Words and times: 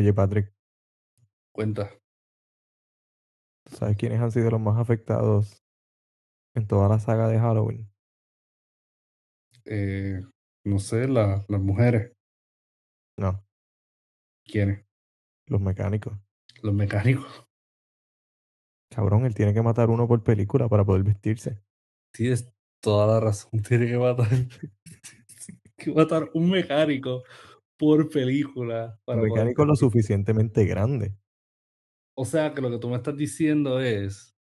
Oye, 0.00 0.14
Patrick, 0.14 0.50
Cuenta. 1.52 1.90
¿tú 3.64 3.76
sabes 3.76 3.98
quiénes 3.98 4.18
han 4.18 4.32
sido 4.32 4.50
los 4.50 4.58
más 4.60 4.78
afectados 4.78 5.62
en 6.54 6.66
toda 6.66 6.88
la 6.88 6.98
saga 6.98 7.28
de 7.28 7.38
Halloween? 7.38 7.92
Eh, 9.66 10.22
no 10.64 10.78
sé, 10.78 11.06
la- 11.06 11.44
las 11.48 11.60
mujeres. 11.60 12.12
No, 13.18 13.44
¿Quiénes? 14.46 14.86
los 15.48 15.60
mecánicos. 15.60 16.16
Los 16.62 16.72
mecánicos. 16.72 17.46
Cabrón, 18.90 19.26
él 19.26 19.34
tiene 19.34 19.52
que 19.52 19.60
matar 19.60 19.90
uno 19.90 20.08
por 20.08 20.24
película 20.24 20.66
para 20.66 20.82
poder 20.82 21.02
vestirse. 21.02 21.62
Tienes 22.10 22.50
toda 22.82 23.06
la 23.06 23.20
razón. 23.20 23.50
Tiene 23.68 23.86
que 23.86 23.98
matar. 23.98 24.28
tiene 25.44 25.60
que 25.76 25.92
matar 25.92 26.30
un 26.32 26.48
mecánico 26.48 27.22
por 27.80 28.08
película. 28.10 29.00
Un 29.12 29.20
Para 29.20 29.26
poder 29.26 29.46
mecánico 29.46 29.64
lo 29.64 29.76
suficientemente 29.76 30.64
grande. 30.64 31.14
O 32.14 32.24
sea 32.24 32.54
que 32.54 32.60
lo 32.60 32.70
que 32.70 32.78
tú 32.78 32.88
me 32.88 32.96
estás 32.96 33.16
diciendo 33.16 33.80
es 33.80 34.36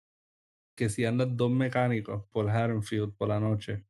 que 0.76 0.88
si 0.90 1.04
andan 1.06 1.36
dos 1.36 1.50
mecánicos 1.52 2.26
por 2.32 2.48
Haddonfield 2.50 3.16
por 3.16 3.28
la 3.28 3.40
noche 3.40 3.86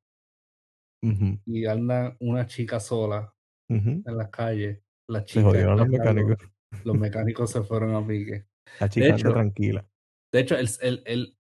y 1.47 1.67
andan 1.67 2.17
una 2.21 2.47
chica 2.47 2.81
sola 2.81 3.35
en 4.05 4.17
las 4.19 4.31
calles, 4.31 4.83
la 5.09 5.25
Se 5.27 5.43
chica 5.43 5.43
jodieron 5.43 5.77
los 5.79 5.87
mecánicos. 5.87 6.39
los 6.85 6.97
mecánicos 6.97 7.51
se 7.53 7.63
fueron 7.63 7.95
a 7.97 8.07
pique. 8.07 8.47
La 8.79 8.89
De 8.97 9.09
chica 9.09 9.15
anda 9.15 9.33
hecho, 9.33 9.33
tranquila. 9.33 9.85
de 10.33 10.41
hecho, 10.41 10.57
él, 10.57 10.69
él, 10.83 11.03
él, 11.07 11.39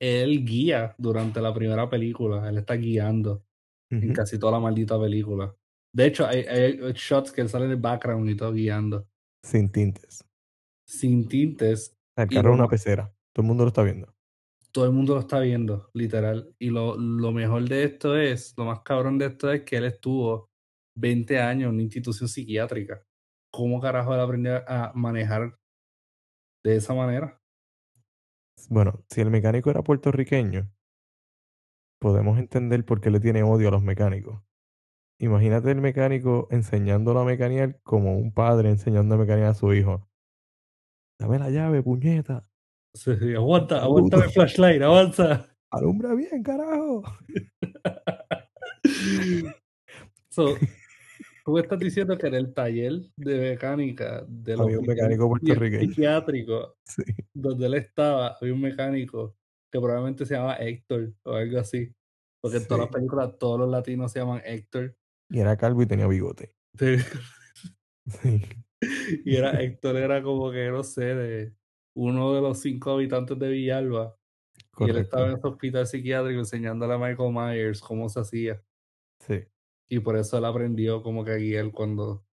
él 0.00 0.44
guía 0.46 0.94
durante 0.98 1.40
la 1.40 1.52
primera 1.54 1.88
película. 1.90 2.48
Él 2.48 2.58
está 2.58 2.74
guiando 2.74 3.44
en 4.00 4.12
Ujú. 4.12 4.14
casi 4.14 4.38
toda 4.38 4.52
la 4.54 4.60
maldita 4.60 5.00
película. 5.00 5.56
De 5.96 6.06
hecho, 6.06 6.26
hay, 6.26 6.40
hay 6.42 6.92
shots 6.92 7.32
que 7.32 7.40
él 7.40 7.48
sale 7.48 7.64
en 7.64 7.70
el 7.72 7.76
background 7.78 8.28
y 8.28 8.36
todo 8.36 8.52
guiando. 8.52 9.08
Sin 9.42 9.70
tintes. 9.72 10.22
Sin 10.86 11.28
tintes. 11.28 11.96
El 12.16 12.28
Y 12.30 12.34
carro 12.34 12.50
es 12.50 12.54
una 12.54 12.68
pecera. 12.68 13.14
Todo 13.32 13.42
el 13.44 13.48
mundo 13.48 13.64
lo 13.64 13.68
está 13.68 13.82
viendo. 13.82 14.14
todo 14.72 14.84
el 14.84 14.92
mundo 14.92 15.14
lo 15.14 15.20
está 15.20 15.40
viendo, 15.40 15.90
literal. 15.94 16.54
Y 16.58 16.70
lo, 16.70 16.96
lo 16.96 17.32
mejor 17.32 17.66
de 17.68 17.84
esto 17.84 18.16
es, 18.16 18.54
lo 18.58 18.66
más 18.66 18.80
cabrón 18.82 19.18
de 19.18 19.26
esto 19.26 19.50
es 19.50 19.62
que 19.62 19.76
él 19.78 19.84
estuvo 19.86 20.50
20 20.98 21.40
años 21.40 21.68
en 21.68 21.74
una 21.74 21.82
institución 21.82 22.28
psiquiátrica. 22.28 23.02
¿Cómo 23.52 23.80
carajo 23.80 24.14
él 24.14 24.20
aprendió 24.20 24.62
a 24.68 24.92
manejar 24.94 25.56
de 26.64 26.76
esa 26.76 26.94
manera? 26.94 27.40
Bueno, 28.68 29.04
si 29.10 29.20
el 29.22 29.30
mecánico 29.30 29.70
era 29.70 29.82
puertorriqueño, 29.82 30.70
podemos 32.00 32.38
entender 32.38 32.84
por 32.86 33.00
qué 33.02 33.10
le 33.10 33.20
tiene 33.20 33.42
odio 33.42 33.68
a 33.68 33.70
los 33.72 33.82
mecánicos. 33.82 34.42
Imagínate 35.18 35.70
el 35.70 35.80
mecánico 35.80 36.46
enseñándolo 36.50 37.20
a 37.20 37.24
mecanear 37.24 37.80
como 37.82 38.16
un 38.16 38.32
padre 38.32 38.70
enseñando 38.70 39.14
a 39.14 39.18
mecanear 39.18 39.48
a 39.48 39.54
su 39.54 39.72
hijo. 39.72 40.06
Dame 41.18 41.38
la 41.38 41.50
llave, 41.50 41.82
puñeta. 41.82 42.48
Sí, 42.94 43.16
sí, 43.16 43.34
aguanta, 43.34 43.82
aguanta 43.82 44.18
el 44.18 44.30
flashlight, 44.30 44.82
avanza. 44.82 45.46
Alumbra 45.70 46.14
bien, 46.14 46.42
carajo. 46.42 47.02
So, 50.30 50.54
tú 51.46 51.58
estás 51.58 51.78
diciendo 51.78 52.18
que 52.18 52.26
en 52.26 52.34
el 52.34 52.52
taller 52.52 52.92
de 53.16 53.38
mecánica 53.38 54.18
Había 54.18 54.56
un 54.56 54.60
hospital 54.60 54.86
mecánico 54.86 55.28
puertorriqueño. 55.30 55.88
psiquiátrico 55.88 56.76
Sí, 56.84 57.02
donde 57.32 57.66
él 57.66 57.74
estaba, 57.74 58.36
había 58.38 58.52
un 58.52 58.60
mecánico 58.60 59.34
que 59.72 59.80
probablemente 59.80 60.26
se 60.26 60.34
llamaba 60.34 60.56
Héctor 60.56 61.14
o 61.24 61.32
algo 61.32 61.58
así. 61.58 61.90
Porque 62.42 62.58
en 62.58 62.66
todas 62.66 62.84
las 62.84 62.94
películas 62.94 63.38
todos 63.38 63.58
los 63.60 63.70
latinos 63.70 64.12
se 64.12 64.20
llaman 64.20 64.42
Héctor. 64.44 64.94
Y 65.28 65.40
era 65.40 65.56
calvo 65.56 65.82
y 65.82 65.86
tenía 65.86 66.06
bigote. 66.06 66.54
Sí. 66.78 66.96
Sí. 68.22 68.40
y 69.24 69.36
era 69.36 69.60
Héctor 69.60 69.96
era 69.96 70.22
como 70.22 70.50
que, 70.50 70.70
no 70.70 70.84
sé, 70.84 71.14
de 71.14 71.54
uno 71.94 72.34
de 72.34 72.40
los 72.40 72.60
cinco 72.60 72.92
habitantes 72.92 73.38
de 73.38 73.48
Villalba. 73.48 74.16
Y 74.78 74.90
él 74.90 74.98
estaba 74.98 75.26
en 75.26 75.38
ese 75.38 75.46
hospital 75.46 75.86
psiquiátrico 75.86 76.38
enseñándole 76.38 76.94
a 76.94 76.98
Michael 76.98 77.32
Myers 77.32 77.80
cómo 77.80 78.08
se 78.08 78.20
hacía. 78.20 78.62
Sí. 79.20 79.44
Y 79.88 80.00
por 80.00 80.16
eso 80.16 80.38
él 80.38 80.44
aprendió 80.44 81.02
como 81.02 81.24
que 81.24 81.32
a 81.32 81.36
guiar 81.36 81.72
cuando 81.72 82.24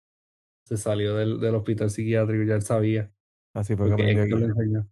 se 0.64 0.76
salió 0.76 1.14
del, 1.16 1.40
del 1.40 1.54
hospital 1.54 1.90
psiquiátrico, 1.90 2.44
ya 2.44 2.54
él 2.54 2.62
sabía. 2.62 3.12
Así 3.54 3.76
fue 3.76 3.94
que 3.94 4.10
Héctor 4.10 4.40
le 4.40 4.46
enseñó. 4.46 4.88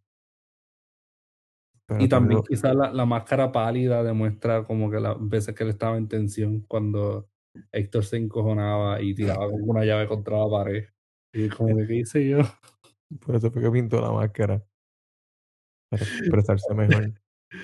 Pero 1.86 2.04
Y 2.04 2.08
también 2.08 2.42
quizás 2.42 2.74
la, 2.74 2.92
la 2.92 3.04
máscara 3.04 3.50
pálida 3.50 4.04
demuestra 4.04 4.64
como 4.64 4.90
que 4.90 5.00
las 5.00 5.16
veces 5.18 5.54
que 5.54 5.64
él 5.64 5.70
estaba 5.70 5.96
en 5.96 6.08
tensión 6.08 6.60
cuando 6.60 7.29
Héctor 7.72 8.04
se 8.04 8.16
encojonaba 8.16 9.00
y 9.00 9.14
tiraba 9.14 9.50
como 9.50 9.64
una 9.64 9.84
llave 9.84 10.06
contra 10.06 10.38
la 10.38 10.48
pared. 10.48 10.84
Y 11.32 11.48
como 11.48 11.76
que, 11.76 11.86
¿qué 11.86 11.94
hice 11.96 12.28
yo? 12.28 12.40
por 13.18 13.36
eso 13.36 13.50
fue 13.50 13.62
que 13.62 13.70
pintó 13.70 14.00
la 14.00 14.12
máscara. 14.12 14.64
Para 15.90 16.02
expresarse 16.02 16.74
mejor. 16.74 17.12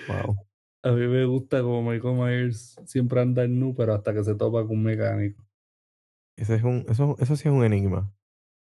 Wow. 0.08 0.36
A 0.84 0.92
mí 0.92 1.06
me 1.06 1.24
gusta 1.24 1.62
como 1.62 1.82
Michael 1.82 2.16
Myers 2.16 2.76
siempre 2.84 3.20
anda 3.20 3.44
en 3.44 3.58
nu, 3.58 3.74
pero 3.74 3.94
hasta 3.94 4.12
que 4.12 4.22
se 4.24 4.34
topa 4.34 4.62
con 4.62 4.76
un 4.76 4.84
mecánico. 4.84 5.44
Ese 6.36 6.56
es 6.56 6.62
un, 6.62 6.84
eso, 6.88 7.16
eso 7.18 7.36
sí 7.36 7.48
es 7.48 7.54
un 7.54 7.64
enigma. 7.64 8.12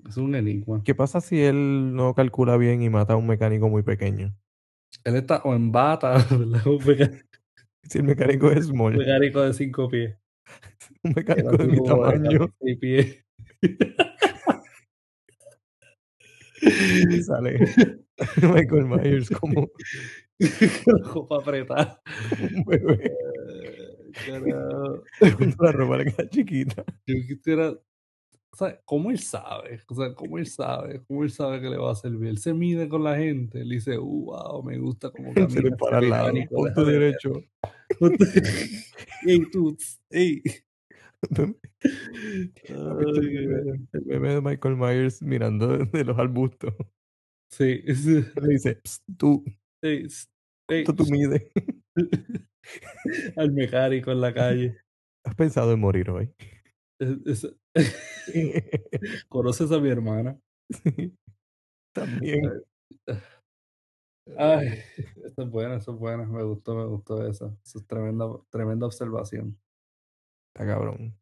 Es 0.08 0.18
un 0.18 0.36
enigma. 0.36 0.82
¿Qué 0.84 0.94
pasa 0.94 1.22
si 1.22 1.42
él 1.42 1.96
no 1.96 2.14
calcula 2.14 2.58
bien 2.58 2.82
y 2.82 2.90
mata 2.90 3.14
a 3.14 3.16
un 3.16 3.28
mecánico 3.28 3.70
muy 3.70 3.84
pequeño? 3.84 4.36
Él 5.04 5.16
está 5.16 5.38
o 5.44 5.56
en 5.56 5.72
bata, 5.72 6.14
¿verdad? 6.32 6.68
Un 6.68 6.82
Si 7.84 7.98
el 8.00 8.04
mecánico 8.04 8.52
es 8.52 8.68
un 8.68 8.76
small, 8.76 8.98
mecánico 8.98 9.42
de 9.42 9.54
cinco 9.54 9.90
pies. 9.90 10.18
Era 11.36 11.46
mecánico 11.46 11.58
de 11.58 11.68
mi 11.68 11.76
de 11.76 11.82
tamaño, 11.82 12.48
pies. 12.80 13.26
y 16.62 17.22
sale 17.24 17.60
Michael 18.42 18.86
Myers 18.86 19.30
como 19.30 19.70
Con 20.86 20.96
la 21.04 21.10
ropa 21.14 21.38
apretada. 21.38 22.02
un 22.56 22.64
bebé 22.66 23.12
Eh, 24.28 25.32
cuando 25.38 25.64
la 25.64 25.72
ropa 25.72 25.98
le 25.98 26.06
queda 26.06 26.30
chiquita. 26.30 26.84
Yo 27.08 27.16
quisiera, 27.28 27.72
o 27.72 28.00
sea, 28.58 28.80
¿cómo 28.86 29.12
él 29.12 29.20
sabe? 29.20 29.82
O 29.90 29.96
sea, 29.96 30.14
¿cómo 30.16 30.38
él 30.40 30.48
sabe? 30.48 31.02
¿Cómo 31.08 31.24
él 31.24 31.32
sabe 31.32 31.62
que 31.62 31.70
le 31.70 31.78
va 31.78 31.92
a 31.92 31.96
servir? 31.96 32.30
Él 32.30 32.38
se 32.40 32.54
mide 32.54 32.90
con 32.90 33.04
la 33.04 33.18
gente, 33.18 33.62
él 33.62 33.70
dice, 33.70 33.98
uh, 34.00 34.26
wow, 34.26 34.64
me 34.64 34.78
gusta 34.80 35.12
cómo 35.12 35.34
Se 35.34 35.42
le 35.62 35.68
camina 35.72 35.78
para 35.78 35.98
al 36.00 36.10
lado, 36.10 36.34
ver". 36.34 36.86
derecho. 36.88 37.34
ey, 39.28 39.40
tú, 39.52 39.78
ey. 40.10 40.42
¿Has 41.32 42.98
visto 42.98 43.22
el 43.22 44.06
meme, 44.06 44.30
de 44.34 44.42
Michael 44.42 44.76
Myers 44.78 45.22
mirando 45.22 45.78
de 45.78 46.04
los 46.04 46.18
arbustos? 46.18 46.74
sí, 47.50 47.82
sí, 47.96 48.24
Le 48.42 48.48
dice, 48.48 48.80
"Psst, 48.84 49.04
tú, 49.18 49.44
ey, 49.82 50.08
ey, 50.70 50.84
¿cuánto 50.84 51.04
tú 51.04 51.12
mides? 51.12 51.44
al 53.38 53.52
mecánico 53.52 54.12
en 54.12 54.22
la 54.22 54.34
calle. 54.34 54.78
¿Has 55.26 55.36
pensado 55.36 55.74
en 55.74 55.80
morir 55.80 56.10
hoy? 56.10 56.34
Es- 57.00 57.46
es- 57.46 57.56
¿Conoces 59.30 59.72
a 59.72 59.80
mi 59.80 59.90
hermana? 59.90 60.40
Sí. 60.70 61.14
También. 61.94 62.64
Ay, 64.38 64.80
eso 65.24 65.44
es 65.44 65.50
buena, 65.50 65.76
eso 65.78 65.94
es 65.94 66.00
buena. 66.00 66.26
Me 66.26 66.44
gustó, 66.44 66.76
me 66.76 66.86
gustó 66.86 67.28
esa. 67.28 67.56
Eso 67.64 67.80
es 67.80 67.88
tremenda, 67.88 68.26
tremenda 68.50 68.86
observación. 68.86 69.58
Está 70.54 70.68
cabrón. 70.68 71.18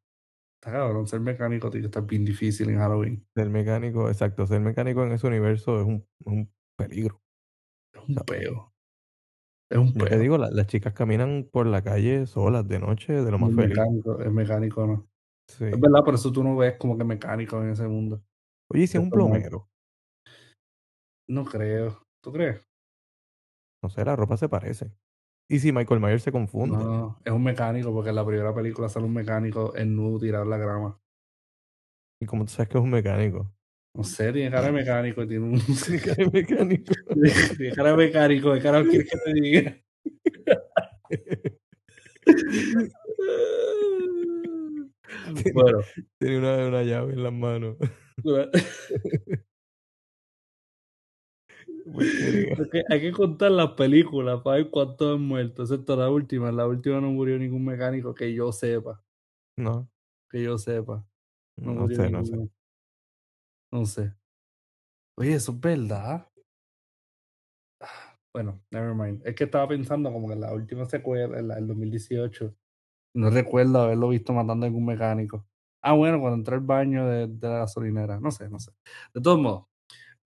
Está 0.59 0.71
cabrón, 0.73 1.07
ser 1.07 1.21
mecánico 1.21 1.69
tiene 1.69 1.83
que 1.83 1.87
estar 1.87 2.05
bien 2.05 2.25
difícil 2.25 2.69
en 2.69 2.77
Halloween. 2.79 3.25
Ser 3.33 3.49
mecánico, 3.49 4.09
exacto, 4.09 4.45
ser 4.45 4.59
mecánico 4.61 5.03
en 5.03 5.13
ese 5.13 5.25
universo 5.27 5.79
es 5.79 5.87
un, 5.87 6.05
es 6.19 6.27
un 6.27 6.53
peligro. 6.77 7.21
Es 7.93 8.01
un 8.07 8.15
peo. 8.15 8.73
Es 9.69 9.77
un 9.77 9.93
Yo 9.93 10.03
te 10.03 10.09
peo. 10.09 10.19
digo, 10.19 10.37
la- 10.37 10.51
las 10.51 10.67
chicas 10.67 10.93
caminan 10.93 11.47
por 11.51 11.65
la 11.65 11.81
calle 11.81 12.25
solas 12.25 12.67
de 12.67 12.79
noche 12.79 13.13
de 13.13 13.31
lo 13.31 13.39
más 13.39 13.49
el 13.51 13.55
feliz. 13.55 13.69
mecánico, 13.69 14.19
el 14.19 14.31
mecánico 14.31 14.85
no. 14.85 15.07
Sí. 15.47 15.65
Es 15.65 15.79
verdad, 15.79 16.03
por 16.03 16.13
eso 16.15 16.31
tú 16.31 16.43
no 16.43 16.55
ves 16.57 16.75
como 16.77 16.97
que 16.97 17.03
mecánico 17.05 17.61
en 17.61 17.69
ese 17.69 17.87
mundo. 17.87 18.21
Oye, 18.69 18.83
¿y 18.83 18.87
si 18.87 18.97
es 18.97 19.03
un 19.03 19.09
plomero? 19.09 19.69
No 21.27 21.45
creo. 21.45 22.05
¿Tú 22.21 22.31
crees? 22.31 22.67
No 23.81 23.89
sé, 23.89 24.03
la 24.05 24.15
ropa 24.15 24.37
se 24.37 24.47
parece. 24.49 24.91
¿Y 25.51 25.59
si 25.59 25.71
Michael 25.73 25.99
Myers 25.99 26.23
se 26.23 26.31
confunde? 26.31 26.77
No, 26.77 27.19
es 27.25 27.33
un 27.33 27.43
mecánico 27.43 27.91
porque 27.91 28.11
en 28.11 28.15
la 28.15 28.25
primera 28.25 28.55
película 28.55 28.87
sale 28.87 29.05
un 29.05 29.13
mecánico 29.13 29.75
en 29.75 29.97
nudo 29.97 30.17
tirar 30.17 30.47
la 30.47 30.55
grama. 30.55 30.97
¿Y 32.21 32.25
cómo 32.25 32.45
tú 32.45 32.51
sabes 32.51 32.69
que 32.69 32.77
es 32.77 32.83
un 32.85 32.89
mecánico? 32.89 33.53
No 33.93 34.05
sé, 34.05 34.31
tiene 34.31 34.49
cara 34.49 34.67
de 34.67 34.71
mecánico, 34.71 35.27
tiene 35.27 35.43
un... 35.43 35.59
Tiene 35.85 36.01
cara 36.01 36.15
de 36.15 36.29
mecánico. 36.31 36.93
tiene 37.57 37.75
cara 37.75 37.91
de 37.91 37.97
mecánico, 37.97 38.53
¿qué 38.53 38.61
carajo 38.61 38.87
quieres 38.87 39.11
que 39.11 39.17
te 39.17 39.33
diga? 39.41 39.75
bueno, 45.53 45.79
Tiene 46.17 46.37
una, 46.37 46.67
una 46.69 46.83
llave 46.83 47.11
en 47.11 47.23
las 47.23 47.33
manos. 47.33 47.75
Porque 51.93 52.83
hay 52.89 53.01
que 53.01 53.11
contar 53.11 53.51
las 53.51 53.71
películas 53.71 54.41
para 54.41 54.57
ver 54.57 54.69
cuántos 54.69 55.15
han 55.15 55.21
muerto, 55.21 55.63
excepto 55.63 55.95
la 55.95 56.09
última. 56.09 56.49
En 56.49 56.57
la 56.57 56.67
última 56.67 57.01
no 57.01 57.11
murió 57.11 57.37
ningún 57.37 57.65
mecánico 57.65 58.13
que 58.13 58.33
yo 58.33 58.51
sepa. 58.51 59.03
No, 59.57 59.89
Que 60.29 60.43
yo 60.43 60.57
sepa. 60.57 61.05
No, 61.57 61.73
no 61.73 61.87
sé, 61.87 62.09
no 62.09 62.25
sé. 62.25 62.49
No 63.71 63.85
sé. 63.85 64.13
Oye, 65.17 65.33
eso 65.33 65.51
es 65.51 65.59
verdad. 65.59 66.27
Bueno, 68.33 68.61
never 68.71 68.95
mind. 68.95 69.21
Es 69.27 69.35
que 69.35 69.43
estaba 69.43 69.67
pensando 69.67 70.09
como 70.09 70.29
que 70.29 70.35
en 70.35 70.39
la 70.39 70.53
última 70.53 70.85
secuela, 70.85 71.37
en 71.37 71.49
la 71.49 71.55
del 71.55 71.67
2018, 71.67 72.55
no 73.13 73.29
recuerdo 73.29 73.81
haberlo 73.81 74.09
visto 74.09 74.31
matando 74.31 74.65
a 74.65 74.67
algún 74.67 74.85
mecánico. 74.85 75.45
Ah, 75.81 75.93
bueno, 75.93 76.19
cuando 76.19 76.37
entró 76.37 76.55
al 76.55 76.61
baño 76.61 77.07
de, 77.07 77.27
de 77.27 77.47
la 77.49 77.59
gasolinera. 77.59 78.19
No 78.19 78.31
sé, 78.31 78.47
no 78.49 78.59
sé. 78.59 78.71
De 79.13 79.19
todos 79.21 79.39
modos, 79.39 79.65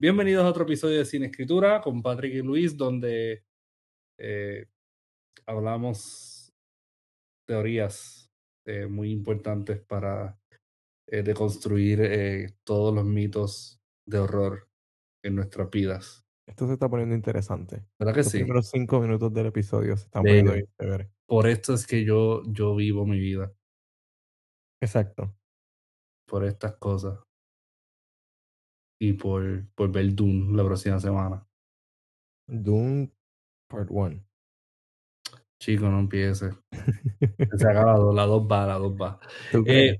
bienvenidos 0.00 0.44
a 0.44 0.48
otro 0.48 0.64
episodio 0.64 0.98
de 0.98 1.04
Cine 1.04 1.26
Escritura 1.26 1.80
con 1.80 2.02
Patrick 2.02 2.34
y 2.34 2.42
Luis, 2.42 2.76
donde 2.76 3.44
eh, 4.18 4.66
hablamos 5.46 6.52
teorías 7.48 8.30
eh, 8.66 8.86
muy 8.86 9.10
importantes 9.10 9.80
para 9.80 10.38
eh, 11.08 11.22
deconstruir 11.22 12.54
todos 12.64 12.94
los 12.94 13.04
mitos 13.04 13.80
de 14.08 14.18
horror 14.18 14.68
en 15.24 15.36
nuestras 15.36 15.70
vidas. 15.70 16.24
Esto 16.48 16.66
se 16.66 16.74
está 16.74 16.88
poniendo 16.88 17.14
interesante. 17.14 17.84
¿Verdad 17.98 18.14
que 18.14 18.20
Los 18.20 18.30
sí? 18.30 18.38
primeros 18.38 18.70
cinco 18.70 19.00
minutos 19.00 19.32
del 19.32 19.46
episodio 19.46 19.96
se 19.96 20.04
están 20.04 20.22
De- 20.22 20.30
poniendo 20.30 20.52
bien. 20.52 21.10
Por 21.28 21.48
esto 21.48 21.74
es 21.74 21.86
que 21.86 22.04
yo, 22.04 22.42
yo 22.46 22.76
vivo 22.76 23.04
mi 23.04 23.18
vida, 23.18 23.52
Exacto. 24.80 25.36
por 26.28 26.44
estas 26.44 26.76
cosas. 26.76 27.18
Y 28.98 29.12
por, 29.14 29.66
por 29.74 29.92
ver 29.92 30.14
Dune 30.14 30.56
la 30.56 30.64
próxima 30.64 30.98
semana. 30.98 31.46
Doom 32.48 33.10
Part 33.68 33.90
1. 33.90 34.20
Chico, 35.58 35.88
no 35.88 36.00
empiece. 36.00 36.50
Se 37.58 37.66
haga 37.68 37.86
la 37.86 37.92
2, 37.94 38.14
la 38.14 38.26
2 38.26 38.42
va, 38.50 38.66
la 38.66 38.74
2 38.74 38.92
va. 38.92 39.20
¿Tú 39.50 39.64
Eh, 39.66 39.96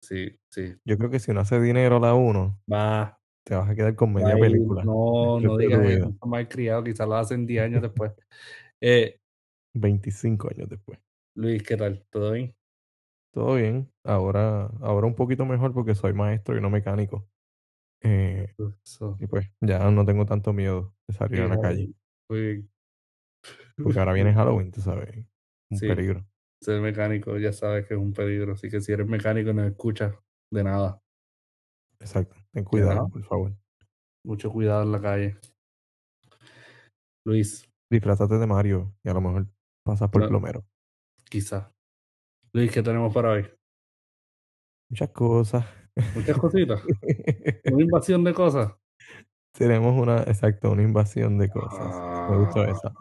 sí, 0.00 0.28
sí. 0.50 0.74
Yo 0.84 0.98
creo 0.98 1.10
que 1.10 1.18
si 1.20 1.32
no 1.32 1.40
hace 1.40 1.60
dinero 1.60 2.00
la 2.00 2.14
1, 2.14 2.60
Va. 2.70 3.18
te 3.44 3.54
vas 3.54 3.68
a 3.68 3.74
quedar 3.74 3.94
con 3.94 4.12
media 4.12 4.36
película. 4.36 4.82
No, 4.84 5.40
no 5.40 5.56
digas 5.56 5.84
eso. 5.84 6.08
Está 6.10 6.26
mal 6.26 6.48
criado, 6.48 6.84
quizás 6.84 7.06
lo 7.08 7.14
hacen 7.14 7.46
10 7.46 7.64
años 7.64 7.82
después. 7.82 8.12
Eh, 8.80 9.18
25 9.74 10.48
años 10.50 10.68
después. 10.68 10.98
Luis, 11.36 11.62
¿qué 11.62 11.76
tal? 11.76 12.04
¿Todo 12.10 12.32
bien? 12.32 12.54
Todo 13.32 13.54
bien. 13.54 13.90
Ahora, 14.04 14.70
ahora 14.80 15.06
un 15.06 15.14
poquito 15.14 15.44
mejor 15.46 15.72
porque 15.72 15.94
soy 15.94 16.12
maestro 16.12 16.56
y 16.56 16.60
no 16.60 16.70
mecánico. 16.70 17.28
Eh, 18.02 18.54
Eso. 18.84 19.16
y 19.20 19.26
pues 19.26 19.50
ya 19.60 19.90
no 19.90 20.04
tengo 20.04 20.24
tanto 20.24 20.52
miedo 20.52 20.94
de 21.08 21.14
salir 21.14 21.40
a 21.42 21.48
la 21.48 21.60
calle. 21.60 21.92
Muy 22.30 22.40
bien. 22.40 22.70
Porque 23.82 23.98
ahora 23.98 24.12
viene 24.12 24.32
Halloween, 24.34 24.70
tú 24.70 24.80
sabes. 24.80 25.26
Un 25.70 25.78
Sí. 25.78 25.86
peligro. 25.86 26.26
Ser 26.60 26.80
mecánico 26.80 27.38
ya 27.38 27.52
sabes 27.52 27.86
que 27.86 27.94
es 27.94 28.00
un 28.00 28.12
peligro. 28.12 28.52
Así 28.54 28.68
que 28.68 28.80
si 28.80 28.92
eres 28.92 29.06
mecánico 29.06 29.52
no 29.52 29.64
escuchas 29.64 30.14
de 30.52 30.64
nada. 30.64 31.00
Exacto. 32.00 32.36
Ten 32.52 32.64
cuidado, 32.64 33.08
por 33.08 33.22
favor. 33.24 33.56
Mucho 34.24 34.50
cuidado 34.50 34.82
en 34.82 34.92
la 34.92 35.00
calle. 35.00 35.36
Luis, 37.24 37.64
Disfrázate 37.90 38.34
de 38.38 38.46
Mario 38.46 38.94
y 39.02 39.08
a 39.08 39.14
lo 39.14 39.20
mejor 39.20 39.46
pasas 39.84 40.10
por 40.10 40.22
No. 40.22 40.28
plomero. 40.28 40.64
quizá. 41.30 41.72
Luis, 42.52 42.72
¿qué 42.72 42.82
tenemos 42.82 43.12
para 43.12 43.32
hoy? 43.32 43.46
Muchas 44.90 45.10
cosas. 45.10 45.66
Muchas 46.14 46.38
cositas. 46.38 46.82
Una 47.72 47.82
invasión 47.82 48.24
de 48.24 48.34
cosas. 48.34 48.72
Tenemos 49.52 50.00
una, 50.00 50.18
exacto, 50.22 50.70
una 50.70 50.82
invasión 50.82 51.38
de 51.38 51.48
cosas. 51.48 52.30
Me 52.30 52.38
gustó 52.38 52.60
Ah. 52.62 52.70
esa. 52.70 52.94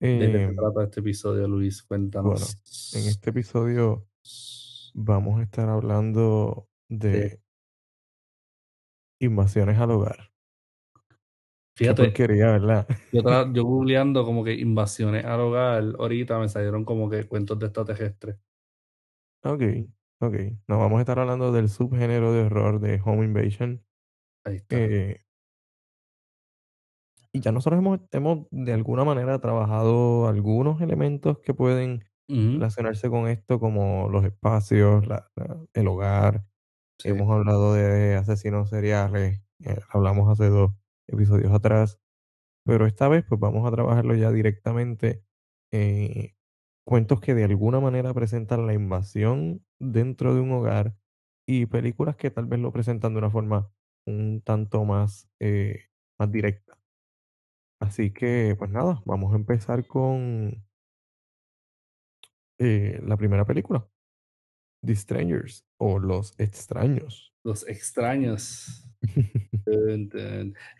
¿De 0.00 0.18
qué 0.18 0.32
se 0.32 0.44
Eh, 0.44 0.54
trata 0.56 0.84
este 0.84 1.00
episodio, 1.00 1.48
Luis? 1.48 1.82
Cuéntanos. 1.82 2.94
en 2.94 3.08
este 3.08 3.30
episodio 3.30 4.06
vamos 4.94 5.40
a 5.40 5.42
estar 5.42 5.68
hablando 5.68 6.68
de 6.88 7.40
invasiones 9.20 9.78
al 9.78 9.90
hogar. 9.90 10.30
Fíjate, 11.76 12.10
¿verdad? 12.26 12.86
yo, 13.12 13.22
yo 13.54 13.64
googleando 13.64 14.24
como 14.24 14.42
que 14.42 14.54
invasiones 14.54 15.24
al 15.24 15.40
hogar, 15.40 15.84
ahorita 15.98 16.38
me 16.38 16.48
salieron 16.48 16.84
como 16.84 17.08
que 17.10 17.24
cuentos 17.28 17.58
de 17.58 17.66
extraterrestres. 17.66 18.36
Ok, 19.44 19.62
ok. 20.20 20.34
Nos 20.68 20.78
vamos 20.78 20.98
a 20.98 21.00
estar 21.00 21.18
hablando 21.18 21.52
del 21.52 21.68
subgénero 21.68 22.32
de 22.32 22.42
horror 22.44 22.80
de 22.80 23.00
Home 23.04 23.24
Invasion. 23.24 23.84
Ahí 24.44 24.56
está. 24.56 24.76
Eh, 24.76 25.20
y 27.32 27.40
ya 27.40 27.52
nosotros 27.52 27.78
hemos, 27.78 28.00
hemos 28.12 28.46
de 28.50 28.72
alguna 28.72 29.04
manera 29.04 29.38
trabajado 29.40 30.28
algunos 30.28 30.80
elementos 30.80 31.38
que 31.40 31.54
pueden 31.54 32.04
relacionarse 32.28 33.08
con 33.10 33.28
esto, 33.28 33.60
como 33.60 34.08
los 34.10 34.24
espacios, 34.24 35.06
la- 35.06 35.30
la- 35.36 35.64
el 35.74 35.88
hogar. 35.88 36.44
sí. 36.98 37.08
Hemos 37.10 37.30
hablado 37.30 37.74
de 37.74 38.16
asesinos 38.16 38.70
seriales, 38.70 39.42
eh, 39.64 39.80
hablamos 39.90 40.30
hace 40.30 40.48
dos 40.50 40.72
episodios 41.08 41.52
atrás, 41.52 42.00
pero 42.64 42.86
esta 42.86 43.08
vez 43.08 43.24
pues 43.28 43.40
vamos 43.40 43.66
a 43.68 43.72
trabajarlo 43.72 44.14
ya 44.16 44.32
directamente 44.32 45.24
en 45.72 46.34
cuentos 46.88 47.20
que 47.20 47.34
de 47.34 47.44
alguna 47.44 47.80
manera 47.80 48.14
presentan 48.14 48.66
la 48.66 48.72
invasión 48.72 49.62
dentro 49.78 50.34
de 50.34 50.40
un 50.40 50.52
hogar 50.52 50.96
y 51.46 51.66
películas 51.66 52.16
que 52.16 52.30
tal 52.30 52.46
vez 52.46 52.60
lo 52.60 52.72
presentan 52.72 53.12
de 53.12 53.18
una 53.18 53.30
forma 53.30 53.70
un 54.06 54.40
tanto 54.40 54.86
más, 54.86 55.28
eh, 55.38 55.90
más 56.18 56.32
directa. 56.32 56.78
Así 57.78 58.10
que 58.10 58.56
pues 58.58 58.70
nada, 58.70 59.02
vamos 59.04 59.34
a 59.34 59.36
empezar 59.36 59.86
con 59.86 60.64
eh, 62.58 62.98
la 63.02 63.18
primera 63.18 63.44
película, 63.44 63.86
The 64.82 64.96
Strangers 64.96 65.66
o 65.76 65.98
Los 65.98 66.40
Extraños. 66.40 67.34
Los 67.44 67.68
extraños. 67.68 68.87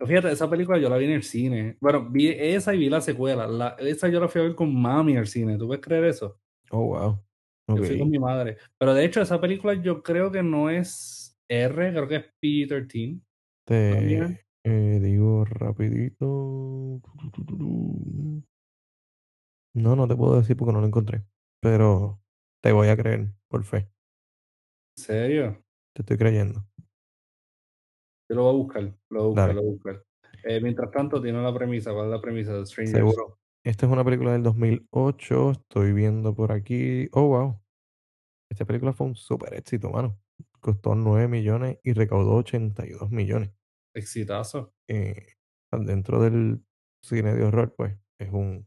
Fíjate, 0.07 0.33
esa 0.33 0.49
película 0.49 0.79
yo 0.79 0.89
la 0.89 0.97
vi 0.97 1.07
en 1.07 1.13
el 1.13 1.23
cine. 1.23 1.77
Bueno, 1.81 2.09
vi 2.11 2.29
esa 2.29 2.75
y 2.75 2.79
vi 2.79 2.89
la 2.89 3.01
secuela. 3.01 3.47
La- 3.47 3.77
esa 3.79 4.09
yo 4.09 4.21
la 4.21 4.29
fui 4.29 4.41
a 4.41 4.45
ver 4.45 4.55
con 4.55 4.75
mami 4.75 5.17
al 5.17 5.27
cine. 5.27 5.59
¿Tú 5.59 5.67
puedes 5.67 5.85
creer 5.85 6.05
eso? 6.05 6.41
Oh, 6.71 6.87
wow. 6.87 7.23
Yo 7.69 7.85
fui 7.85 7.99
con 7.99 8.11
mi 8.11 8.19
madre. 8.19 8.57
Pero 8.79 8.95
de 8.95 9.05
hecho, 9.05 9.21
esa 9.21 9.41
película 9.41 9.75
yo 9.75 10.03
creo 10.03 10.33
que 10.33 10.43
no 10.43 10.71
es 10.71 11.39
R, 11.49 11.93
creo 11.93 12.09
que 12.09 12.17
es 12.17 12.25
PG-13. 12.41 13.21
Te 13.67 14.45
eh, 14.65 15.01
digo 15.01 15.45
rapidito. 15.45 17.01
No, 19.75 19.97
no 19.97 20.09
te 20.09 20.17
puedo 20.17 20.39
decir 20.39 20.57
porque 20.57 20.73
no 20.73 20.81
lo 20.81 20.87
encontré. 20.87 21.25
Pero 21.61 22.21
te 22.63 22.73
voy 22.73 22.89
a 22.89 22.97
creer, 22.97 23.29
por 23.49 23.65
fe. 23.65 23.91
¿En 24.97 25.05
serio? 25.05 25.65
Te 25.95 26.03
estoy 26.03 26.17
creyendo. 26.17 26.65
Yo 28.29 28.37
lo 28.37 28.43
voy 28.45 28.55
a 28.55 28.57
buscar. 28.57 28.95
Lo 29.11 29.19
voy 29.19 29.25
a 29.25 29.29
buscar, 29.29 29.55
lo 29.55 29.63
voy 29.63 29.71
a 29.71 29.73
buscar. 29.73 30.05
Eh, 30.45 30.61
mientras 30.61 30.91
tanto, 30.91 31.21
tiene 31.21 31.43
la 31.43 31.53
premisa. 31.53 31.93
¿Cuál 31.93 32.07
es 32.07 32.13
la 32.13 32.21
premisa 32.21 32.53
de 32.55 32.67
Strangers? 32.67 32.97
Seguro. 32.97 33.39
Esta 33.65 33.87
es 33.87 33.93
una 33.93 34.05
película 34.05 34.33
del 34.33 34.43
2008. 34.43 35.51
Estoy 35.53 35.93
viendo 35.93 36.35
por 36.35 36.53
aquí. 36.53 37.09
Oh, 37.13 37.29
wow. 37.29 37.61
Esta 38.51 38.65
película 38.65 38.93
fue 38.93 39.07
un 39.09 39.17
súper 39.17 39.55
éxito, 39.55 39.91
mano. 39.91 40.19
Costó 40.61 40.95
9 40.95 41.29
millones 41.29 41.79
y 41.83 41.93
recaudó 41.93 42.37
82 42.37 43.11
millones. 43.11 43.51
Exitazo. 43.95 44.75
Eh, 44.89 45.35
dentro 45.73 46.23
del 46.23 46.63
cine 47.05 47.35
de 47.35 47.45
horror, 47.45 47.75
pues 47.77 47.97
es 48.19 48.33
un, 48.33 48.67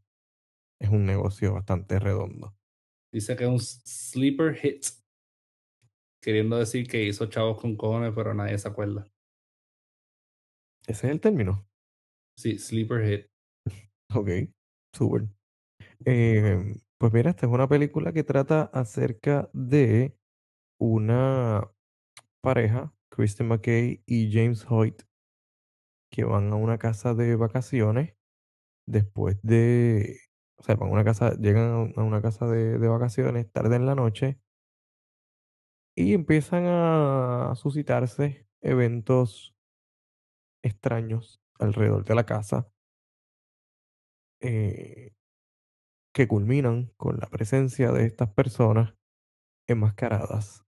es 0.79 0.89
un 0.89 1.05
negocio 1.05 1.53
bastante 1.53 1.99
redondo. 1.99 2.55
Dice 3.13 3.35
que 3.35 3.43
es 3.43 3.49
un 3.49 3.59
sleeper 3.59 4.55
hit. 4.55 4.85
Queriendo 6.23 6.57
decir 6.57 6.87
que 6.87 7.03
hizo 7.03 7.25
chavos 7.25 7.59
con 7.59 7.75
cojones, 7.75 8.13
pero 8.15 8.33
nadie 8.33 8.57
se 8.57 8.67
acuerda. 8.67 9.10
Ese 10.87 11.07
es 11.07 11.11
el 11.13 11.21
término. 11.21 11.67
Sí, 12.35 12.57
sleeper 12.57 13.03
hit. 13.05 13.27
Ok, 14.13 14.29
súper. 14.93 15.27
Eh, 16.05 16.75
pues 16.97 17.13
mira, 17.13 17.31
esta 17.31 17.45
es 17.47 17.51
una 17.51 17.69
película 17.69 18.13
que 18.13 18.23
trata 18.23 18.63
acerca 18.73 19.49
de 19.53 20.17
una 20.79 21.71
pareja, 22.41 22.93
Kristen 23.11 23.47
McKay 23.49 24.03
y 24.07 24.31
James 24.33 24.65
Hoyt, 24.69 25.03
que 26.11 26.23
van 26.23 26.51
a 26.51 26.55
una 26.55 26.77
casa 26.77 27.13
de 27.13 27.35
vacaciones 27.35 28.15
después 28.87 29.37
de, 29.43 30.19
o 30.57 30.63
sea, 30.63 30.75
van 30.75 30.89
a 30.89 30.93
una 30.93 31.05
casa, 31.05 31.35
llegan 31.39 31.93
a 31.97 32.03
una 32.03 32.21
casa 32.21 32.47
de, 32.47 32.79
de 32.79 32.89
vacaciones 32.89 33.51
tarde 33.51 33.77
en 33.77 33.87
la 33.87 33.95
noche 33.95 34.39
y 35.95 36.13
empiezan 36.13 36.63
a 36.67 37.53
suscitarse 37.55 38.47
eventos 38.61 39.50
extraños 40.63 41.41
alrededor 41.59 42.05
de 42.05 42.15
la 42.15 42.25
casa 42.25 42.71
eh, 44.41 45.13
que 46.13 46.27
culminan 46.27 46.91
con 46.97 47.19
la 47.19 47.27
presencia 47.27 47.91
de 47.91 48.05
estas 48.05 48.29
personas 48.33 48.95
enmascaradas 49.69 50.65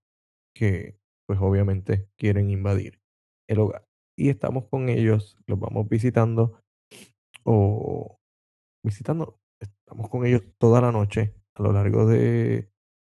que 0.54 0.98
pues 1.26 1.38
obviamente 1.40 2.08
quieren 2.16 2.50
invadir 2.50 3.00
el 3.48 3.58
hogar. 3.58 3.86
Y 4.16 4.28
estamos 4.28 4.66
con 4.68 4.88
ellos, 4.88 5.36
los 5.46 5.58
vamos 5.58 5.88
visitando 5.88 6.60
o 7.44 8.18
visitando, 8.84 9.38
estamos 9.60 10.08
con 10.08 10.24
ellos 10.24 10.42
toda 10.58 10.80
la 10.80 10.92
noche, 10.92 11.34
a 11.54 11.62
lo 11.62 11.72
largo 11.72 12.06
de, 12.06 12.70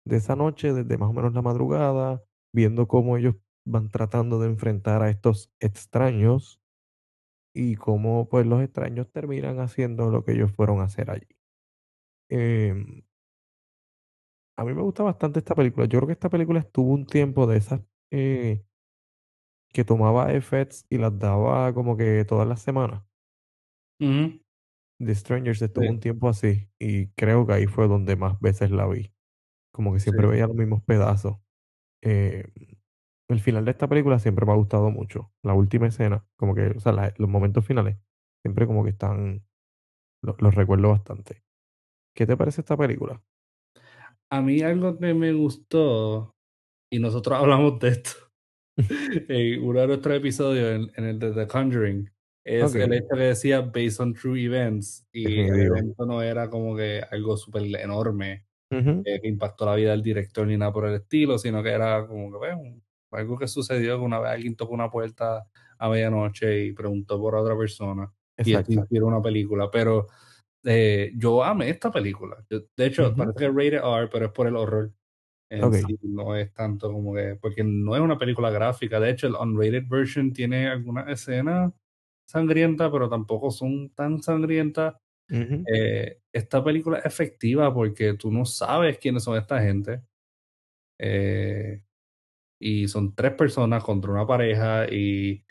de 0.06 0.16
esa 0.16 0.36
noche, 0.36 0.72
desde 0.72 0.98
más 0.98 1.10
o 1.10 1.12
menos 1.12 1.32
la 1.32 1.42
madrugada, 1.42 2.22
viendo 2.54 2.86
cómo 2.86 3.16
ellos 3.16 3.36
van 3.66 3.88
tratando 3.88 4.38
de 4.40 4.48
enfrentar 4.48 5.02
a 5.02 5.10
estos 5.10 5.50
extraños 5.60 6.59
y 7.54 7.76
cómo, 7.76 8.28
pues, 8.28 8.46
los 8.46 8.62
extraños 8.62 9.10
terminan 9.12 9.60
haciendo 9.60 10.10
lo 10.10 10.24
que 10.24 10.32
ellos 10.32 10.52
fueron 10.52 10.80
a 10.80 10.84
hacer 10.84 11.10
allí. 11.10 11.28
Em, 12.30 13.02
a 14.56 14.64
mí 14.64 14.74
me 14.74 14.82
gusta 14.82 15.02
bastante 15.02 15.38
esta 15.40 15.54
película. 15.54 15.86
Yo 15.86 15.98
creo 15.98 16.06
que 16.08 16.12
esta 16.14 16.28
película 16.30 16.60
estuvo 16.60 16.92
un 16.92 17.06
tiempo 17.06 17.46
de 17.46 17.56
esas, 17.58 17.80
eh, 18.10 18.64
que 19.72 19.84
tomaba 19.84 20.32
FX 20.32 20.86
y 20.88 20.98
las 20.98 21.18
daba 21.18 21.72
como 21.74 21.96
que 21.96 22.24
todas 22.24 22.46
las 22.46 22.60
semanas. 22.62 23.02
The 24.98 25.14
Strangers 25.14 25.62
estuvo 25.62 25.86
Sí, 25.86 25.88
un 25.88 25.98
tiempo 26.00 26.28
así, 26.28 26.68
y 26.78 27.08
creo 27.12 27.46
que 27.46 27.54
ahí 27.54 27.66
fue 27.66 27.88
donde 27.88 28.16
más 28.16 28.38
veces 28.40 28.70
la 28.70 28.86
vi. 28.86 29.12
Como 29.72 29.92
que 29.94 30.00
siempre 30.00 30.26
sí. 30.26 30.28
veía 30.28 30.46
los 30.48 30.56
mismos 30.56 30.82
pedazos. 30.84 31.38
Eh, 32.02 32.44
el 33.34 33.40
final 33.40 33.64
de 33.64 33.72
esta 33.72 33.88
película 33.88 34.18
siempre 34.18 34.46
me 34.46 34.52
ha 34.52 34.56
gustado 34.56 34.90
mucho. 34.90 35.32
La 35.42 35.54
última 35.54 35.86
escena, 35.88 36.26
como 36.36 36.54
que, 36.54 36.68
o 36.68 36.80
sea, 36.80 36.92
la- 36.92 37.14
los 37.18 37.28
momentos 37.28 37.64
finales, 37.66 37.98
siempre 38.42 38.66
como 38.66 38.84
que 38.84 38.90
están, 38.90 39.44
lo- 40.22 40.36
los 40.40 40.54
recuerdo 40.56 40.90
bastante. 40.90 41.44
¿Qué 42.16 42.26
te 42.26 42.36
parece 42.36 42.62
esta 42.62 42.76
película? 42.76 43.22
A 44.30 44.40
mí 44.42 44.62
algo 44.62 44.98
que 44.98 45.14
me 45.14 45.32
gustó, 45.32 46.36
y 46.90 46.98
nosotros 47.00 47.38
hablamos 47.40 47.78
de 47.80 47.88
esto 47.90 48.12
en 49.28 49.64
uno 49.64 49.80
de 49.80 49.86
nuestros 49.88 50.16
episodios, 50.16 50.68
en, 50.76 50.92
en 50.96 51.04
el 51.10 51.18
de 51.18 51.32
The 51.32 51.46
Conjuring, 51.46 52.10
es 52.44 52.74
el 52.76 52.92
Ok, 52.92 52.94
hecho 52.94 53.08
que 53.16 53.20
decía 53.22 53.60
based 53.60 54.00
on 54.00 54.14
true 54.14 54.42
events, 54.44 55.06
y 55.12 55.40
el 55.48 55.62
evento 55.62 56.06
no 56.06 56.22
era 56.22 56.48
como 56.50 56.76
que 56.76 57.02
algo 57.10 57.36
súper 57.36 57.64
enorme 57.80 58.46
eh, 59.04 59.20
que 59.22 59.28
impactó 59.28 59.66
la 59.66 59.76
vida 59.76 59.92
del 59.92 60.02
director 60.02 60.46
ni 60.46 60.56
nada 60.58 60.72
por 60.72 60.86
el 60.86 60.96
estilo, 60.96 61.38
sino 61.38 61.62
que 61.62 61.70
era 61.70 62.06
como 62.06 62.32
que 62.32 62.38
pues, 62.38 62.54
un- 62.56 62.84
algo 63.12 63.38
que 63.38 63.48
sucedió 63.48 63.98
que 63.98 64.04
una 64.04 64.18
vez 64.20 64.32
alguien 64.32 64.56
tocó 64.56 64.74
una 64.74 64.90
puerta 64.90 65.46
a 65.78 65.88
medianoche 65.88 66.64
y 66.66 66.72
preguntó 66.72 67.18
por 67.20 67.34
otra 67.36 67.56
persona, 67.56 68.12
y 68.42 68.52
Exacto. 68.54 68.72
inspiró 68.74 69.06
una 69.06 69.22
película, 69.22 69.70
pero 69.70 70.06
eh, 70.64 71.12
yo 71.16 71.44
amé 71.44 71.70
esta 71.70 71.90
película. 71.90 72.44
Yo- 72.50 72.60
de 72.76 72.86
hecho, 72.86 73.14
Ujú, 73.14 73.16
parece 73.16 73.38
que 73.40 73.46
es 73.46 73.54
rated 73.54 73.74
R, 73.84 74.08
pero 74.12 74.26
es 74.26 74.32
por 74.32 74.46
el 74.46 74.56
horror 74.56 74.92
en 75.50 75.72
Ok, 75.72 75.74
sí, 75.74 75.98
no 76.02 76.36
es 76.36 76.52
tanto 76.54 76.92
como 76.92 77.14
que, 77.14 77.36
porque 77.40 77.64
no 77.64 77.94
es 77.96 78.00
una 78.02 78.18
película 78.18 78.50
gráfica. 78.50 79.00
De 79.00 79.10
hecho, 79.10 79.26
el 79.28 79.34
unrated 79.36 79.84
version 79.88 80.32
tiene 80.32 80.68
algunas 80.68 81.08
escenas 81.08 81.72
sangrientas, 82.26 82.90
pero 82.92 83.08
tampoco 83.10 83.50
son 83.50 83.90
tan 83.94 84.22
sangrientas. 84.22 84.94
ujú, 85.30 85.70
Eh, 85.72 86.20
esta 86.32 86.64
película 86.64 86.98
es 86.98 87.06
efectiva 87.06 87.72
porque 87.74 88.14
tú 88.14 88.32
no 88.32 88.44
sabes 88.46 88.98
quiénes 88.98 89.24
son 89.24 89.36
esta 89.38 89.60
gente. 89.62 90.02
eh, 90.98 91.82
y 92.60 92.86
son 92.88 93.14
tres 93.14 93.32
personas 93.32 93.82
contra 93.82 94.10
una 94.12 94.26
pareja 94.26 94.86
y 94.92 95.42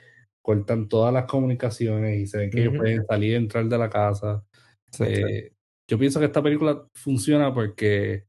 cortan 0.42 0.88
todas 0.88 1.14
las 1.14 1.26
comunicaciones 1.26 2.20
y 2.20 2.26
se 2.28 2.38
ven 2.38 2.50
que 2.52 2.62
ellos 2.62 2.74
pueden 2.78 3.06
salir 3.06 3.32
y 3.32 3.36
entrar 3.36 3.66
de 3.66 3.78
la 3.78 3.90
casa. 3.90 4.44
sí, 4.92 5.04
Eh, 5.06 5.52
yo 5.90 5.98
pienso 5.98 6.20
que 6.20 6.28
esta 6.28 6.42
película 6.44 6.88
funciona 6.94 7.54
porque 7.54 8.26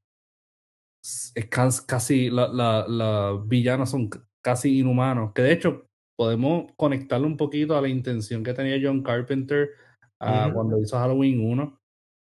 es 1.03 1.47
cas- 1.49 1.81
casi, 1.83 2.31
la, 2.31 2.49
la, 2.49 2.87
la 2.89 3.43
villanos 3.47 3.91
son 3.91 4.09
casi 4.43 4.79
inhumanos, 4.81 5.33
que 5.35 5.43
de 5.43 5.53
hecho 5.53 5.87
podemos 6.19 6.73
conectarlo 6.77 7.27
un 7.27 7.37
poquito 7.37 7.77
a 7.77 7.81
la 7.83 7.89
intención 7.89 8.43
que 8.43 8.55
tenía 8.55 8.79
John 8.83 9.03
Carpenter 9.03 9.71
cuando 10.19 10.79
hizo 10.81 10.99
Halloween 10.99 11.41
uno. 11.51 11.81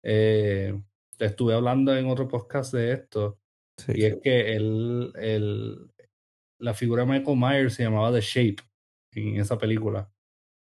Eh, 0.05 0.81
estuve 1.19 1.55
hablando 1.55 1.97
en 1.97 2.07
otro 2.09 2.29
podcast 2.29 2.73
de 2.75 2.93
esto, 2.93 3.39
sí, 3.77 3.93
y 3.97 4.05
es 4.05 4.17
que 4.23 4.55
él, 4.55 5.13
él- 5.17 5.92
la 6.63 6.75
figura 6.75 7.05
de 7.05 7.11
Michael 7.11 7.39
Myers 7.39 7.75
se 7.75 7.83
llamaba 7.83 8.13
The 8.13 8.21
Shape 8.21 8.63
en 9.15 9.41
esa 9.41 9.59
película, 9.59 10.11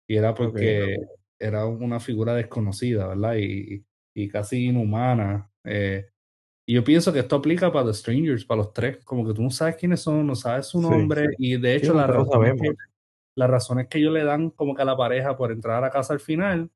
y 0.08 0.16
era 0.16 0.34
porque 0.34 0.96
era 1.38 1.66
una 1.66 2.00
figura 2.00 2.34
desconocida, 2.34 3.08
¿verdad? 3.08 3.36
Y, 3.36 3.84
y 4.14 4.28
casi 4.28 4.66
inhumana. 4.66 5.50
eh, 5.64 6.08
y 6.66 6.74
yo 6.74 6.84
pienso 6.84 7.12
que 7.12 7.18
esto 7.18 7.36
aplica 7.36 7.72
para 7.72 7.86
The 7.86 7.94
Strangers, 7.94 8.44
para 8.44 8.58
los 8.58 8.72
tres, 8.72 9.04
como 9.04 9.26
que 9.26 9.34
tú 9.34 9.42
no 9.42 9.50
sabes 9.50 9.76
quiénes 9.76 10.00
son, 10.00 10.26
no 10.26 10.34
sabes 10.36 10.66
su 10.66 10.80
sí, 10.80 10.88
nombre, 10.88 11.28
y 11.38 11.56
de 11.56 11.78
sí, 11.78 11.84
hecho 11.84 11.94
las 11.94 12.06
nunca 12.06 12.18
lo 12.18 12.24
razones 12.24 12.60
que, 12.60 12.74
las 13.36 13.50
razones 13.50 13.88
que 13.88 13.98
ellos 13.98 14.12
le 14.12 14.24
dan 14.24 14.50
como 14.50 14.74
que 14.74 14.82
a 14.82 14.84
la 14.84 14.96
pareja 14.96 15.36
por 15.36 15.50
entrar 15.50 15.78
a 15.78 15.80
la 15.80 15.90
casa 15.90 16.12
al 16.12 16.20
final 16.20 16.70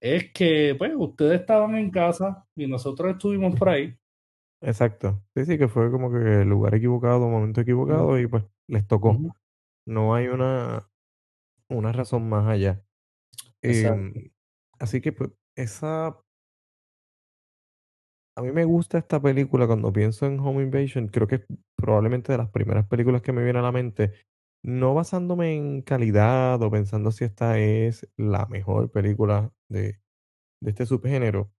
es 0.00 0.32
que, 0.32 0.74
pues, 0.76 0.92
ustedes 0.96 1.40
estaban 1.40 1.76
en 1.76 1.90
casa 1.90 2.46
y 2.54 2.66
nosotros 2.66 3.12
estuvimos 3.12 3.54
por 3.58 3.68
ahí. 3.68 3.96
Exacto. 4.60 5.22
Sí, 5.34 5.44
sí, 5.44 5.58
que 5.58 5.68
fue 5.68 5.90
como 5.90 6.10
que 6.10 6.42
el 6.42 6.48
lugar 6.48 6.74
equivocado, 6.74 7.28
momento 7.28 7.60
equivocado 7.60 8.18
y 8.18 8.26
pues 8.26 8.44
les 8.68 8.86
tocó. 8.86 9.16
No 9.86 10.14
hay 10.14 10.26
una, 10.28 10.90
una 11.68 11.92
razón 11.92 12.28
más 12.28 12.48
allá. 12.48 12.82
Em, 13.62 13.70
exacto. 13.72 14.20
así 14.78 15.00
que 15.00 15.12
pues 15.12 15.30
esa, 15.56 16.18
a 18.36 18.42
mí 18.42 18.52
me 18.52 18.64
gusta 18.64 18.98
esta 18.98 19.20
película 19.20 19.66
cuando 19.66 19.92
pienso 19.92 20.26
en 20.26 20.38
Home 20.40 20.62
Invasion, 20.62 21.08
creo 21.08 21.26
que 21.26 21.36
es 21.36 21.42
probablemente 21.76 22.32
de 22.32 22.38
las 22.38 22.50
primeras 22.50 22.86
películas 22.86 23.22
que 23.22 23.32
me 23.32 23.42
viene 23.42 23.58
a 23.58 23.62
la 23.62 23.72
mente, 23.72 24.12
no 24.62 24.94
basándome 24.94 25.54
en 25.54 25.82
calidad 25.82 26.60
o 26.62 26.70
pensando 26.70 27.12
si 27.12 27.24
esta 27.24 27.58
es 27.58 28.08
la 28.16 28.46
mejor 28.46 28.90
película 28.90 29.52
de, 29.70 30.00
de 30.62 30.70
este 30.70 30.86
subgénero, 30.86 31.52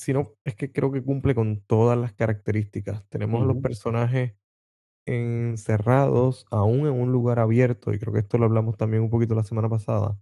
sino 0.00 0.34
es 0.44 0.54
que 0.54 0.72
creo 0.72 0.90
que 0.90 1.04
cumple 1.04 1.34
con 1.34 1.60
todas 1.60 1.98
las 1.98 2.14
características. 2.14 3.06
Tenemos 3.10 3.42
a 3.42 3.44
los 3.44 3.58
personajes 3.58 4.34
encerrados 5.06 6.46
aún 6.50 6.86
en 6.86 6.94
un 7.00 7.12
lugar 7.12 7.38
abierto, 7.38 7.92
y 7.92 7.98
creo 7.98 8.12
que 8.12 8.20
esto 8.20 8.38
lo 8.38 8.46
hablamos 8.46 8.78
también 8.78 9.02
un 9.02 9.10
poquito 9.10 9.34
la 9.34 9.44
semana 9.44 9.68
pasada, 9.68 10.18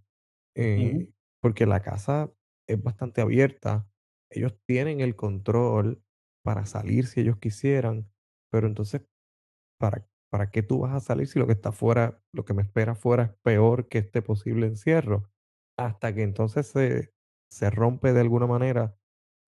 eh, 0.55 1.09
porque 1.41 1.65
la 1.65 1.81
casa 1.81 2.33
es 2.67 2.83
bastante 2.83 3.21
abierta, 3.21 3.89
ellos 4.31 4.57
tienen 4.67 5.01
el 5.01 5.15
control 5.15 6.03
para 6.43 6.65
salir 6.65 7.07
si 7.07 7.21
ellos 7.21 7.37
quisieran, 7.37 8.11
pero 8.51 8.67
entonces, 8.67 9.03
¿para, 9.79 10.07
para 10.31 10.51
qué 10.51 10.63
tú 10.63 10.79
vas 10.79 10.93
a 10.93 10.99
salir 10.99 11.27
si 11.27 11.39
lo 11.39 11.47
que 11.47 11.53
está 11.53 11.71
fuera, 11.71 12.21
lo 12.33 12.45
que 12.45 12.53
me 12.53 12.63
espera 12.63 12.95
fuera 12.95 13.23
es 13.23 13.33
peor 13.43 13.89
que 13.89 13.99
este 13.99 14.21
posible 14.21 14.67
encierro? 14.67 15.31
Hasta 15.77 16.13
que 16.13 16.23
entonces 16.23 16.67
se, 16.67 17.13
se 17.51 17.69
rompe 17.69 18.13
de 18.13 18.21
alguna 18.21 18.47
manera 18.47 18.98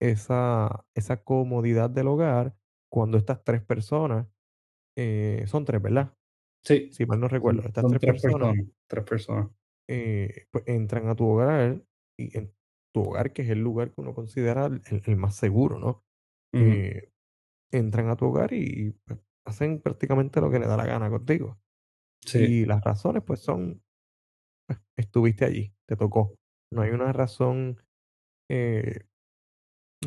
esa, 0.01 0.85
esa 0.95 1.23
comodidad 1.25 1.89
del 1.91 2.09
hogar 2.09 2.57
cuando 2.91 3.17
estas 3.19 3.43
tres 3.45 3.63
personas 3.63 4.27
eh, 4.97 5.45
son 5.47 5.65
3, 5.65 5.81
¿verdad? 5.81 6.17
Sí, 6.63 6.77
Si 6.91 7.05
mal 7.07 7.19
no 7.21 7.27
recuerdo, 7.29 7.63
estas 7.67 7.85
son 7.85 7.99
3 7.99 8.01
tres 8.01 8.15
personas, 8.21 8.39
personas, 8.39 8.57
tres 8.87 9.03
personas. 9.05 9.51
eh, 9.87 10.47
pues, 10.51 10.63
entran 10.67 11.07
a 11.09 11.15
tu 11.15 11.25
hogar, 11.27 11.83
y 12.17 12.37
en 12.37 12.53
tu 12.93 13.01
hogar, 13.03 13.33
que 13.33 13.41
es 13.43 13.49
el 13.49 13.59
lugar 13.59 13.89
que 13.93 14.01
uno 14.01 14.13
considera 14.13 14.65
el 14.67 14.81
el 15.05 15.15
más 15.17 15.35
seguro, 15.35 15.79
¿no? 15.79 16.05
Eh, 16.59 17.11
entran 17.71 18.09
a 18.09 18.17
tu 18.17 18.27
hogar 18.27 18.53
y, 18.53 18.93
pues, 19.05 19.19
hacen 19.45 19.81
prácticamente 19.81 20.41
lo 20.41 20.51
que 20.51 20.59
les 20.59 20.67
da 20.69 20.77
la 20.77 20.85
gana 20.87 21.09
contigo. 21.11 21.61
Sí, 22.25 22.39
Y 22.39 22.65
las 22.65 22.83
razones, 22.83 23.23
pues, 23.25 23.41
son, 23.41 23.83
pues, 24.67 24.79
estuviste 24.97 25.45
allí, 25.45 25.73
te 25.87 25.95
tocó. 25.95 26.35
No 26.71 26.81
hay 26.81 26.91
una 26.91 27.13
razón, 27.13 27.81
eh, 28.49 29.05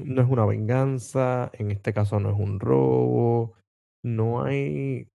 no 0.02 0.22
es 0.22 0.28
una 0.28 0.44
venganza, 0.46 1.50
en 1.54 1.70
este 1.70 1.92
caso 1.92 2.18
no 2.20 2.30
es 2.30 2.38
un 2.38 2.60
robo, 2.60 3.54
no 4.02 4.42
hay 4.42 5.08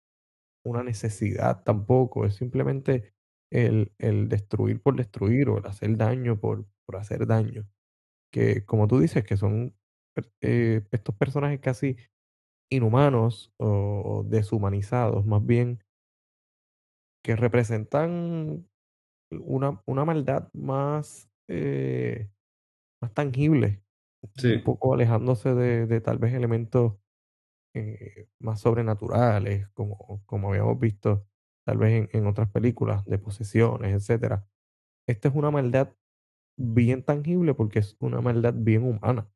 una 0.66 0.84
necesidad 0.84 1.64
tampoco, 1.64 2.26
es 2.26 2.36
simplemente 2.36 3.14
el, 3.52 3.92
el 3.98 4.30
destruir 4.30 4.82
por 4.82 4.96
destruir 4.96 5.50
o 5.50 5.58
el 5.58 5.66
hacer 5.66 5.98
daño 5.98 6.40
por, 6.40 6.66
por 6.86 6.98
hacer 6.98 7.28
daño. 7.28 7.68
Que 8.32 8.66
como 8.66 8.88
tú 8.88 9.00
dices, 9.00 9.24
que 9.24 9.38
son 9.38 9.76
eh, 10.42 10.84
estos 10.92 11.16
personajes 11.16 11.60
casi 11.60 11.98
inhumanos 12.72 13.52
o 13.58 14.24
deshumanizados, 14.28 15.26
más 15.26 15.46
bien, 15.46 15.80
que 17.24 17.36
representan 17.36 18.68
una, 19.32 19.82
una 19.86 20.06
maldad 20.06 20.50
más, 20.54 21.30
eh, 21.50 22.30
más 23.02 23.14
tangible, 23.14 23.84
un 24.22 24.32
sí. 24.38 24.64
poco 24.64 24.94
alejándose 24.94 25.54
de, 25.56 25.86
de 25.88 26.02
tal 26.02 26.18
vez 26.18 26.34
elementos 26.34 26.96
eh, 27.76 28.30
más 28.40 28.62
sobrenaturales, 28.62 29.70
como, 29.70 30.24
como 30.26 30.50
habíamos 30.52 30.80
visto 30.80 31.28
tal 31.66 31.78
vez 31.78 32.10
en, 32.14 32.20
en 32.20 32.28
otras 32.28 32.50
películas 32.52 33.06
de 33.06 33.20
posesiones, 33.20 33.96
etcétera. 33.96 34.48
Esta 35.08 35.30
es 35.30 35.36
una 35.36 35.52
maldad 35.52 35.96
bien 36.58 37.04
tangible 37.04 37.54
porque 37.56 37.80
es 37.80 37.98
una 38.02 38.22
maldad 38.22 38.54
bien 38.58 38.84
humana. 38.86 39.30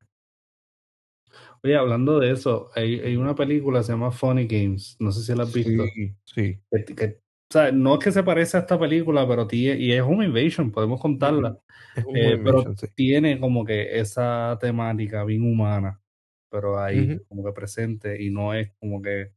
Oye, 1.63 1.75
hablando 1.77 2.19
de 2.19 2.31
eso, 2.31 2.69
hay, 2.75 2.99
hay 2.99 3.15
una 3.15 3.35
película 3.35 3.79
que 3.79 3.85
se 3.85 3.91
llama 3.93 4.11
Funny 4.11 4.47
Games, 4.47 4.95
no 4.99 5.11
sé 5.11 5.21
si 5.23 5.35
la 5.35 5.43
has 5.43 5.51
Sí, 5.51 5.63
visto. 5.65 5.83
sí. 6.25 6.59
Que, 6.71 6.85
que- 6.85 7.05
o 7.05 7.22
sea, 7.53 7.71
no 7.71 7.95
es 7.95 7.99
que 8.03 8.11
se 8.11 8.23
parece 8.23 8.57
a 8.57 8.61
esta 8.61 8.79
película, 8.79 9.27
pero 9.27 9.47
tiene, 9.47 9.79
y 9.79 9.91
es 9.93 10.01
Home 10.01 10.25
Invasion, 10.25 10.71
podemos 10.71 11.01
contarla, 11.01 11.57
Es 11.95 12.05
un 12.05 12.15
eh, 12.15 12.37
pero 12.43 12.63
Invasion, 12.63 12.77
sí. 12.77 12.87
tiene 12.95 13.39
como 13.39 13.65
que 13.65 13.99
esa 13.99 14.57
temática 14.61 15.23
bien 15.23 15.43
humana, 15.43 16.01
pero 16.49 16.79
ahí, 16.79 17.07
Ujú. 17.09 17.25
como 17.27 17.43
que 17.45 17.51
presente, 17.53 18.21
y 18.23 18.29
no 18.31 18.53
es 18.53 18.71
como 18.79 19.01
que 19.01 19.33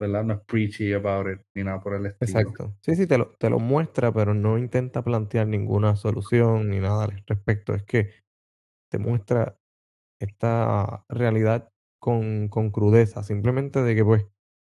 ¿verdad? 0.00 0.24
No 0.24 0.34
es 0.34 0.40
preachy 0.46 0.92
about 0.92 1.26
it 1.28 1.40
ni 1.54 1.64
nada 1.64 1.80
por 1.80 1.94
el 1.94 2.06
estilo. 2.06 2.50
Exacto. 2.50 2.76
Sí, 2.82 2.96
sí, 2.96 3.06
te 3.06 3.18
lo, 3.18 3.30
te 3.38 3.50
lo 3.50 3.58
muestra, 3.58 4.12
pero 4.12 4.34
no 4.34 4.58
intenta 4.58 5.02
plantear 5.04 5.46
ninguna 5.46 5.96
solución 5.96 6.70
ni 6.70 6.80
nada 6.80 7.04
al 7.04 7.22
respecto. 7.26 7.74
Es 7.74 7.82
que 7.84 8.10
te 8.90 8.98
muestra 8.98 9.58
esta 10.20 11.04
realidad 11.08 11.72
con, 12.00 12.48
con 12.48 12.70
crudeza, 12.70 13.22
simplemente 13.24 13.82
de 13.82 13.94
que 13.96 14.04
pues 14.04 14.26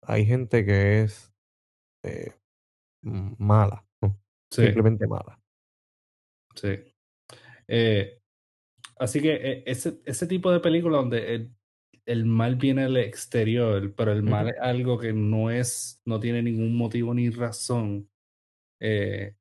hay 0.03 0.25
gente 0.25 0.65
que 0.65 1.03
es 1.03 1.33
eh, 2.03 2.33
mala, 3.01 3.85
¿no? 4.01 4.19
Sí, 4.51 4.63
Simplemente 4.63 5.07
mala. 5.07 5.39
sí. 6.55 6.69
Eh, 7.67 8.21
así 8.99 9.21
que 9.21 9.33
eh, 9.35 9.63
ese, 9.67 10.01
ese 10.05 10.27
tipo 10.27 10.51
de 10.51 10.59
película 10.61 10.97
donde 10.97 11.35
el, 11.35 11.55
el 12.05 12.25
mal 12.25 12.55
viene 12.57 12.83
del 12.83 12.97
exterior, 12.97 13.93
pero 13.95 14.11
el 14.13 14.23
mal 14.23 14.49
es 14.49 14.55
algo 14.61 14.99
que 14.99 15.13
no 15.13 15.51
es, 15.51 16.01
no 16.05 16.19
tiene 16.19 16.43
ningún 16.43 16.77
motivo 16.77 17.13
ni 17.15 17.29
razón. 17.29 18.09
eh, 18.81 19.35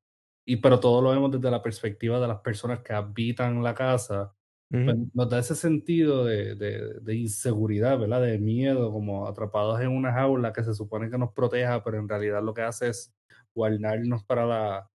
y 0.47 0.57
pero 0.59 0.81
todo 0.81 1.03
lo 1.03 1.11
vemos 1.11 1.33
desde 1.33 1.51
la 1.51 1.63
perspectiva 1.63 2.21
de 2.21 2.29
las 2.29 2.41
personas 2.41 2.81
que 2.83 2.93
habitan 2.95 3.63
la 3.63 3.75
casa, 3.75 4.35
ujú, 4.73 5.09
nos 5.15 5.29
da 5.31 5.39
ese 5.41 5.55
sentido 5.55 6.25
de, 6.25 6.55
de, 6.57 7.01
de 7.01 7.15
inseguridad, 7.17 7.99
¿verdad? 7.99 8.23
De 8.23 8.39
miedo, 8.39 8.93
como 8.93 9.27
atrapados 9.29 9.81
en 9.81 9.89
una 9.91 10.13
jaula 10.13 10.53
que 10.53 10.65
se 10.65 10.75
supone 10.75 11.11
que 11.11 11.19
nos 11.19 11.33
proteja, 11.33 11.83
pero 11.85 11.99
en 11.99 12.09
realidad 12.09 12.43
lo 12.43 12.55
que 12.55 12.63
hace 12.63 12.89
es 12.91 13.15
guardarnos 13.59 14.25
para 14.25 14.47
la, 14.47 14.91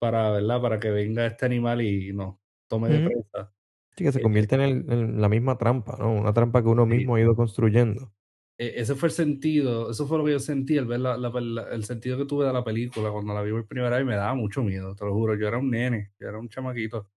para, 0.00 0.30
¿verdad? 0.32 0.62
Para 0.62 0.80
que 0.80 0.90
venga 0.90 1.26
este 1.26 1.46
animal 1.46 1.82
y 1.82 2.12
nos 2.14 2.38
tome 2.68 2.90
de 2.90 3.00
presa. 3.02 3.54
Sí, 3.96 4.04
que 4.04 4.12
se 4.12 4.20
Eh, 4.20 4.22
convierte 4.22 4.54
en, 4.54 4.60
el- 4.62 4.92
en 4.92 5.20
la 5.20 5.28
misma 5.28 5.58
trampa, 5.58 5.96
¿no? 5.98 6.12
Una 6.12 6.32
trampa 6.32 6.62
que 6.62 6.68
uno 6.68 6.86
sí, 6.86 6.86
mismo 6.86 7.14
ha 7.16 7.20
ido 7.20 7.34
construyendo. 7.36 8.12
e- 8.58 8.74
ese 8.80 8.94
fue 8.94 9.08
el 9.08 9.14
sentido, 9.14 9.90
eso 9.90 10.06
fue 10.06 10.18
lo 10.18 10.24
que 10.24 10.32
yo 10.32 10.38
sentí, 10.40 10.76
el 10.76 10.86
ver 10.86 11.00
la, 11.00 11.16
la- 11.16 11.28
la- 11.40 11.68
el 11.70 11.84
sentido 11.84 12.18
que 12.18 12.24
tuve 12.26 12.46
de 12.46 12.52
la 12.52 12.64
película 12.64 13.10
cuando 13.10 13.34
la 13.34 13.42
vi 13.42 13.50
por 13.52 13.66
primera 13.68 13.96
vez 13.96 14.06
me 14.06 14.16
daba 14.16 14.34
mucho 14.34 14.62
miedo, 14.62 14.94
te 14.94 15.04
lo 15.04 15.12
juro, 15.14 15.34
yo 15.36 15.46
era 15.48 15.58
un 15.58 15.70
nene, 15.70 16.12
yo 16.18 16.28
era 16.28 16.38
un 16.38 16.48
chamaquito, 16.48 17.10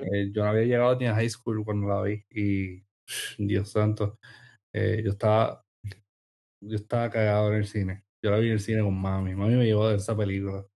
eh, 0.00 0.30
yo 0.32 0.44
no 0.44 0.50
había 0.50 0.64
llegado 0.64 0.96
ni 0.98 1.06
a 1.06 1.14
high 1.16 1.30
school 1.30 1.64
cuando 1.64 1.88
la 1.88 2.02
vi 2.02 2.24
y 2.30 2.84
Dios 3.38 3.70
santo, 3.70 4.18
eh, 4.74 5.02
yo 5.04 5.12
estaba, 5.12 5.64
yo 6.60 6.76
estaba 6.76 7.10
cagado 7.10 7.48
en 7.52 7.54
el 7.58 7.66
cine, 7.66 8.04
yo 8.22 8.30
la 8.30 8.38
vi 8.38 8.48
en 8.48 8.54
el 8.54 8.60
cine 8.60 8.82
con 8.82 9.00
mami, 9.00 9.34
mami 9.34 9.54
me 9.54 9.64
llevó 9.64 9.84
a 9.84 9.88
ver 9.88 9.96
esa 9.96 10.16
película, 10.16 10.66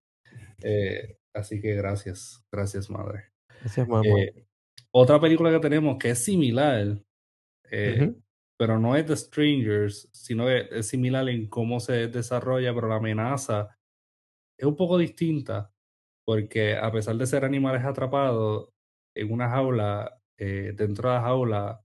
eh, 0.61 1.17
así 1.33 1.61
que 1.61 1.75
gracias, 1.75 2.43
gracias 2.51 2.89
madre. 2.89 3.31
Gracias, 3.59 3.87
mamá. 3.87 4.03
Eh, 4.07 4.45
otra 4.91 5.19
película 5.19 5.51
que 5.51 5.59
tenemos 5.59 5.97
que 5.97 6.11
es 6.11 6.23
similar, 6.23 7.01
eh, 7.69 8.13
pero 8.57 8.79
no 8.79 8.95
es 8.95 9.05
The 9.05 9.15
Strangers, 9.15 10.09
sino 10.13 10.45
que 10.45 10.67
es 10.71 10.87
similar 10.87 11.27
en 11.29 11.47
cómo 11.47 11.79
se 11.79 12.07
desarrolla, 12.07 12.73
pero 12.73 12.87
la 12.87 12.95
amenaza 12.95 13.75
es 14.57 14.65
un 14.65 14.75
poco 14.75 14.97
distinta, 14.97 15.71
porque 16.25 16.75
a 16.75 16.91
pesar 16.91 17.15
de 17.17 17.25
ser 17.25 17.43
animales 17.43 17.83
atrapados 17.83 18.69
en 19.15 19.31
una 19.31 19.49
jaula, 19.49 20.19
dentro 20.37 21.09
de 21.09 21.15
la 21.15 21.21
jaula, 21.21 21.83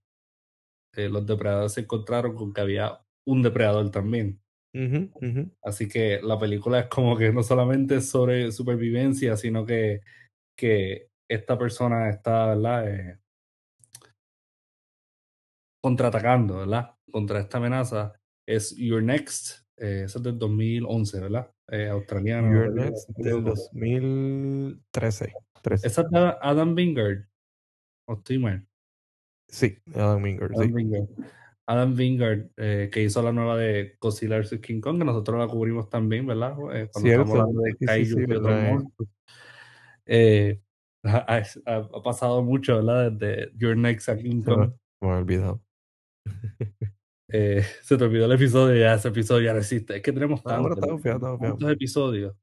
los 0.94 1.26
depredadores 1.26 1.72
se 1.72 1.80
encontraron 1.82 2.34
con 2.34 2.52
que 2.52 2.60
había 2.60 3.00
un 3.26 3.42
depredador 3.42 3.90
también. 3.90 4.40
Ujú, 4.74 5.10
ujú. 5.14 5.50
Así 5.62 5.88
que 5.88 6.20
la 6.22 6.38
película 6.38 6.80
es 6.80 6.86
como 6.86 7.16
que 7.16 7.32
no 7.32 7.42
solamente 7.42 8.00
sobre 8.00 8.52
supervivencia, 8.52 9.36
sino 9.36 9.64
que, 9.64 10.00
que 10.56 11.08
esta 11.28 11.58
persona 11.58 12.08
está, 12.10 12.46
¿verdad? 12.54 12.88
Eh, 12.88 13.18
contraatacando, 15.82 16.58
¿verdad? 16.58 16.94
Contra 17.10 17.40
esta 17.40 17.58
amenaza 17.58 18.12
es 18.46 18.74
Your 18.76 19.02
Next, 19.02 19.66
eh, 19.76 20.02
esa 20.04 20.18
es 20.18 20.22
del 20.24 20.38
2011, 20.38 21.20
¿verdad? 21.20 21.50
Eh, 21.70 21.86
You're 21.88 22.06
película, 22.06 22.84
Next 22.86 23.08
del 23.10 23.26
equivoco. 23.26 23.50
2013. 23.50 25.32
13. 25.62 25.86
Esa 25.86 26.02
es 26.02 26.06
Adam 26.40 26.74
Wingard, 26.74 27.26
o 28.06 28.14
estoy 28.14 28.38
mal, 28.38 28.66
Sí, 29.50 29.78
Adam 29.94 30.22
Wingard, 30.22 30.52
Adam 30.52 30.66
sí. 30.68 30.72
Wingard. 30.74 31.08
Adam 31.70 31.94
Wingard, 31.94 32.48
eh, 32.56 32.88
que 32.90 33.02
hizo 33.02 33.22
la 33.22 33.30
nueva 33.30 33.56
de 33.58 33.96
Godzilla 34.00 34.38
vs. 34.38 34.58
King 34.60 34.80
Kong, 34.80 34.98
que 34.98 35.04
nosotros 35.04 35.38
la 35.38 35.46
cubrimos 35.46 35.90
también, 35.90 36.26
¿verdad? 36.26 36.52
Eh, 36.52 36.88
cuando 36.90 37.10
estamos 37.10 37.28
Cierto. 37.28 37.40
hablando 37.42 37.60
de 37.60 37.70
Sí, 37.72 37.76
sí, 37.78 38.04
sí, 38.06 38.26
Kaiju 38.26 38.42
trae. 38.42 38.72
monstruos. 38.72 39.10
Eh, 40.06 40.60
ha, 41.04 41.42
ha- 41.66 41.76
ha 41.94 42.02
pasado 42.02 42.42
mucho, 42.42 42.76
¿verdad? 42.76 43.12
Desde 43.12 43.52
Your 43.58 43.76
Next 43.76 44.08
a 44.08 44.16
King 44.16 44.42
Kong. 44.42 44.72
me 45.02 45.08
había 45.08 45.18
olvidado. 45.20 45.62
Eh, 47.30 47.62
se 47.82 47.96
te 47.98 48.04
olvidó 48.04 48.24
el 48.24 48.32
episodio, 48.32 48.74
ya 48.80 48.94
ese 48.94 49.08
episodio 49.08 49.44
ya 49.46 49.52
no 49.52 49.58
existe. 49.58 49.96
Es 49.96 50.02
que 50.02 50.12
tenemos 50.12 50.42
tantos, 50.42 51.02
tantos 51.02 51.70
episodios. 51.70 52.34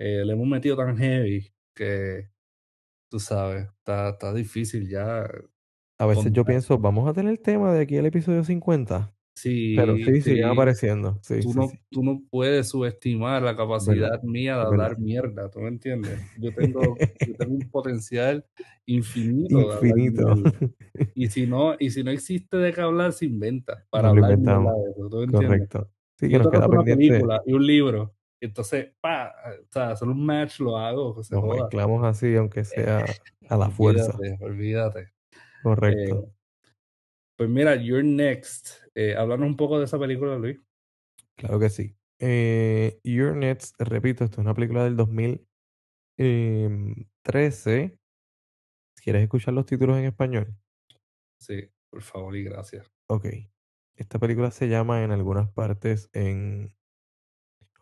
eh, 0.00 0.24
le 0.24 0.32
hemos 0.32 0.46
metido 0.48 0.76
tan 0.76 0.96
heavy 0.98 1.48
que, 1.74 2.28
tú 3.08 3.20
sabes, 3.20 3.68
está, 3.68 4.10
está 4.10 4.34
difícil 4.34 4.88
ya 4.88 5.28
A 5.98 6.06
veces 6.06 6.32
yo 6.32 6.44
pienso, 6.44 6.78
vamos 6.78 7.08
a 7.08 7.12
tener 7.12 7.38
tema 7.38 7.72
de 7.72 7.82
aquí 7.82 7.96
al 7.98 8.06
episodio 8.06 8.44
50. 8.44 9.12
Pero 9.76 9.96
Sí, 9.96 10.04
sí, 10.04 10.20
siguen 10.22 10.22
sí, 10.22 10.42
apareciendo. 10.42 11.18
Sí, 11.22 11.40
tú 11.40 11.52
sí, 11.52 11.58
no, 11.58 11.68
sí. 11.68 11.78
tú 11.90 12.02
no 12.02 12.22
puedes 12.28 12.68
subestimar 12.68 13.42
la 13.42 13.52
verdad, 13.52 13.56
capacidad 13.64 14.22
mía 14.24 14.52
de 14.52 14.58
verdad. 14.58 14.66
hablar 14.72 14.98
mierda, 14.98 15.48
¿tú 15.48 15.60
me 15.60 15.68
entiendes? 15.68 16.18
Yo 16.38 16.52
tengo, 16.52 16.96
yo 17.24 17.34
tengo 17.36 17.54
un 17.54 17.70
potencial 17.70 18.44
infinito 18.86 19.60
Infinito. 19.84 20.34
Y 21.14 21.28
si 21.28 21.46
no, 21.46 21.74
y 21.78 21.90
si 21.90 22.02
no 22.02 22.10
existe 22.10 22.56
de 22.56 22.72
qué 22.72 22.80
hablar, 22.80 23.12
se 23.12 23.26
inventa 23.26 23.86
para 23.90 24.08
Nos 24.08 24.16
lo 24.16 24.24
hablar 24.24 24.38
mierda 24.38 24.54
inventamos. 24.56 24.84
de 24.84 24.90
eso, 24.90 25.08
¿tú 25.08 25.16
me 25.18 25.24
entiendes? 25.24 25.48
Correcto. 25.48 25.90
Sí, 26.18 26.28
que 26.28 26.38
nos 26.38 26.48
queda 26.50 26.66
una 26.66 26.82
pendiente. 26.82 27.08
película 27.08 27.42
y 27.46 27.52
un 27.52 27.66
libro, 27.66 28.14
entonces, 28.40 28.92
pa, 29.00 29.32
o 29.62 29.66
sea, 29.72 29.90
hacer 29.90 30.08
un 30.08 30.26
match 30.26 30.58
lo 30.58 30.76
hago, 30.76 31.14
Nos 31.30 31.44
mezclamos 31.44 32.04
así, 32.04 32.34
aunque 32.34 32.64
sea 32.64 33.04
a 33.48 33.56
la 33.56 33.70
fuerza. 33.70 34.16
Olvídate, 34.16 34.44
olvídate. 34.44 35.17
Correcto. 35.62 36.24
Eh, 36.24 36.32
pues 37.36 37.48
mira, 37.48 37.76
You're 37.76 38.02
Next. 38.02 38.82
Eh, 38.94 39.14
háblanos 39.16 39.46
un 39.46 39.56
poco 39.56 39.78
de 39.78 39.84
esa 39.84 39.96
película, 39.98 40.36
Luis. 40.36 40.58
Claro 41.36 41.60
que 41.60 41.70
sí. 41.70 41.96
Eh, 42.18 42.98
Your 43.04 43.36
Next, 43.36 43.80
repito, 43.80 44.24
esto 44.24 44.40
es 44.40 44.44
una 44.44 44.54
película 44.54 44.82
del 44.84 44.96
2013. 44.96 47.96
¿Quieres 48.96 49.22
escuchar 49.22 49.54
los 49.54 49.66
títulos 49.66 49.96
en 49.98 50.06
español? 50.06 50.52
Sí, 51.38 51.70
por 51.90 52.02
favor 52.02 52.34
y 52.36 52.42
gracias. 52.42 52.90
Ok. 53.06 53.26
Esta 53.94 54.18
película 54.18 54.50
se 54.50 54.68
llama 54.68 55.04
en 55.04 55.12
algunas 55.12 55.48
partes 55.52 56.10
en... 56.12 56.74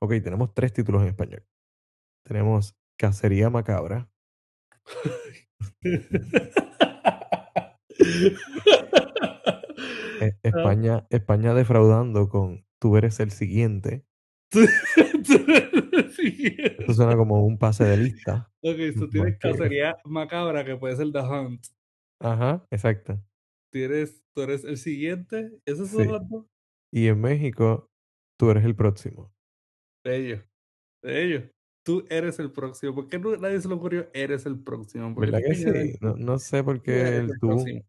Ok, 0.00 0.12
tenemos 0.22 0.52
tres 0.52 0.74
títulos 0.74 1.00
en 1.02 1.08
español. 1.08 1.46
Tenemos 2.24 2.76
Cacería 2.98 3.48
Macabra. 3.48 4.10
E- 10.20 10.36
España, 10.42 11.06
España 11.10 11.54
defraudando 11.54 12.28
con 12.28 12.64
Tú 12.78 12.96
eres 12.96 13.20
el 13.20 13.30
siguiente. 13.30 14.04
Esto 16.18 16.94
suena 16.94 17.16
como 17.16 17.44
un 17.44 17.58
pase 17.58 17.84
de 17.84 17.96
lista. 17.96 18.50
ok, 18.62 18.76
tú 18.96 19.08
tienes 19.08 19.38
cacería 19.38 19.96
macabra 20.04 20.64
que 20.64 20.76
puede 20.76 20.96
ser 20.96 21.10
The 21.12 21.20
Hunt. 21.20 21.66
Ajá, 22.20 22.66
exacto. 22.70 23.20
Tienes, 23.72 24.22
tú 24.34 24.42
eres 24.42 24.64
el 24.64 24.76
siguiente. 24.78 25.50
¿Esos 25.66 25.88
Sí. 25.88 25.96
son 25.96 26.08
los 26.08 26.28
dos? 26.28 26.46
Y 26.92 27.08
en 27.08 27.20
México, 27.20 27.90
tú 28.38 28.50
eres 28.50 28.64
el 28.64 28.74
próximo. 28.76 29.32
Bello. 30.04 30.42
Bello. 31.02 31.50
Tú 31.86 32.04
eres 32.10 32.40
el 32.40 32.50
próximo. 32.50 32.96
¿Por 32.96 33.06
qué 33.06 33.16
no- 33.16 33.36
nadie 33.36 33.60
se 33.60 33.68
le 33.68 33.74
ocurrió 33.74 34.08
eres 34.12 34.44
el 34.44 34.58
próximo? 34.58 35.14
¿Por 35.14 35.24
qué 35.24 35.30
¿Verdad 35.30 35.48
que 35.48 35.54
sí? 35.54 35.98
No, 36.00 36.36
sé 36.40 36.64
por 36.64 36.82
qué 36.82 37.18
el 37.18 37.30
el 37.30 37.38
tú 37.38 37.46
próximo. 37.46 37.80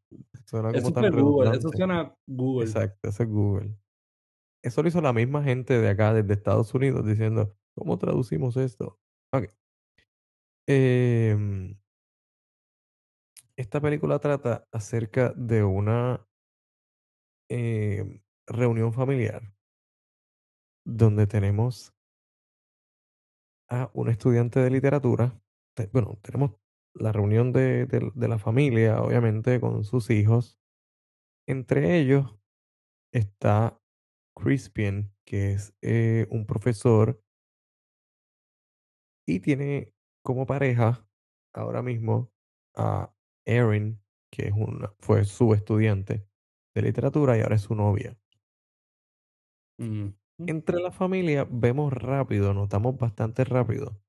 suena 0.46 0.68
como 0.68 0.78
Eso 0.78 0.92
tan 0.94 1.12
Google. 1.20 1.58
Eso 1.58 1.70
suena 1.70 2.16
Google. 2.28 2.68
Exacto, 2.68 3.10
eso 3.10 3.24
es 3.24 3.30
Google. 3.30 3.76
Eso 4.62 4.84
lo 4.84 4.88
hizo 4.90 5.02
la 5.02 5.14
misma 5.14 5.44
gente 5.44 5.80
de 5.82 5.90
acá, 5.90 6.14
desde 6.14 6.32
Estados 6.32 6.72
Unidos, 6.76 7.08
diciendo, 7.08 7.58
¿cómo 7.74 7.98
traducimos 7.98 8.56
esto? 8.56 9.00
Ok. 9.34 9.46
Em, 10.68 11.76
esta 13.56 13.82
película 13.82 14.20
trata 14.20 14.68
acerca 14.72 15.34
de 15.36 15.64
una 15.64 16.24
em, 17.50 18.22
reunión 18.46 18.94
familiar 18.94 19.42
donde 20.86 21.26
tenemos 21.26 21.97
a 23.70 23.90
un 23.94 24.10
estudiante 24.10 24.60
de 24.60 24.70
literatura. 24.72 25.42
te- 25.76 25.88
bueno, 25.94 26.18
tenemos 26.22 26.54
la 26.94 27.12
reunión 27.12 27.54
de, 27.54 27.86
de- 27.86 28.12
de 28.16 28.28
la 28.28 28.40
familia, 28.40 29.02
obviamente, 29.02 29.60
con 29.60 29.84
sus 29.84 30.10
hijos. 30.10 30.60
Entre 31.48 32.00
ellos 32.00 32.38
está 33.14 33.82
Crispian, 34.36 35.14
que 35.26 35.54
es 35.54 35.76
eh, 35.82 36.28
un 36.32 36.46
profesor 36.46 37.24
y 39.28 39.40
tiene 39.40 39.94
como 40.24 40.46
pareja 40.46 41.08
ahora 41.54 41.82
mismo 41.82 42.32
a 42.76 43.14
Erin, 43.46 44.02
que 44.32 44.48
es 44.48 44.54
una, 44.54 44.94
fue 45.00 45.26
su 45.26 45.54
estudiante 45.54 46.28
de 46.76 46.82
literatura 46.82 47.38
y 47.38 47.42
ahora 47.42 47.56
es 47.56 47.62
su 47.64 47.76
novia. 47.76 48.18
Mm. 49.80 50.10
Entre 50.46 50.80
la 50.80 50.92
familia 50.92 51.48
vemos 51.50 51.92
rápido, 51.92 52.54
notamos 52.54 52.98
bastante 52.98 53.44
rápido 53.44 54.00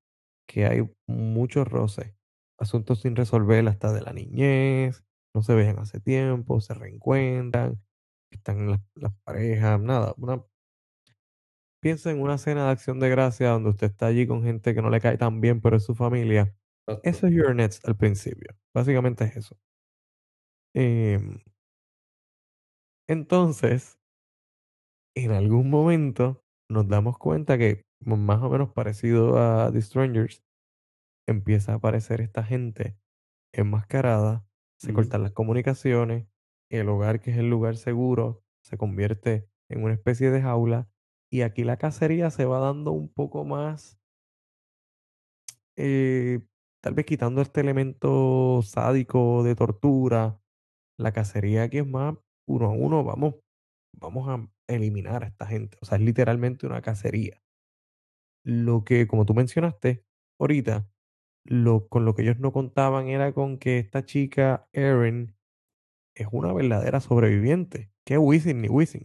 que 0.47 0.65
hay 0.65 0.89
muchos 1.07 1.67
roces, 1.67 2.15
asuntos 2.59 3.01
sin 3.01 3.15
resolver 3.15 3.67
hasta 3.67 3.93
de 3.93 4.01
la 4.01 4.13
niñez, 4.13 5.03
no 5.33 5.43
se 5.43 5.55
ven 5.55 5.79
hace 5.79 5.99
tiempo, 6.01 6.61
se 6.61 6.73
reencuentran, 6.75 7.81
están 8.31 8.69
las, 8.71 8.81
las 8.95 9.13
parejas, 9.23 9.79
nada, 9.81 10.13
una, 10.17 10.43
piensa 11.81 12.11
en 12.11 12.21
una 12.21 12.37
cena 12.37 12.65
de 12.65 12.71
acción 12.71 12.99
de 12.99 13.09
gracia 13.09 13.49
donde 13.49 13.69
usted 13.71 13.87
está 13.87 14.07
allí 14.07 14.27
con 14.27 14.43
gente 14.43 14.73
que 14.73 14.81
no 14.81 14.89
le 14.89 15.01
cae 15.01 15.17
tan 15.17 15.41
bien, 15.41 15.61
pero 15.61 15.77
es 15.77 15.83
su 15.83 15.95
familia. 15.95 16.53
Eso 17.03 17.27
es 17.27 17.33
Your 17.33 17.55
Nets 17.55 17.81
al 17.85 17.95
principio, 17.97 18.55
básicamente 18.73 19.25
es 19.25 19.37
eso. 19.37 19.57
Em, 20.73 21.39
entonces, 23.07 23.98
en 25.23 25.31
algún 25.31 25.69
momento 25.69 26.43
nos 26.69 26.87
damos 26.87 27.17
cuenta 27.17 27.57
que, 27.57 27.83
más 28.03 28.41
o 28.41 28.49
menos 28.49 28.71
parecido 28.71 29.37
a 29.37 29.71
The 29.71 29.81
Strangers, 29.81 30.43
empieza 31.27 31.73
a 31.73 31.75
aparecer 31.75 32.21
esta 32.21 32.43
gente 32.43 32.97
enmascarada, 33.53 34.45
se 34.79 34.93
cortan 34.93 35.23
las 35.23 35.31
comunicaciones, 35.31 36.27
el 36.71 36.87
hogar, 36.89 37.19
que 37.19 37.31
es 37.31 37.37
el 37.37 37.49
lugar 37.49 37.75
seguro, 37.75 38.43
se 38.63 38.77
convierte 38.77 39.49
en 39.69 39.83
una 39.83 39.93
especie 39.93 40.31
de 40.31 40.41
jaula, 40.41 40.89
y 41.31 41.41
aquí 41.41 41.63
la 41.63 41.77
cacería 41.77 42.29
se 42.31 42.45
va 42.45 42.59
dando 42.59 42.91
un 42.91 43.09
poco 43.09 43.45
más, 43.45 43.99
eh, 45.75 46.41
tal 46.81 46.93
vez 46.93 47.05
quitando 47.05 47.41
este 47.41 47.61
elemento 47.61 48.61
sádico 48.63 49.43
de 49.43 49.55
tortura. 49.55 50.41
La 50.97 51.13
cacería 51.13 51.63
aquí 51.63 51.77
es 51.77 51.87
más 51.87 52.17
uno 52.47 52.65
a 52.65 52.69
uno, 52.69 53.03
vamos, 53.03 53.35
vamos 53.97 54.27
a 54.27 54.49
eliminar 54.75 55.23
a 55.23 55.27
esta 55.27 55.45
gente. 55.47 55.77
O 55.81 55.85
sea, 55.85 55.97
es 55.97 56.03
literalmente 56.03 56.65
una 56.67 56.81
cacería. 56.81 57.43
Lo 58.43 58.83
que, 58.83 59.07
como 59.07 59.25
tú 59.25 59.33
mencionaste 59.33 60.05
ahorita, 60.39 60.89
lo, 61.45 61.87
con 61.89 62.05
lo 62.05 62.15
que 62.15 62.23
ellos 62.23 62.39
no 62.39 62.51
contaban 62.53 63.07
era 63.07 63.33
con 63.33 63.57
que 63.57 63.79
esta 63.79 64.05
chica, 64.05 64.69
Erin, 64.73 65.35
es 66.15 66.27
una 66.31 66.53
verdadera 66.53 67.01
sobreviviente. 67.01 67.93
¿Qué 68.05 68.17
Wisin 68.17 68.61
ni 68.61 68.69
Wisin? 68.69 69.03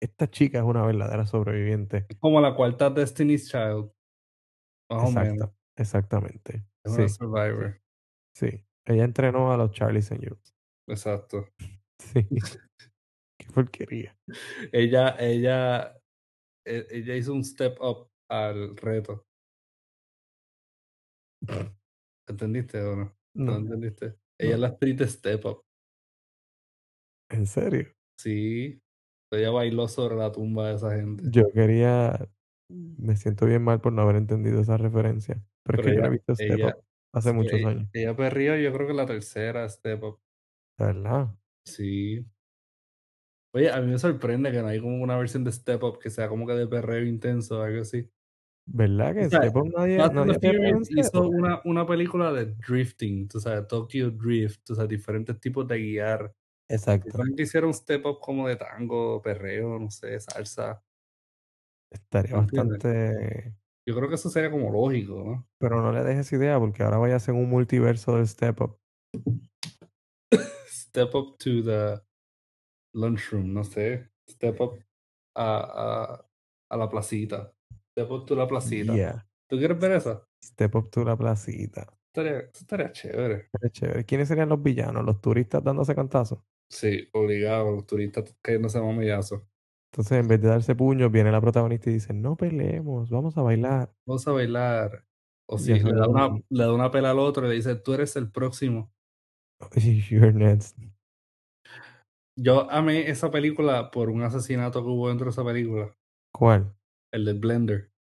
Esta 0.00 0.30
chica 0.30 0.58
es 0.58 0.64
una 0.64 0.84
verdadera 0.86 1.26
sobreviviente. 1.26 2.06
Es 2.08 2.16
como 2.18 2.40
la 2.40 2.54
cuarta 2.54 2.90
Destiny's 2.90 3.48
Child, 3.50 3.90
más 4.90 5.04
o 5.04 5.12
menos. 5.12 5.48
Exacta, 5.48 5.54
exactamente. 5.76 6.64
Es 6.84 6.92
una 6.92 7.08
Sí, 7.08 7.08
sí, 7.08 7.16
survivor. 7.16 7.80
sí. 8.34 8.66
Ella 8.84 9.04
entrenó 9.04 9.52
a 9.52 9.56
los 9.56 9.70
Charlie 9.72 10.00
Angels. 10.10 10.54
Exacto. 10.86 11.48
Sí, 11.98 12.26
qué 13.44 13.52
porquería. 13.52 14.16
Ella, 14.72 15.16
ella, 15.18 15.96
e- 16.66 16.86
ella 16.90 17.16
hizo 17.16 17.34
un 17.34 17.44
step 17.44 17.78
up 17.80 18.10
al 18.30 18.76
reto. 18.76 19.26
¿Entendiste 22.28 22.80
o 22.82 22.96
no? 22.96 23.16
¿No 23.34 23.52
No, 23.52 23.56
entendiste? 23.58 24.16
Ella 24.38 24.54
es 24.54 24.60
la 24.60 24.66
actriz 24.68 24.96
de 24.96 25.08
Step 25.08 25.44
Up. 25.46 25.64
en 27.30 27.46
serio. 27.46 27.88
Sí. 28.18 28.80
Ella 29.30 29.50
bailó 29.50 29.88
sobre 29.88 30.16
la 30.16 30.30
tumba 30.30 30.68
de 30.68 30.74
esa 30.76 30.94
gente. 30.94 31.24
Yo 31.30 31.50
quería, 31.52 32.28
me 32.68 33.16
siento 33.16 33.46
bien 33.46 33.62
mal 33.62 33.80
por 33.80 33.92
no 33.92 34.02
haber 34.02 34.16
entendido 34.16 34.60
esa 34.60 34.76
referencia. 34.76 35.42
Pero 35.64 35.78
es 35.78 35.84
Pero 35.84 36.00
yo 36.00 36.06
he 36.06 36.10
visto 36.10 36.34
Step 36.34 36.50
ella, 36.58 36.66
Up 36.66 36.84
hace 37.14 37.30
sí, 37.30 37.34
muchos 37.34 37.52
ella, 37.54 37.68
años. 37.68 37.88
ella 37.92 38.16
perrió, 38.16 38.56
yo 38.56 38.72
creo 38.72 38.86
que 38.86 38.94
la 38.94 39.06
tercera 39.06 39.68
Step 39.68 40.02
Up. 40.02 40.20
Verdad. 40.78 41.34
Sí. 41.64 42.26
Oye, 43.54 43.70
a 43.70 43.80
mí 43.80 43.90
me 43.90 43.98
sorprende 43.98 44.50
que 44.50 44.62
no 44.62 44.68
hay 44.68 44.80
como 44.80 45.02
una 45.02 45.16
versión 45.16 45.44
de 45.44 45.52
Step 45.52 45.82
Up 45.82 45.98
que 45.98 46.10
sea 46.10 46.28
como 46.28 46.46
que 46.46 46.54
de 46.54 46.66
perreo 46.66 47.04
intenso 47.04 47.60
o 47.60 47.62
algo 47.62 47.82
así. 47.82 48.10
¿Verdad 48.64 49.14
que 49.14 49.26
O 49.26 49.30
sea, 49.30 49.40
Step 49.40 49.56
Up 49.56 49.72
nadie, 49.76 49.98
nadie 49.98 50.34
Step 50.34 50.98
hizo 50.98 51.28
una, 51.28 51.60
una 51.64 51.86
película 51.86 52.32
de 52.32 52.46
drifting, 52.46 53.28
tú 53.28 53.40
sabes, 53.40 53.66
Tokyo 53.66 54.10
Drift, 54.10 54.70
o 54.70 54.74
sea, 54.74 54.86
diferentes 54.86 55.38
tipos 55.38 55.66
de 55.68 55.78
guiar. 55.78 56.34
Exacto. 56.70 57.18
Que 57.36 57.42
hicieron 57.42 57.74
step 57.74 58.06
up 58.06 58.18
como 58.20 58.48
de 58.48 58.56
tango, 58.56 59.20
perreo, 59.20 59.78
no 59.78 59.90
sé, 59.90 60.18
salsa, 60.20 60.82
Estaría 61.92 62.36
bastante... 62.36 63.54
Yo 63.86 63.96
creo 63.96 64.08
que 64.08 64.14
eso 64.14 64.30
sería 64.30 64.50
como 64.50 64.70
lógico, 64.70 65.22
¿no? 65.24 65.48
Pero 65.58 65.82
no 65.82 65.92
le 65.92 66.04
dejes 66.04 66.32
idea 66.32 66.58
porque 66.58 66.82
ahora 66.82 66.98
vaya 66.98 67.16
a 67.16 67.20
ser 67.20 67.34
un 67.34 67.50
multiverso 67.50 68.16
del 68.16 68.26
Step 68.28 68.60
Up. 68.60 68.78
Step 70.68 71.14
up 71.14 71.36
to 71.38 71.62
the 71.62 72.00
lunchroom, 72.94 73.52
no 73.52 73.64
sé. 73.64 74.10
Step 74.28 74.60
up 74.60 74.78
a, 75.34 76.14
a, 76.14 76.26
a 76.70 76.76
la 76.76 76.88
placita. 76.88 77.52
Step 77.92 78.10
up 78.10 78.26
to 78.26 78.34
la 78.34 78.46
placita. 78.46 78.94
Yeah. 78.94 79.26
¿Tú 79.48 79.58
quieres 79.58 79.78
ver 79.78 79.92
eso? 79.92 80.26
Step 80.42 80.74
Up 80.74 80.90
to 80.90 81.04
la 81.04 81.16
placita. 81.16 81.86
Estaría, 82.06 82.38
eso 82.40 82.50
estaría 82.60 82.92
chévere. 82.92 83.48
Chévere. 83.70 84.04
¿Quiénes 84.04 84.28
serían 84.28 84.48
los 84.48 84.62
villanos? 84.62 85.04
¿Los 85.04 85.20
turistas 85.20 85.62
dándose 85.62 85.94
cantazos? 85.94 86.40
Sí, 86.68 87.08
obligado, 87.12 87.70
los 87.70 87.86
turistas 87.86 88.34
cayéndose 88.42 88.80
mamillazo. 88.80 89.46
Entonces, 89.92 90.18
en 90.18 90.28
vez 90.28 90.40
de 90.40 90.48
darse 90.48 90.74
puños, 90.74 91.12
viene 91.12 91.30
la 91.30 91.40
protagonista 91.40 91.90
y 91.90 91.94
dice, 91.94 92.14
no 92.14 92.36
peleemos, 92.36 93.10
vamos 93.10 93.36
a 93.36 93.42
bailar. 93.42 93.92
Vamos 94.06 94.26
a 94.26 94.32
bailar. 94.32 95.04
O 95.46 95.58
si 95.58 95.74
le 95.74 95.92
da 95.92 96.08
una, 96.08 96.28
un... 96.28 96.44
le 96.48 96.64
da 96.64 96.72
una 96.72 96.90
pela 96.90 97.10
al 97.10 97.18
otro 97.18 97.46
y 97.46 97.50
le 97.50 97.54
dice, 97.56 97.74
tú 97.74 97.92
eres 97.92 98.16
el 98.16 98.30
próximo. 98.30 98.90
You're 100.10 100.32
next. 100.32 100.78
Yo 102.36 102.70
amé 102.70 103.10
esa 103.10 103.30
película 103.30 103.90
por 103.90 104.08
un 104.10 104.22
asesinato 104.22 104.82
que 104.82 104.88
hubo 104.90 105.08
dentro 105.08 105.26
de 105.26 105.30
esa 105.32 105.44
película. 105.44 105.94
¿Cuál? 106.32 106.74
El 107.12 107.24
del 107.26 107.38
blender. 107.38 107.92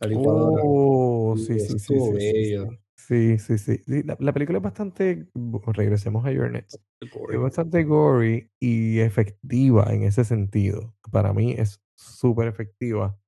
La. 0.00 0.08
Oh, 0.16 1.34
Sí, 1.36 1.58
sí, 1.58 1.60
sí, 1.60 1.78
sí, 1.78 1.78
sí, 1.78 2.00
sí, 2.00 2.12
bello. 2.12 2.66
sí. 2.66 2.78
Sí, 2.96 3.38
sí, 3.38 3.58
sí. 3.58 3.78
Sí, 3.86 4.02
la, 4.02 4.16
la 4.20 4.32
película 4.32 4.58
es 4.58 4.64
bastante, 4.64 5.28
regresemos 5.66 6.24
a 6.24 6.32
Your 6.32 6.50
Next, 6.50 6.80
es 7.00 7.38
bastante 7.38 7.84
gory 7.84 8.50
y 8.60 9.00
efectiva 9.00 9.92
en 9.92 10.04
ese 10.04 10.24
sentido. 10.24 10.94
Para 11.10 11.32
mí 11.32 11.52
es 11.52 11.82
súper 11.96 12.48
efectiva 12.48 13.18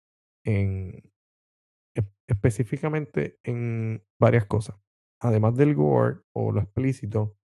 en, 0.45 1.03
e- 1.95 2.03
específicamente 2.27 3.39
en 3.45 4.03
varias 4.19 4.47
cosas. 4.47 4.77
Además 5.21 5.57
del 5.57 5.75
gore 5.75 6.21
o 6.33 6.53
lo 6.53 6.61
explícito, 6.61 7.37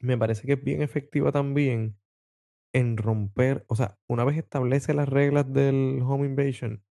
me 0.00 0.16
parece 0.16 0.46
que 0.46 0.54
es 0.54 0.64
bien 0.64 0.82
efectiva 0.82 1.32
también 1.32 1.98
en 2.74 2.96
romper, 2.96 3.64
o 3.68 3.76
sea, 3.76 3.98
una 4.08 4.24
vez 4.24 4.36
establece 4.36 4.94
las 4.94 5.08
reglas 5.08 5.52
del 5.52 6.00
home 6.02 6.26
invasion, 6.26 6.84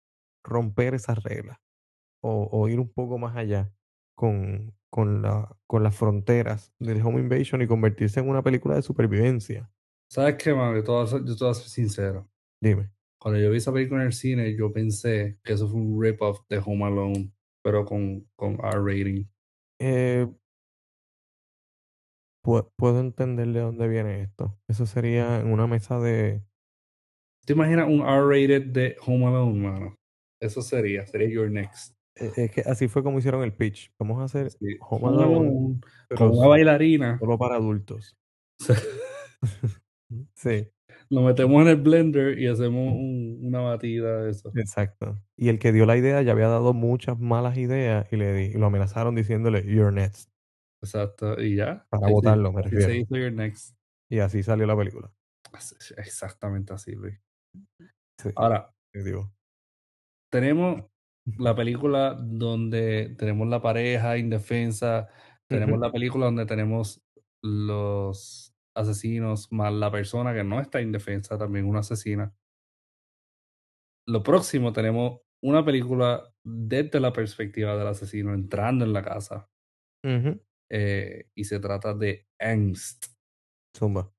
romper 0.44 0.94
esas 0.94 1.22
reglas 1.22 1.58
o, 2.22 2.48
o 2.50 2.68
ir 2.68 2.80
un 2.80 2.92
poco 2.92 3.18
más 3.18 3.36
allá 3.36 3.72
con, 4.14 4.74
con, 4.90 5.22
la, 5.22 5.56
con 5.66 5.82
las 5.82 5.96
fronteras 5.96 6.72
del 6.78 7.02
home 7.02 7.20
invasion 7.20 7.60
y 7.62 7.66
convertirse 7.66 8.20
en 8.20 8.28
una 8.28 8.42
película 8.42 8.76
de 8.76 8.82
supervivencia. 8.82 9.70
¿Sabes 10.08 10.36
qué, 10.36 10.54
mano? 10.54 10.76
Yo 10.76 10.84
te 10.84 10.90
voy 10.92 11.50
a 11.50 11.54
ser, 11.54 11.68
sincero. 11.68 12.30
Dime. 12.62 12.90
Cuando 13.18 13.40
yo 13.40 13.50
vi 13.50 13.56
esa 13.56 13.72
película 13.72 14.02
en 14.02 14.06
el 14.06 14.12
cine, 14.12 14.54
yo 14.54 14.72
pensé 14.72 15.38
que 15.42 15.54
eso 15.54 15.68
fue 15.68 15.80
un 15.80 16.00
rip-off 16.00 16.40
de 16.48 16.58
Home 16.64 16.84
Alone, 16.84 17.32
pero 17.62 17.84
con, 17.84 18.28
con 18.36 18.54
R-rating. 18.54 19.24
Eh, 19.80 20.28
pu- 22.44 22.68
puedo 22.76 23.00
entender 23.00 23.48
de 23.48 23.60
dónde 23.60 23.88
viene 23.88 24.20
esto. 24.22 24.56
Eso 24.68 24.86
sería 24.86 25.40
en 25.40 25.48
una 25.52 25.66
mesa 25.66 25.98
de... 25.98 26.42
¿Te 27.46 27.54
imaginas 27.54 27.88
un 27.88 28.00
R-rated 28.00 28.66
de 28.72 28.96
Home 29.06 29.26
Alone, 29.26 29.58
mano? 29.60 29.94
Eso 30.40 30.62
sería, 30.62 31.06
sería 31.06 31.28
Your 31.28 31.50
Next. 31.50 31.94
eh, 32.16 32.30
Es 32.36 32.50
que 32.52 32.60
así 32.62 32.86
fue 32.88 33.02
como 33.02 33.18
hicieron 33.18 33.42
el 33.42 33.52
pitch. 33.54 33.90
Vamos 33.98 34.20
a 34.20 34.24
hacer 34.24 34.50
Sí, 34.50 34.76
Home 34.80 35.08
Alone, 35.08 35.80
pero 36.08 36.18
con 36.30 36.38
una 36.38 36.48
bailarina. 36.48 37.18
solo 37.18 37.36
para 37.38 37.56
adultos. 37.56 38.16
Sí, 40.34 40.68
Lo 41.10 41.22
metemos 41.22 41.62
en 41.62 41.68
el 41.68 41.76
blender 41.76 42.38
y 42.38 42.46
hacemos 42.46 42.92
un- 42.92 43.40
una 43.42 43.60
batida 43.60 44.22
de 44.22 44.30
eso. 44.30 44.52
exacto. 44.54 45.18
Y 45.36 45.48
el 45.48 45.58
que 45.58 45.72
dio 45.72 45.86
la 45.86 45.96
idea 45.96 46.22
ya 46.22 46.32
había 46.32 46.48
dado 46.48 46.72
muchas 46.72 47.18
malas 47.18 47.56
ideas 47.58 48.06
y 48.12 48.16
le 48.16 48.32
di- 48.32 48.44
y 48.54 48.58
lo 48.58 48.66
amenazaron 48.66 49.14
diciéndole, 49.14 49.64
you're 49.66 49.90
next. 49.92 50.30
Exacto, 50.84 51.40
y 51.40 51.56
ya. 51.56 51.86
Para 51.88 52.08
votarlo, 52.08 52.52
me 52.52 52.62
refiero. 52.62 52.92
hizo 52.92 53.16
Your 53.16 53.32
Next. 53.32 53.74
Y 54.10 54.18
así 54.18 54.42
salió 54.42 54.66
la 54.66 54.76
película. 54.76 55.10
Exactamente 55.96 56.74
así, 56.74 56.92
Luis. 56.92 57.18
Sí, 58.20 58.30
Ahora, 58.36 58.70
digo. 58.92 59.32
tenemos 60.30 60.84
la 61.38 61.54
película 61.56 62.14
donde 62.14 63.14
tenemos 63.18 63.48
la 63.48 63.62
pareja 63.62 64.18
indefensa, 64.18 65.08
tenemos 65.48 65.78
la 65.78 65.90
película 65.90 66.26
donde 66.26 66.44
tenemos 66.44 67.02
los 67.42 68.54
asesinos 68.76 69.50
más 69.52 69.72
la 69.72 69.90
persona 69.90 70.34
que 70.34 70.44
no 70.44 70.60
está 70.60 70.82
indefensa, 70.82 71.38
también 71.38 71.66
una 71.66 71.80
asesina. 71.80 72.34
Lo 74.06 74.22
próximo 74.22 74.72
tenemos 74.72 75.20
una 75.42 75.64
película 75.64 76.30
desde 76.44 77.00
la 77.00 77.12
perspectiva 77.12 77.76
del 77.76 77.86
asesino 77.86 78.34
entrando 78.34 78.84
en 78.84 78.92
la 78.92 79.02
casa 79.02 79.48
Ujú. 80.04 80.38
Eh, 80.76 81.28
y 81.36 81.44
se 81.44 81.60
trata 81.60 81.94
de 81.94 82.26
Angst. 82.40 83.06
Zumba. 83.76 84.12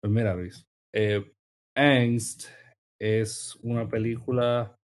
Pues 0.00 0.10
mira, 0.10 0.34
Luis, 0.34 0.64
eh, 0.94 1.32
Angst 1.76 2.48
es 2.98 3.54
una 3.62 3.86
película 3.86 4.74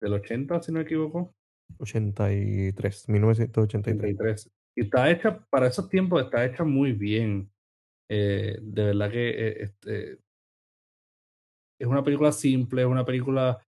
del 0.00 0.12
80, 0.12 0.62
si 0.62 0.70
no 0.70 0.78
me 0.78 0.84
equivoco. 0.84 1.32
83, 1.78 3.08
1983. 3.08 4.14
83. 4.14 4.50
Y 4.76 4.82
está 4.82 5.10
hecha, 5.10 5.44
para 5.50 5.66
esos 5.66 5.88
tiempos, 5.88 6.22
está 6.22 6.44
hecha 6.44 6.62
muy 6.62 6.92
bien. 6.92 7.50
Eh, 8.08 8.58
de 8.62 8.84
verdad 8.84 9.10
que 9.10 9.30
eh, 9.30 9.62
este, 9.64 10.12
es 11.80 11.86
una 11.86 12.04
película 12.04 12.30
simple, 12.30 12.82
es 12.82 12.88
una 12.88 13.04
película 13.04 13.60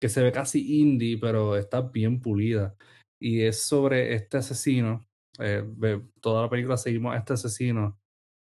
que 0.00 0.08
se 0.10 0.22
ve 0.22 0.30
casi 0.30 0.80
indie, 0.80 1.18
pero 1.18 1.56
está 1.56 1.80
bien 1.80 2.20
pulida. 2.20 2.76
Y 3.18 3.42
es 3.42 3.62
sobre 3.62 4.14
este 4.14 4.38
asesino. 4.38 5.06
Eh, 5.40 5.64
toda 6.20 6.42
la 6.42 6.50
película 6.50 6.76
seguimos 6.76 7.14
a 7.14 7.18
este 7.18 7.34
asesino, 7.34 7.98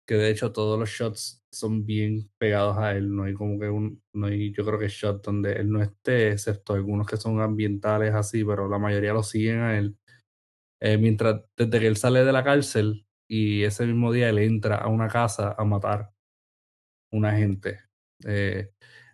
que 0.07 0.15
de 0.15 0.29
hecho 0.31 0.51
todos 0.51 0.79
los 0.79 0.89
shots 0.89 1.43
son 1.53 1.85
bien 1.85 2.29
pegados 2.37 2.77
a 2.77 2.93
él. 2.95 3.15
No 3.15 3.23
hay 3.23 3.33
como 3.33 3.59
que 3.59 3.69
un, 3.69 4.01
no 4.13 4.27
hay, 4.27 4.51
yo 4.53 4.65
creo 4.65 4.79
que 4.79 4.87
shot 4.89 5.23
donde 5.23 5.53
él 5.53 5.71
no 5.71 5.81
esté, 5.81 6.31
excepto 6.31 6.73
algunos 6.73 7.07
que 7.07 7.17
son 7.17 7.41
ambientales 7.41 8.13
así, 8.13 8.43
pero 8.43 8.69
la 8.69 8.79
mayoría 8.79 9.13
lo 9.13 9.23
siguen 9.23 9.59
a 9.59 9.77
él. 9.77 9.97
Eh, 10.81 10.97
mientras, 10.97 11.43
desde 11.57 11.79
que 11.79 11.87
él 11.87 11.97
sale 11.97 12.25
de 12.25 12.31
la 12.31 12.43
cárcel 12.43 13.05
y 13.29 13.63
ese 13.63 13.85
mismo 13.85 14.11
día 14.11 14.29
él 14.29 14.39
entra 14.39 14.77
a 14.77 14.87
una 14.87 15.07
casa 15.07 15.55
a 15.57 15.63
matar 15.65 16.11
una 17.11 17.37
gente. 17.37 17.79
Eh, 18.25 18.71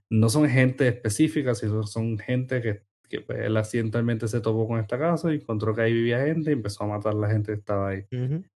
no 0.10 0.30
son 0.30 0.50
gente 0.50 0.88
específica, 0.88 1.56
sino 1.56 1.84
son 1.84 2.18
gente 2.18 2.62
que, 2.62 2.84
que 3.10 3.22
pues, 3.22 3.40
él 3.40 3.58
accidentalmente 3.58 4.28
se 4.28 4.42
topó 4.42 4.68
con 4.68 4.80
esta 4.80 4.98
casa 5.00 5.32
y 5.34 5.38
encontró 5.38 5.74
que 5.76 5.82
ahí 5.82 5.94
vivía 5.94 6.26
gente 6.26 6.52
y 6.52 6.54
empezó 6.54 6.84
a 6.84 6.88
matar 6.88 7.14
a 7.14 7.18
la 7.18 7.30
gente 7.30 7.52
que 7.54 7.60
estaba 7.60 7.90
ahí. 7.90 8.06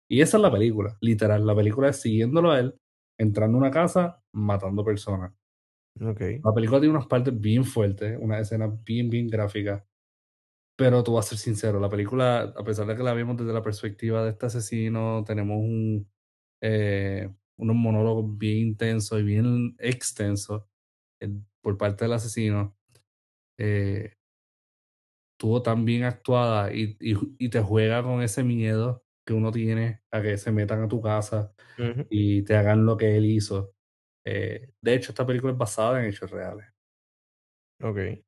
Y 0.10 0.22
esa 0.22 0.38
es 0.38 0.44
la 0.44 0.52
película, 0.52 0.98
literal. 1.02 1.46
La 1.46 1.56
película 1.56 1.90
es 1.90 1.98
siguiéndolo 2.02 2.52
a 2.52 2.60
él, 2.60 2.76
entrando 3.20 3.58
a 3.58 3.62
una 3.62 3.72
casa, 3.72 4.22
matando 4.34 4.84
personas. 4.86 5.34
La 6.44 6.54
película 6.54 6.80
tiene 6.80 6.96
unas 6.96 7.08
partes 7.08 7.40
bien 7.40 7.64
fuertes, 7.66 8.18
unas 8.20 8.42
escenas 8.42 8.72
bien, 8.84 9.10
bien 9.10 9.28
gráficas. 9.28 9.84
Pero 10.78 11.04
tú 11.04 11.14
vas 11.14 11.28
a 11.28 11.30
ser 11.30 11.38
sincero, 11.38 11.80
la 11.80 11.90
película, 11.90 12.42
a 12.58 12.64
pesar 12.64 12.88
de 12.88 12.96
que 12.96 13.04
la 13.04 13.14
vimos 13.14 13.38
desde 13.38 13.54
la 13.54 13.62
perspectiva 13.64 14.24
de 14.24 14.32
este 14.32 14.48
asesino, 14.48 15.24
tenemos 15.26 15.58
un, 15.58 16.10
eh, 16.62 17.30
unos 17.58 17.76
monólogos 17.76 18.38
bien 18.38 18.60
intensos 18.70 19.20
y 19.20 19.24
bien 19.24 19.76
extensos 19.80 20.64
eh, 21.22 21.30
por 21.62 21.78
parte 21.78 22.06
del 22.06 22.14
asesino. 22.14 22.76
eh, 23.60 24.14
estuvo 25.42 25.64
tan 25.64 25.86
bien 25.86 26.04
actuada 26.04 26.72
y, 26.74 26.98
y, 27.00 27.16
y 27.40 27.50
te 27.50 27.62
juega 27.62 28.04
con 28.04 28.22
ese 28.22 28.44
miedo 28.44 29.04
que 29.26 29.34
uno 29.34 29.52
tiene 29.52 30.02
a 30.12 30.22
que 30.22 30.38
se 30.38 30.52
metan 30.52 30.84
a 30.84 30.88
tu 30.88 31.02
casa 31.02 31.54
y 32.10 32.44
te 32.44 32.56
hagan 32.56 32.86
lo 32.86 32.98
que 32.98 33.18
él 33.18 33.26
hizo. 33.26 33.74
Eh, 34.26 34.72
de 34.82 34.94
hecho, 34.96 35.12
esta 35.14 35.26
película 35.26 35.54
es 35.54 35.58
basada 35.58 36.00
en 36.02 36.10
hechos 36.10 36.32
reales. 36.32 36.68
Ok. 37.84 38.24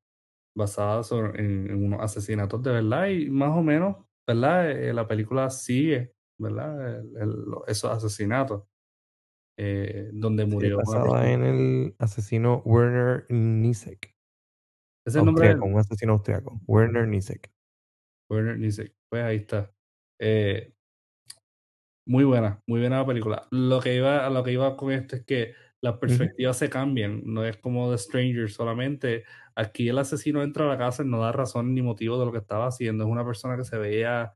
basada 0.54 1.02
sobre- 1.02 1.40
en, 1.40 1.70
en 1.70 1.84
unos 1.84 2.00
asesinatos 2.02 2.62
de 2.62 2.70
verdad 2.72 3.06
y 3.08 3.30
más 3.30 3.56
o 3.56 3.62
menos, 3.62 3.96
¿verdad? 4.26 4.70
Eh, 4.70 4.92
la 4.94 5.06
película 5.06 5.50
sigue, 5.50 6.14
¿verdad? 6.38 6.98
El- 7.00 7.16
el- 7.16 7.30
lo- 7.46 7.66
esos 7.66 7.90
asesinatos 7.90 8.64
eh, 9.58 10.10
donde 10.14 10.46
Sí, 10.46 10.46
murió 10.46 10.80
una 10.84 11.00
basada 11.00 11.30
en 11.30 11.42
el 11.44 11.96
asesino 11.98 12.62
Werner 12.64 13.26
Nisek. 13.30 14.13
Ese 15.06 15.10
es 15.10 15.16
el 15.16 15.24
nombre 15.24 15.48
de 15.48 15.52
Austriaco, 15.52 15.66
él, 15.68 15.74
un 15.74 15.80
asesino 15.80 16.12
austriaco. 16.14 16.60
Werner 16.66 17.06
Nisek. 17.08 17.50
Werner 18.30 18.58
Nisek. 18.58 18.94
Pues 19.10 19.22
ahí 19.22 19.36
está. 19.36 19.72
Eh, 20.20 20.72
muy 22.06 22.24
buena, 22.24 22.62
muy 22.66 22.80
buena 22.80 22.98
la 22.98 23.06
película. 23.06 23.48
Lo 23.50 23.80
que 23.80 23.94
iba, 23.96 24.28
lo 24.30 24.42
que 24.44 24.52
iba 24.52 24.76
con 24.76 24.92
esto 24.92 25.16
es 25.16 25.24
que 25.24 25.54
las 25.80 25.98
perspectivas 25.98 26.56
se 26.58 26.70
cambian, 26.70 27.22
no 27.24 27.44
es 27.44 27.56
como 27.58 27.90
The 27.90 27.98
Stranger 27.98 28.50
solamente. 28.50 29.24
Aquí 29.54 29.88
el 29.88 29.98
asesino 29.98 30.42
entra 30.42 30.64
a 30.66 30.68
la 30.68 30.78
casa 30.78 31.02
y 31.02 31.06
no 31.08 31.20
da 31.20 31.32
razón 31.32 31.74
ni 31.74 31.82
motivo 31.82 32.18
de 32.18 32.26
lo 32.26 32.32
que 32.32 32.38
estaba 32.38 32.66
haciendo. 32.66 33.04
Es 33.04 33.10
una 33.10 33.24
persona 33.24 33.56
que 33.56 33.64
se 33.64 33.78
veía 33.78 34.34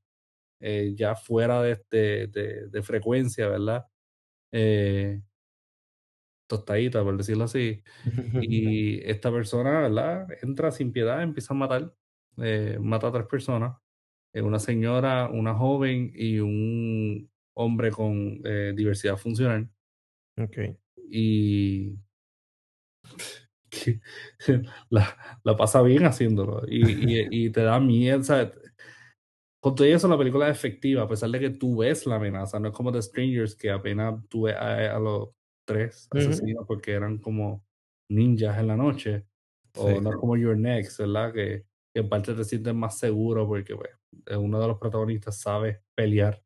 eh, 0.61 0.95
ya 0.97 1.17
fuera 1.17 1.63
de, 1.63 1.83
de, 1.91 2.27
de- 2.29 2.69
de 2.69 2.83
frecuencia, 2.83 3.49
¿verdad? 3.49 3.87
Eh, 4.53 5.23
tostadita, 6.49 7.05
por 7.05 7.17
decirlo 7.17 7.45
así. 7.45 7.83
Y 8.43 9.01
esta 9.09 9.31
persona, 9.33 9.83
¿verdad? 9.83 10.29
Entra 10.43 10.73
sin 10.73 10.93
piedad, 10.93 11.23
empieza 11.23 11.55
a 11.55 11.57
matar, 11.57 11.95
eh, 12.39 12.79
mata 12.81 13.09
a 13.09 13.13
tres 13.13 13.27
personas, 13.27 13.77
eh, 14.35 14.43
una 14.43 14.59
señora, 14.59 15.29
una 15.31 15.55
joven 15.55 16.13
y 16.15 16.41
un 16.41 17.31
hombre 17.57 17.91
con 17.93 18.41
eh, 18.45 18.73
diversidad 18.77 19.17
funcional. 19.17 19.71
Ok. 20.39 20.59
Y 21.11 21.97
la, 24.91 25.17
la 25.45 25.57
pasa 25.57 25.83
bien 25.83 26.05
haciéndolo. 26.05 26.63
Y, 26.69 26.83
y, 27.21 27.47
y 27.47 27.51
te 27.51 27.63
da 27.63 27.81
miedo, 27.81 28.23
¿sabes? 28.23 28.53
Con 29.61 29.75
todo 29.75 29.87
eso, 29.87 30.07
la 30.07 30.17
película 30.17 30.49
es 30.49 30.57
efectiva, 30.57 31.03
a 31.03 31.09
pesar 31.09 31.31
de 31.31 31.41
que 31.41 31.51
tú 31.51 31.79
ves 31.79 32.07
la 32.07 32.17
amenaza. 32.17 32.61
No 32.61 32.69
es 32.69 32.75
como 32.75 32.93
The 32.93 33.03
Strangers, 33.03 33.57
que 33.57 33.71
apenas 33.71 34.15
tú 34.29 34.43
ves 34.43 34.55
a, 34.57 34.97
a 34.97 34.99
los 35.01 35.31
tres 35.69 36.09
asesinos 36.13 36.65
porque 36.67 36.93
eran 36.93 37.19
como 37.19 37.67
ninjas 38.11 38.59
en 38.59 38.69
la 38.69 38.77
noche. 38.77 39.27
O 39.75 40.01
Sí. 40.01 40.03
no 40.03 40.17
como 40.17 40.37
Your 40.37 40.57
Next, 40.59 40.99
¿verdad? 41.01 41.33
Que, 41.33 41.67
que 41.95 42.01
en 42.01 42.09
parte 42.09 42.35
te 42.35 42.45
sientes 42.45 42.75
más 42.75 42.99
seguro 42.99 43.47
porque 43.47 43.77
pues, 43.77 43.91
eh, 44.27 44.37
uno 44.37 44.61
de 44.61 44.69
los 44.69 44.79
protagonistas 44.79 45.41
sabe 45.41 45.83
pelear. 45.95 46.43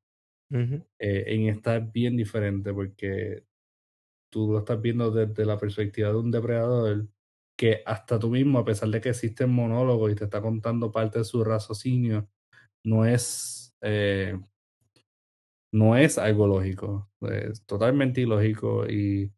Ujú, 0.51 0.85
Eh, 0.99 1.25
en 1.35 1.49
esta 1.49 1.77
es 1.77 1.93
bien 1.93 2.17
diferente 2.17 2.73
porque 2.73 3.45
tú 4.31 4.53
lo 4.53 4.61
estás 4.61 4.81
viendo 4.83 5.11
desde 5.11 5.45
la 5.47 5.59
perspectiva 5.59 6.11
de 6.11 6.17
un 6.17 6.31
depredador 6.31 7.09
que 7.59 7.83
hasta 7.87 8.19
tú 8.19 8.31
mismo, 8.31 8.59
a 8.61 8.65
pesar 8.65 8.91
de 8.91 9.01
que 9.01 9.11
existe 9.11 9.45
un 9.47 9.55
monólogo 9.55 10.11
y 10.11 10.15
te 10.17 10.25
está 10.25 10.43
contando 10.43 10.93
parte 10.93 11.21
de 11.21 11.25
su 11.27 11.45
raciocinio, 11.45 12.29
no 12.85 13.07
es, 13.07 13.77
eh, 13.83 14.41
no 15.73 15.97
es 15.97 16.19
algo 16.19 16.47
lógico, 16.47 17.11
es 17.23 17.65
totalmente 17.67 18.21
ilógico 18.21 18.87
y 18.89 19.33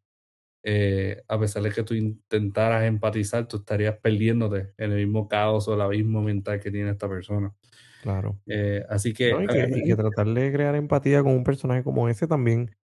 eh, 0.63 1.23
a 1.27 1.39
pesar 1.39 1.63
de 1.63 1.71
que 1.71 1.83
tú 1.83 1.93
intentaras 1.93 2.85
empatizar, 2.85 3.47
tú 3.47 3.57
estarías 3.57 3.97
perdiéndote 3.99 4.73
en 4.77 4.91
el 4.91 5.05
mismo 5.05 5.27
caos 5.27 5.67
o 5.67 5.75
el 5.75 5.81
abismo 5.81 6.21
mental 6.21 6.59
que 6.59 6.71
tiene 6.71 6.91
esta 6.91 7.07
persona. 7.09 7.53
Claro. 8.01 8.39
Eh, 8.47 8.83
así 8.89 9.13
que, 9.13 9.31
No, 9.31 9.43
y 9.43 9.47
que, 9.47 9.67
y 9.71 9.95
tratar 9.95 10.27
de 10.27 10.51
crear 10.51 10.75
empatía 10.75 11.23
con 11.23 11.33
un 11.33 11.43
personaje 11.43 11.83
como 11.83 12.09
ese 12.09 12.27
también 12.27 12.75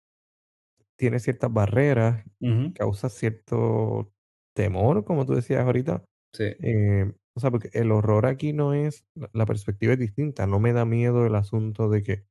tiene 0.97 1.19
ciertas 1.19 1.51
barreras, 1.51 2.23
causa 2.75 3.09
cierto 3.09 4.13
temor, 4.55 5.03
como 5.03 5.25
tú 5.25 5.33
decías 5.33 5.61
ahorita. 5.65 6.03
sí, 6.33 6.55
Eh, 6.59 7.11
o 7.33 7.39
sea, 7.39 7.51
porque 7.51 7.69
el 7.73 7.91
horror 7.91 8.25
aquí 8.25 8.53
no 8.53 8.73
es, 8.73 9.05
la 9.33 9.45
perspectiva 9.45 9.93
es 9.93 9.99
distinta. 9.99 10.47
No 10.47 10.59
me 10.59 10.73
da 10.73 10.85
miedo 10.85 11.25
el 11.25 11.35
asunto 11.35 11.89
de 11.89 12.03
que, 12.03 12.25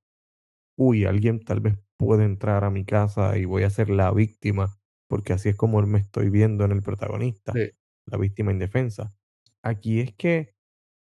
uy, 0.76 1.04
alguien 1.04 1.40
tal 1.40 1.60
vez 1.60 1.78
puede 1.98 2.24
entrar 2.24 2.64
a 2.64 2.70
mi 2.70 2.84
casa 2.84 3.36
y 3.38 3.44
voy 3.44 3.64
a 3.64 3.70
ser 3.70 3.90
la 3.90 4.10
víctima, 4.12 4.78
porque 5.08 5.32
así 5.32 5.50
es 5.50 5.56
como 5.56 5.80
me 5.82 5.98
estoy 5.98 6.30
viendo 6.30 6.64
en 6.64 6.72
el 6.72 6.82
protagonista, 6.82 7.52
sí, 7.54 7.70
la 8.06 8.18
víctima 8.18 8.52
indefensa. 8.52 9.14
Aquí 9.62 10.00
es 10.00 10.14
que, 10.14 10.54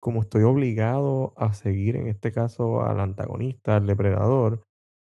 como 0.00 0.22
estoy 0.22 0.42
obligado 0.44 1.34
a 1.36 1.54
seguir 1.54 1.96
en 1.96 2.08
este 2.08 2.32
caso 2.32 2.82
al 2.82 3.00
antagonista, 3.00 3.76
al 3.76 3.86
depredador, 3.86 4.62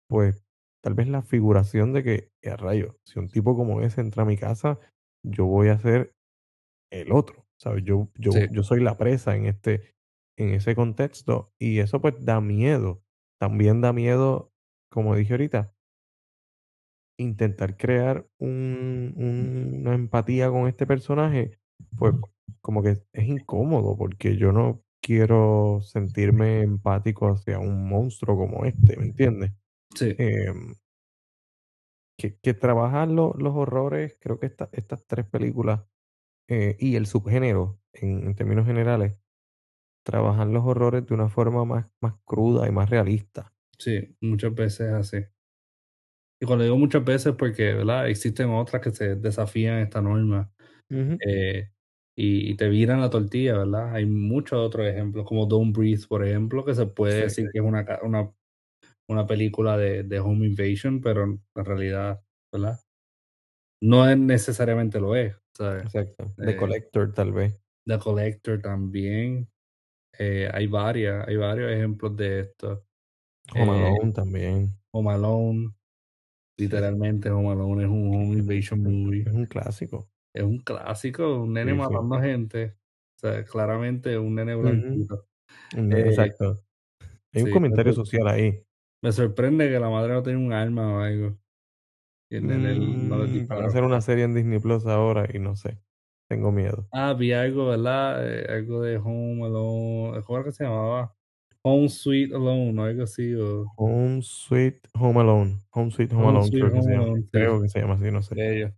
pues 0.09 0.45
tal 0.83 0.93
vez 0.95 1.07
la 1.07 1.23
figuración 1.23 1.93
de 1.93 2.03
que, 2.03 2.29
a 2.49 2.57
rayo, 2.57 2.97
si 3.05 3.19
un 3.19 3.29
tipo 3.29 3.55
como 3.55 3.81
ese 3.81 4.01
entra 4.01 4.23
a 4.23 4.25
mi 4.27 4.37
casa, 4.37 4.79
yo 5.25 5.45
voy 5.45 5.69
a 5.69 5.79
ser 5.79 6.13
el 6.91 7.11
otro, 7.11 7.45
¿sabes? 7.59 7.83
Yo, 7.83 8.09
yo, 8.17 8.31
sí, 8.31 8.47
yo 8.51 8.63
soy 8.63 8.81
la 8.81 8.97
presa 8.97 9.35
en 9.35 9.45
este, 9.45 9.93
en 10.37 10.49
ese 10.49 10.75
contexto 10.75 11.51
y 11.59 11.79
eso 11.79 12.01
pues 12.01 12.15
da 12.23 12.41
miedo. 12.41 13.03
También 13.39 13.81
da 13.81 13.93
miedo, 13.93 14.51
como 14.89 15.15
dije 15.15 15.33
ahorita, 15.33 15.73
intentar 17.17 17.77
crear 17.77 18.27
un- 18.39 19.13
un- 19.15 19.81
una 19.81 19.95
empatía 19.95 20.49
con 20.49 20.67
este 20.67 20.87
personaje, 20.87 21.59
pues 21.97 22.15
como 22.61 22.81
que 22.83 22.97
es 23.13 23.27
incómodo 23.27 23.95
porque 23.97 24.37
yo 24.37 24.51
no 24.51 24.83
quiero 25.01 25.79
sentirme 25.81 26.61
empático 26.61 27.27
hacia 27.29 27.59
un 27.59 27.87
monstruo 27.87 28.37
como 28.37 28.65
este, 28.65 28.97
¿me 28.97 29.05
entiendes? 29.05 29.51
sí, 29.95 30.15
Em, 30.17 30.75
que, 32.17 32.37
que 32.39 32.53
trabajar 32.53 33.07
lo- 33.09 33.33
los 33.37 33.55
horrores, 33.55 34.17
creo 34.19 34.39
que 34.39 34.47
esta- 34.47 34.69
estas 34.71 35.05
tres 35.07 35.25
películas 35.27 35.81
eh, 36.49 36.77
y 36.79 36.95
el 36.97 37.07
subgénero 37.07 37.79
en, 37.93 38.27
en 38.27 38.35
términos 38.35 38.65
generales, 38.67 39.17
trabajan 40.03 40.53
los 40.53 40.65
horrores 40.65 41.05
de 41.07 41.13
una 41.15 41.29
forma 41.29 41.65
más, 41.65 41.87
más 42.01 42.15
cruda 42.25 42.67
y 42.67 42.71
más 42.71 42.89
realista. 42.89 43.53
sí, 43.77 44.15
muchas 44.21 44.53
veces 44.55 44.91
así. 44.93 45.17
Y 46.39 46.45
cuando 46.45 46.63
digo 46.65 46.77
muchas 46.77 47.03
veces 47.05 47.33
porque, 47.37 47.73
¿verdad? 47.73 48.09
Existen 48.09 48.49
otras 48.49 48.81
que 48.81 48.91
se 48.91 49.15
desafían 49.15 49.79
esta 49.79 50.01
norma 50.01 50.51
eh, 51.27 51.71
y, 52.17 52.51
y 52.51 52.55
te 52.57 52.69
viran 52.69 53.01
la 53.01 53.09
tortilla, 53.11 53.57
¿verdad? 53.59 53.95
Hay 53.95 54.05
muchos 54.07 54.59
otros 54.59 54.87
ejemplos, 54.87 55.25
como 55.27 55.47
Don't 55.47 55.75
Breathe, 55.77 56.07
por 56.09 56.25
ejemplo, 56.27 56.65
que 56.65 56.75
se 56.75 56.87
puede 56.87 57.21
Sí, 57.21 57.23
decir 57.23 57.49
que 57.51 57.59
es 57.59 57.65
una, 57.65 57.85
una, 58.03 58.31
una 59.07 59.27
película 59.27 59.77
de, 59.77 60.03
de 60.03 60.19
home 60.19 60.47
invasion, 60.47 61.01
pero 61.01 61.23
en 61.25 61.41
realidad, 61.55 62.21
¿verdad? 62.53 62.79
No 63.81 64.07
es 64.09 64.17
necesariamente 64.17 64.99
lo 64.99 65.15
es. 65.15 65.35
¿sabes? 65.53 65.85
Exacto. 65.85 66.33
The 66.41 66.55
Eh, 66.55 66.55
Collector, 66.55 67.13
tal 67.13 67.31
vez. 67.31 67.61
The 67.85 67.97
Collector 67.97 68.61
también. 68.61 69.47
Eh, 70.19 70.49
hay 70.53 70.67
varias, 70.67 71.27
hay 71.27 71.35
varios 71.37 71.71
ejemplos 71.71 72.15
de 72.15 72.39
esto. 72.41 72.85
Home 73.55 73.71
Eh, 73.71 73.73
Alone 73.73 74.11
también. 74.13 74.77
Home 74.93 75.11
Alone, 75.11 75.73
literalmente 76.57 77.29
Home 77.31 77.51
Alone 77.51 77.83
es 77.85 77.89
un 77.89 78.15
home 78.15 78.39
invasion 78.39 78.81
movie. 78.83 79.21
Es 79.23 79.33
un 79.33 79.45
clásico. 79.47 80.09
Es 80.33 80.43
un 80.43 80.59
clásico, 80.59 81.41
un 81.43 81.53
nene 81.53 81.73
Sí, 81.73 81.79
sí. 81.81 81.93
matando 81.93 82.19
gente. 82.21 82.77
O 83.17 83.19
sea, 83.19 83.43
claramente 83.45 84.17
un 84.17 84.35
nene 84.35 84.55
blanquito. 84.55 85.27
Eh, 85.75 86.03
Exacto. 86.07 86.63
Hay 87.33 87.43
un 87.43 87.49
comentario 87.49 87.91
me, 87.91 87.95
social 87.95 88.27
ahí. 88.27 88.65
me 89.01 89.11
sorprende 89.11 89.69
que 89.69 89.79
la 89.79 89.89
madre 89.89 90.13
no 90.13 90.23
tenga 90.23 90.39
un 90.39 90.53
arma 90.53 90.97
o 90.97 90.99
algo. 91.01 91.39
Y 92.29 92.37
el 92.37 92.47
nene 92.47 92.75
no 92.75 93.17
le 93.25 93.27
Mm, 93.27 93.47
van 93.47 93.63
a 93.63 93.67
hacer 93.67 93.83
una 93.83 94.01
serie 94.01 94.23
en 94.25 94.33
Disney 94.33 94.59
Plus 94.59 94.85
ahora 94.85 95.27
y 95.33 95.39
no 95.39 95.55
sé. 95.55 95.79
Tengo 96.33 96.51
miedo. 96.51 96.87
Ah, 96.91 97.13
vi 97.13 97.31
algo, 97.31 97.67
¿verdad? 97.67 98.27
Eh, 98.27 98.47
algo 98.49 98.81
de 98.81 98.97
Home 98.97 99.45
Alone. 99.45 100.23
¿Cómo 100.23 100.39
era 100.39 100.45
que 100.45 100.51
se 100.51 100.63
llamaba? 100.63 101.13
Home 101.61 101.87
Sweet 101.89 102.33
Alone, 102.33 102.81
o 102.81 102.83
algo 102.83 103.03
así. 103.03 103.35
O 103.35 103.67
Home 103.77 104.21
Sweet 104.23 104.87
Home 104.95 105.19
Alone. 105.19 105.59
Home 105.73 105.91
Sweet 105.91 106.11
Home, 106.11 106.23
Home 106.23 106.29
Alone, 106.29 106.47
Sweet 106.47 106.59
creo 106.63 106.73
que 106.73 106.81
se 106.81 106.89
Home. 106.89 107.03
Alone, 107.03 107.21
sí. 107.21 107.29
Creo 107.31 107.61
que 107.61 107.69
se 107.69 107.79
llama 107.81 107.93
así, 107.93 108.11
no 108.11 108.23
sé. 108.23 108.73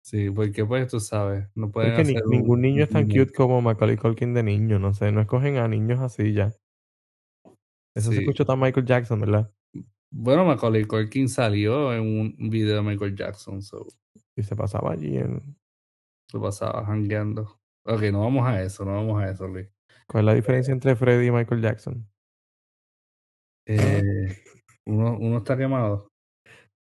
Sí, 0.00 0.30
porque 0.30 0.64
pues 0.64 0.88
tú 0.88 1.00
sabes, 1.00 1.46
no 1.54 1.70
pueden 1.70 1.92
hacer 1.92 2.24
un, 2.24 2.30
ningún 2.30 2.62
niño 2.62 2.84
es 2.84 2.88
tan 2.88 3.06
cute 3.06 3.32
como 3.34 3.60
Macaulay 3.60 3.98
Culkin 3.98 4.32
de 4.32 4.42
niño, 4.42 4.78
no 4.78 4.94
sé, 4.94 5.12
no 5.12 5.20
escogen 5.20 5.58
a 5.58 5.68
niños 5.68 6.00
así 6.00 6.32
ya. 6.32 6.54
Eso 7.94 8.08
se 8.10 8.16
Sí. 8.16 8.20
escuchó 8.22 8.46
tan 8.46 8.58
Michael 8.58 8.86
Jackson, 8.86 9.20
¿verdad? 9.20 9.50
Bueno, 10.10 10.44
Macaulay 10.44 10.84
Culkin 10.84 11.28
salió 11.28 11.92
en 11.92 12.36
un 12.38 12.50
video 12.50 12.76
de 12.76 12.82
Michael 12.82 13.16
Jackson, 13.16 13.60
so 13.60 13.86
Y 14.36 14.42
se 14.42 14.56
pasaba 14.56 14.92
allí 14.92 15.18
en... 15.18 15.56
se 16.34 16.40
pasaba 16.40 16.84
jangueando. 16.84 17.60
Ok, 17.86 18.02
no 18.12 18.20
vamos 18.20 18.46
a 18.46 18.62
eso, 18.62 18.84
no 18.84 18.94
vamos 18.94 19.22
a 19.22 19.30
eso, 19.30 19.46
Luis. 19.46 19.68
¿Cuál 20.06 20.22
es 20.22 20.26
la 20.26 20.34
diferencia 20.34 20.72
entre 20.72 20.96
Freddy 20.96 21.28
y 21.28 21.30
Michael 21.30 21.62
Jackson? 21.62 22.08
Eh, 23.66 24.36
uno, 24.86 25.16
uno 25.18 25.38
está 25.38 25.56
quemado. 25.56 26.08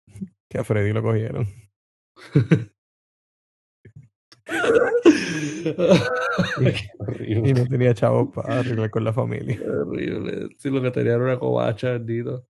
Que 0.50 0.58
a 0.58 0.64
Freddy 0.64 0.92
lo 0.92 1.02
cogieron. 1.02 1.46
Y 7.26 7.52
no 7.52 7.66
tenía 7.66 7.94
chavos 7.94 8.34
para 8.34 8.58
arreglar 8.58 8.90
con 8.90 9.04
la 9.04 9.12
familia. 9.12 9.56
Qué 9.56 9.68
horrible. 9.68 10.48
Sí, 10.58 10.70
lo 10.70 10.82
que 10.82 10.90
tenía 10.90 11.14
era 11.14 11.24
una 11.24 11.38
covacha, 11.38 11.92
bendito. 11.92 12.46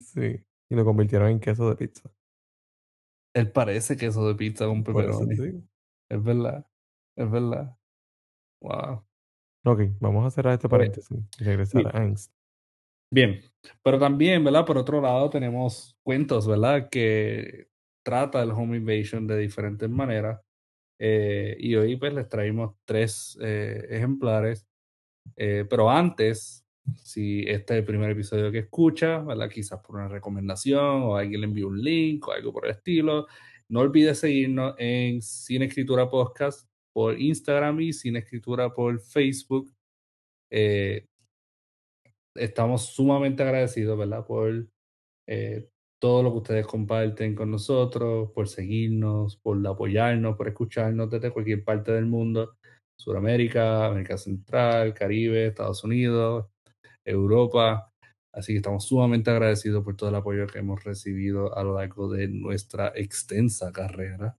Sí. 0.00 0.42
Y 0.70 0.74
lo 0.74 0.84
convirtieron 0.84 1.28
en 1.30 1.40
queso 1.40 1.68
de 1.68 1.76
pizza. 1.76 2.10
Él 3.34 3.52
parece 3.52 3.96
queso 3.96 4.26
de 4.26 4.34
pizza 4.34 4.66
con 4.66 4.82
pepperoni. 4.82 5.36
sí. 5.36 5.62
Es 6.10 6.22
verdad. 6.22 6.66
Es 7.16 7.30
verdad. 7.30 7.76
Wow. 8.60 9.04
Ok, 9.64 9.80
vamos 10.00 10.26
a 10.26 10.30
cerrar 10.30 10.54
este 10.54 10.68
Pues, 10.68 10.78
paréntesis 10.78 11.18
y 11.38 11.44
regresar 11.44 11.86
a 11.86 11.98
Angst. 12.00 12.32
Bien, 13.12 13.40
pero 13.82 13.98
también, 13.98 14.44
¿verdad? 14.44 14.64
Por 14.64 14.78
otro 14.78 15.00
lado, 15.00 15.30
tenemos 15.30 15.96
cuentos, 16.02 16.46
¿verdad? 16.46 16.88
Que 16.88 17.68
trata 18.04 18.42
el 18.42 18.52
home 18.52 18.76
invasion 18.76 19.26
de 19.26 19.38
diferentes 19.38 19.88
maneras. 19.90 20.40
Eh, 20.98 21.56
y 21.58 21.74
hoy, 21.76 21.96
pues, 21.96 22.12
les 22.14 22.28
traemos 22.28 22.74
tres 22.84 23.38
eh, 23.40 23.86
ejemplares. 23.90 24.66
Eh, 25.36 25.66
pero 25.68 25.90
antes, 25.90 26.64
si 26.96 27.40
este 27.46 27.74
es 27.74 27.80
el 27.80 27.84
primer 27.84 28.10
episodio 28.10 28.50
que 28.50 28.60
escucha, 28.60 29.18
¿verdad? 29.18 29.48
Quizás 29.48 29.80
por 29.80 29.96
una 29.96 30.08
recomendación 30.08 31.02
o 31.02 31.16
alguien 31.16 31.40
le 31.42 31.46
envió 31.46 31.68
un 31.68 31.80
link 31.80 32.26
o 32.28 32.32
algo 32.32 32.52
por 32.52 32.66
el 32.66 32.72
estilo, 32.72 33.26
no 33.70 33.80
olvides 33.80 34.18
seguirnos 34.18 34.74
en 34.78 35.22
Sin 35.22 35.62
Escritura 35.62 36.10
Podcast 36.10 36.68
por 36.92 37.20
Instagram 37.20 37.80
y 37.80 37.92
Sin 37.92 38.16
Escritura 38.16 38.74
por 38.74 39.00
Facebook. 39.00 39.72
Eh, 40.50 41.06
estamos 42.34 42.86
sumamente 42.86 43.44
agradecidos, 43.44 43.96
¿verdad? 43.96 44.26
Por 44.26 44.66
eh, 45.28 45.68
todo 46.00 46.24
lo 46.24 46.32
que 46.32 46.38
ustedes 46.38 46.66
comparten 46.66 47.36
con 47.36 47.52
nosotros, 47.52 48.32
por 48.32 48.48
seguirnos, 48.48 49.36
por 49.36 49.64
apoyarnos, 49.64 50.36
por 50.36 50.48
escucharnos 50.48 51.08
desde 51.08 51.30
cualquier 51.30 51.62
parte 51.62 51.92
del 51.92 52.06
mundo. 52.06 52.56
Sudamérica, 52.98 53.86
América 53.86 54.18
Central, 54.18 54.94
Caribe, 54.94 55.46
Estados 55.46 55.84
Unidos, 55.84 56.46
Europa. 57.04 57.89
Así 58.32 58.52
que 58.52 58.58
estamos 58.58 58.84
sumamente 58.84 59.30
agradecidos 59.30 59.82
por 59.84 59.96
todo 59.96 60.08
el 60.10 60.14
apoyo 60.14 60.46
que 60.46 60.58
hemos 60.60 60.84
recibido 60.84 61.56
a 61.56 61.62
lo 61.64 61.74
largo 61.74 62.08
de 62.08 62.28
nuestra 62.28 62.92
extensa 62.94 63.72
carrera 63.72 64.36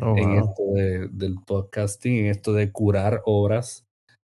Oh, 0.00 0.16
en 0.18 0.30
wow. 0.30 0.38
esto 0.50 0.62
de- 0.74 1.08
del 1.12 1.36
podcasting, 1.46 2.24
en 2.24 2.26
esto 2.26 2.52
de 2.52 2.72
curar 2.72 3.22
obras, 3.26 3.86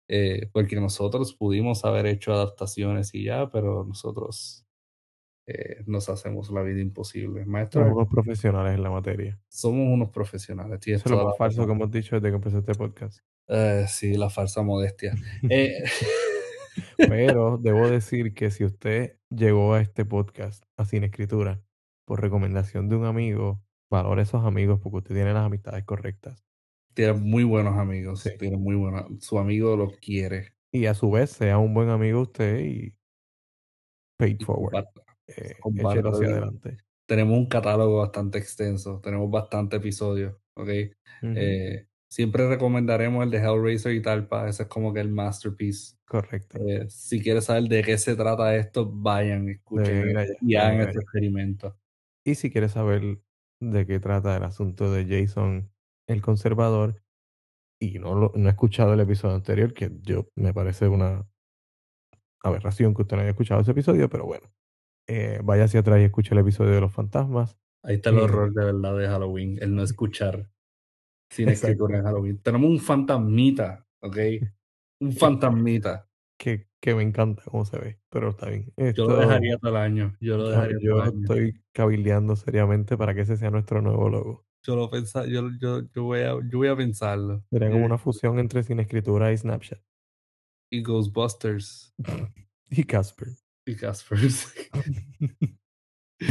eh, 0.09 0.49
porque 0.53 0.75
nosotros 0.77 1.35
pudimos 1.35 1.85
haber 1.85 2.07
hecho 2.07 2.33
adaptaciones 2.33 3.15
y 3.15 3.25
ya, 3.25 3.49
pero 3.51 3.85
nosotros 3.85 4.65
eh, 5.47 5.83
nos 5.87 6.09
hacemos 6.09 6.51
la 6.51 6.63
vida 6.63 6.81
imposible. 6.81 7.45
Maestro, 7.47 7.83
Somos 7.83 7.97
unos 7.97 8.09
profesionales 8.09 8.75
en 8.77 8.83
la 8.83 8.91
materia. 8.91 9.41
somos 9.49 9.87
unos 9.89 10.11
profesionales. 10.11 10.81
Eso 10.87 11.05
es 11.05 11.11
lo 11.11 11.25
más 11.27 11.37
falso 11.39 11.65
que 11.67 11.73
hemos 11.73 11.91
dicho 11.93 12.17
desde 12.17 12.31
que 12.31 12.37
empezó 12.37 12.59
este 12.59 12.75
podcast. 12.75 13.21
Eh, 13.49 13.85
sí, 13.89 14.15
la 14.17 14.31
falsa 14.31 14.63
modestia. 14.63 15.15
Eh, 15.51 15.83
Pero 16.97 17.59
debo 17.59 17.89
decir 17.89 18.35
que 18.35 18.51
si 18.51 18.65
usted 18.65 19.17
llegó 19.31 19.75
a 19.75 19.81
este 19.81 20.05
podcast 20.05 20.65
a 20.77 20.85
Sin 20.85 21.05
Escritura 21.05 21.63
por 22.05 22.21
recomendación 22.21 22.89
de 22.89 22.97
un 22.97 23.05
amigo, 23.05 23.63
valore 23.91 24.23
esos 24.23 24.45
amigos 24.45 24.81
porque 24.81 24.99
usted 24.99 25.15
tiene 25.15 25.33
las 25.33 25.45
amistades 25.45 25.85
correctas. 25.85 26.45
tiene 26.95 27.15
muy 27.15 27.45
buenos 27.45 27.79
amigos. 27.79 28.21
Sí. 28.21 28.31
Tiene 28.39 28.57
muy 28.57 28.75
buenos. 28.75 29.07
Su 29.21 29.39
amigo 29.39 29.77
lo 29.77 29.91
quiere. 29.91 30.55
Y 30.73 30.87
a 30.87 30.95
su 30.95 31.11
vez 31.11 31.31
sea 31.31 31.59
un 31.59 31.75
buen 31.75 31.91
amigo 31.91 32.23
usted 32.23 32.61
y 32.61 32.95
paid 34.19 34.41
forward. 34.41 34.87
comparta. 35.61 36.09
Eh, 36.09 36.13
hacia 36.13 36.27
adelante. 36.29 36.79
Tenemos 37.07 37.37
un 37.37 37.47
catálogo 37.47 37.99
bastante 37.99 38.39
extenso. 38.39 39.01
Tenemos 39.03 39.31
bastantes 39.31 39.79
episodios. 39.79 40.35
¿ok? 40.55 40.69
Eh, 41.23 41.87
siempre 42.13 42.47
recomendaremos 42.47 43.25
el 43.25 43.31
de 43.31 43.39
Hellraiser 43.39 43.95
y 43.95 44.03
Talpa. 44.03 44.47
Ese 44.47 44.65
es 44.65 44.69
como 44.69 44.93
que 44.93 45.01
el 45.01 45.11
masterpiece. 45.11 45.97
Correcto. 46.05 46.59
Eh, 46.59 46.85
si 46.91 47.23
quieres 47.23 47.47
saber 47.47 47.65
de 47.65 47.83
qué 47.83 47.97
se 47.97 48.15
trata 48.17 48.55
esto, 48.55 48.91
vayan, 48.93 49.49
escuchen 49.49 50.15
allá, 50.19 50.35
y 50.43 50.55
hagan 50.57 50.89
este 50.89 50.99
experimento. 50.99 51.75
Y 52.23 52.35
si 52.35 52.51
quieres 52.51 52.73
saber 52.73 53.19
de 53.61 53.87
qué 53.87 53.99
trata 53.99 54.37
el 54.37 54.43
asunto 54.43 54.93
de 54.93 55.07
Jason 55.07 55.71
el 56.07 56.21
conservador 56.21 57.03
y 57.81 57.99
no, 57.99 58.15
lo, 58.15 58.33
no 58.35 58.49
he 58.49 58.51
escuchado 58.51 58.93
el 58.93 59.01
episodio 59.01 59.37
anterior, 59.37 59.73
que 59.73 59.91
yo 60.03 60.29
me 60.37 60.53
parece 60.53 60.89
una 60.89 61.27
aberración 62.43 62.95
que 62.95 63.03
usted 63.03 63.17
no 63.17 63.23
haya 63.23 63.31
escuchado 63.31 63.63
ese 63.63 63.71
episodio, 63.71 64.11
pero 64.11 64.27
bueno, 64.27 64.53
eh, 65.09 65.41
vaya 65.43 65.65
hacia 65.65 65.81
atrás 65.81 65.99
y 66.01 66.05
escuche 66.05 66.35
el 66.35 66.41
episodio 66.41 66.73
de 66.73 66.81
los 66.83 66.93
fantasmas. 66.93 67.57
Ahí 67.83 67.95
está 67.97 68.11
el 68.11 68.19
horror 68.19 68.53
de 68.53 68.67
verdad 68.67 68.99
de 68.99 69.09
Halloween, 69.09 69.59
el 69.63 69.75
no 69.75 69.83
escuchar 69.83 70.52
sin 71.33 71.49
Exacto. 71.49 71.67
escritura 71.69 71.99
en 71.99 72.05
Halloween. 72.05 72.39
Tenemos 72.39 72.71
un 72.71 72.79
fantasmita, 72.79 73.87
¿ok? 74.01 74.17
Un 75.01 75.13
fantasmita. 75.13 76.09
Que, 76.39 76.69
que 76.81 76.95
me 76.95 77.03
encanta 77.03 77.43
cómo 77.51 77.65
se 77.65 77.79
ve, 77.79 78.01
pero 78.11 78.31
está 78.31 78.49
bien. 78.49 78.73
Yo 78.95 79.07
lo 79.07 79.17
dejaría 79.17 79.57
todo 79.59 79.71
el 79.71 79.77
año. 79.77 80.17
Yo 80.21 80.37
lo 80.37 80.45
yo, 80.45 80.51
dejaría 80.51 80.77
todo 80.79 80.85
yo 80.85 80.97
el 80.97 81.03
año. 81.09 81.21
estoy 81.23 81.65
cabildeando 81.73 82.37
seriamente 82.37 82.97
para 82.97 83.15
que 83.15 83.21
ese 83.23 83.37
sea 83.37 83.51
nuestro 83.51 83.81
nuevo 83.81 84.09
logo. 84.11 84.47
Yo 84.65 84.77
lo 84.77 84.91
pensa- 84.91 85.27
yo, 85.27 85.49
yo, 85.61 85.83
yo 85.93 86.05
voy 86.05 86.21
a, 86.21 86.35
yo 86.49 86.59
voy 86.59 86.69
a 86.69 86.77
pensarlo. 86.77 87.45
Sería 87.51 87.69
como 87.71 87.83
Eh, 87.83 87.87
una 87.87 87.99
fusión 87.99 88.39
entre 88.39 88.63
Sin 88.63 88.79
Escritura 88.81 89.33
y 89.33 89.37
Snapchat. 89.39 89.81
Y 90.71 90.83
Ghostbusters 90.83 91.95
Y 92.71 92.85
Casper. 92.85 93.29
y 93.67 93.75
Caspers. 93.77 94.53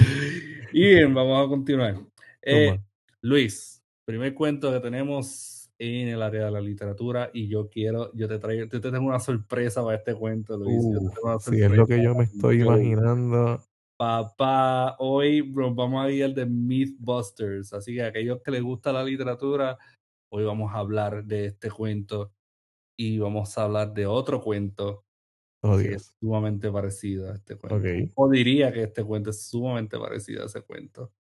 y 0.73 0.81
bien, 0.81 1.13
vamos 1.13 1.45
a 1.45 1.49
continuar. 1.49 1.97
Eh. 2.41 2.79
Luis, 3.21 3.80
primer 4.11 4.33
cuento 4.33 4.71
que 4.71 4.79
tenemos 4.79 5.69
en 5.79 6.09
el 6.09 6.21
área 6.21 6.45
de 6.45 6.51
la 6.51 6.61
literatura 6.61 7.31
y 7.33 7.47
yo 7.47 7.67
quiero, 7.69 8.11
yo 8.13 8.27
te 8.27 8.37
traigo, 8.37 8.65
yo 8.65 8.81
te 8.81 8.91
tengo 8.91 9.07
una 9.07 9.19
sorpresa 9.19 9.83
para 9.83 9.97
este 9.97 10.13
cuento, 10.13 10.55
Luis. 10.57 10.83
Una 11.23 11.39
si 11.39 11.61
es 11.61 11.71
lo 11.71 11.87
que 11.87 12.03
yo 12.03 12.13
me 12.13 12.25
estoy 12.25 12.59
Yo- 12.59 12.65
imaginando. 12.65 13.63
Papá, 13.97 14.95
hoy 14.99 15.41
bro, 15.41 15.73
vamos 15.75 16.03
a 16.03 16.09
ir 16.09 16.23
al 16.23 16.33
de 16.33 16.45
Mythbusters, 16.47 17.71
así 17.73 17.93
que 17.93 18.01
a 18.01 18.07
aquellos 18.07 18.41
que 18.41 18.49
les 18.51 18.63
gusta 18.63 18.91
la 18.91 19.03
literatura, 19.03 19.77
hoy 20.31 20.43
vamos 20.43 20.71
a 20.73 20.77
hablar 20.79 21.23
de 21.25 21.45
este 21.45 21.69
cuento 21.69 22.31
y 22.97 23.19
vamos 23.19 23.55
a 23.57 23.63
hablar 23.63 23.93
de 23.93 24.05
otro 24.07 24.41
cuento 24.41 25.05
Oh, 25.63 25.77
que 25.77 25.93
es 25.93 26.15
sumamente 26.19 26.71
parecido 26.71 27.31
a 27.31 27.35
este 27.35 27.55
cuento. 27.55 27.75
Ok. 27.77 28.11
O 28.15 28.27
diría 28.27 28.71
que 28.73 28.81
este 28.81 29.03
cuento 29.03 29.29
es 29.29 29.43
sumamente 29.47 29.99
parecido 29.99 30.41
a 30.41 30.47
ese 30.47 30.61
cuento. 30.63 31.11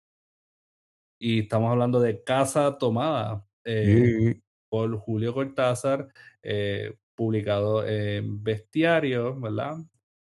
Y 1.21 1.41
estamos 1.41 1.71
hablando 1.71 2.01
de 2.01 2.25
Casa 2.25 2.79
Tomada 2.79 3.47
eh, 3.65 4.41
por 4.71 4.97
Julio 4.97 5.35
Cortázar, 5.35 6.09
eh, 6.43 6.97
publicado 7.15 7.87
en 7.87 8.43
Bestiario, 8.43 9.39
¿verdad? 9.39 9.77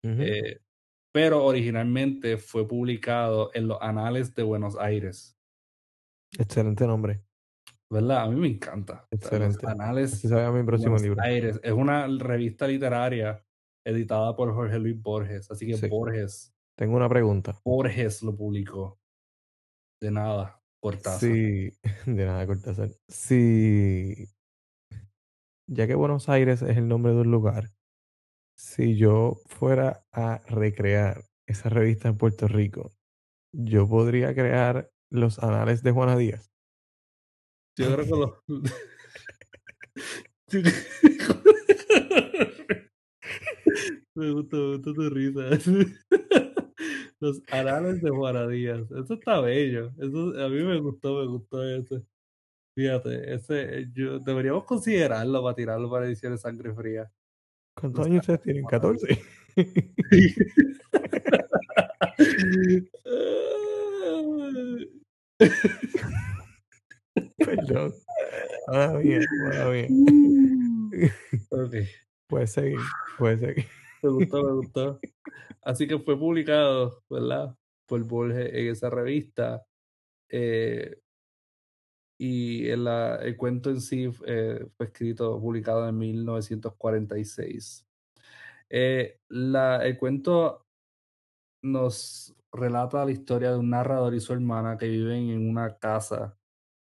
Eh, 0.04 0.60
pero 1.12 1.44
originalmente 1.46 2.38
fue 2.38 2.68
publicado 2.68 3.50
en 3.54 3.68
los 3.70 3.82
Anales 3.82 4.36
de 4.36 4.44
Buenos 4.44 4.78
Aires. 4.78 5.36
Excelente 6.38 6.86
nombre. 6.86 7.24
¿verdad? 7.90 8.24
A 8.24 8.30
mí 8.30 8.36
me 8.40 8.48
encanta. 8.48 9.08
Los 9.12 9.22
Excelente. 9.22 9.66
Así 9.66 9.68
Anales 9.68 10.12
se 10.20 10.28
mi 10.28 10.58
de 10.58 10.64
próximo 10.64 10.92
Buenos 10.92 11.02
libro. 11.04 11.22
Aires. 11.22 11.60
Es 11.64 11.72
una 11.72 12.08
revista 12.08 12.68
literaria 12.68 13.44
editada 13.86 14.36
por 14.36 14.54
Jorge 14.54 14.80
Luis 14.80 15.02
Borges. 15.02 15.50
Así 15.52 15.68
que 15.68 15.78
Sí. 15.78 15.88
Borges, 15.88 16.54
Tengo 16.76 16.96
una 16.96 17.08
pregunta. 17.08 17.56
Borges 17.64 18.24
lo 18.24 18.36
publicó. 18.36 19.00
De 20.02 20.10
nada, 20.12 20.60
Cortázar. 20.84 21.20
Sí, 21.22 21.72
de 22.06 22.26
nada, 22.26 22.46
Cortázar. 22.46 22.92
Sí, 23.08 24.28
ya 25.66 25.88
que 25.88 25.96
Buenos 25.96 26.28
Aires 26.28 26.62
es 26.62 26.76
el 26.76 26.90
nombre 26.90 27.14
de 27.14 27.22
un 27.22 27.32
lugar, 27.32 27.70
si 28.58 28.98
yo 28.98 29.38
fuera 29.46 30.06
a 30.12 30.42
recrear 30.50 31.24
esa 31.48 31.70
revista 31.70 32.10
en 32.10 32.18
Puerto 32.18 32.50
Rico, 32.50 32.92
yo 33.54 33.88
podría 33.88 34.36
crear 34.36 34.92
los 35.10 35.40
anales 35.40 35.84
de 35.84 35.92
Juana 35.92 36.18
Díaz. 36.18 36.52
Yo 37.78 37.94
creo 37.94 38.06
que 38.06 38.10
lo. 38.12 38.44
me 44.16 44.32
gusta, 44.34 44.58
me 44.58 44.78
gusta 44.78 44.94
tu 44.94 45.10
risa. 45.10 45.44
Los 47.24 47.42
anales 47.52 48.02
de 48.02 48.10
Juana 48.10 48.46
Díaz. 48.46 48.92
Eso 48.92 49.14
está 49.14 49.40
bello. 49.40 49.94
Eso, 49.98 50.34
a 50.44 50.50
mí 50.50 50.62
me 50.62 50.78
gustó, 50.82 51.22
me 51.22 51.28
gustó 51.28 51.64
ese. 51.64 52.04
Fíjate, 52.76 53.34
ese, 53.34 53.88
yo, 53.94 54.20
deberíamos 54.20 54.66
considerarlo 54.66 55.42
para 55.42 55.56
tirarlo 55.56 55.90
para 55.90 56.06
ediciones 56.06 56.42
sangre 56.42 56.74
fría. 56.74 57.10
¿Cuántos 57.80 58.06
años 58.06 58.28
ustedes 58.28 58.42
tienen? 58.42 58.66
Juana 58.66 58.90
Díaz. 58.92 59.00
14. 59.00 59.22
Perdón. 67.38 67.94
Mala 68.68 69.00
mía, 69.00 69.20
mala 69.48 69.70
mía. 69.70 69.88
ok, 71.52 71.74
Puedes 72.28 72.52
seguir, 72.52 72.80
puedes 73.18 73.40
seguir. 73.40 73.66
Me 74.04 74.10
gustó, 74.10 74.44
me 74.44 74.52
gustó. 74.54 75.00
Así 75.62 75.88
que 75.88 76.00
fue 76.00 76.18
publicado, 76.18 77.04
¿verdad? 77.10 77.56
Por 77.88 78.04
Borges 78.06 78.54
en 78.54 78.68
esa 78.70 78.90
revista. 78.90 79.66
eh, 80.30 81.00
y 82.18 82.70
en 82.70 82.84
la- 82.86 83.18
el 83.18 83.36
cuento 83.38 83.70
en 83.70 83.82
sí 83.82 84.10
eh, 84.26 84.66
fue 84.78 84.86
escrito, 84.88 85.40
publicado 85.40 85.88
en 85.90 85.98
1946. 85.98 87.86
Eh, 88.70 89.20
la, 89.30 89.86
el 89.86 89.98
cuento 89.98 90.66
nos 91.64 92.36
relata 92.52 93.06
la 93.06 93.12
historia 93.12 93.52
de 93.52 93.58
un 93.60 93.70
narrador 93.70 94.14
y 94.14 94.20
su 94.20 94.34
hermana 94.34 94.78
que 94.78 94.88
viven 94.88 95.30
en 95.30 95.50
una 95.50 95.78
casa 95.78 96.38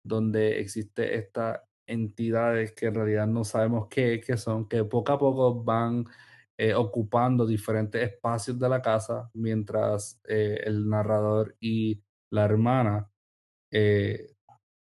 donde 0.06 0.60
existe 0.60 1.16
estas 1.18 1.62
entidades 1.88 2.74
que 2.74 2.88
en 2.88 2.96
realidad 2.96 3.28
no 3.28 3.44
sabemos 3.44 3.88
qué, 3.90 4.22
qué 4.26 4.38
son, 4.38 4.68
que 4.68 4.84
poco 4.86 5.14
a 5.14 5.20
poco 5.20 5.64
van 5.64 6.06
eh, 6.58 6.74
ocupando 6.76 7.46
diferentes 7.48 8.02
espacios 8.02 8.60
de 8.60 8.70
la 8.70 8.82
casa 8.82 9.30
mientras 9.34 10.22
eh, 10.28 10.62
el 10.64 10.88
narrador 10.88 11.56
y 11.60 12.04
la 12.32 12.46
hermana 12.46 13.10
eh, 13.72 14.36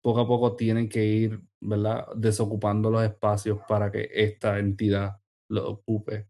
poco 0.02 0.20
a 0.20 0.26
poco 0.26 0.56
tienen 0.56 0.88
que 0.88 1.04
ir, 1.04 1.42
¿verdad? 1.60 2.06
Desocupando 2.16 2.90
los 2.90 3.02
espacios 3.04 3.58
para 3.68 3.90
que 3.90 4.08
esta 4.10 4.58
entidad 4.58 5.20
lo 5.50 5.68
ocupe 5.68 6.28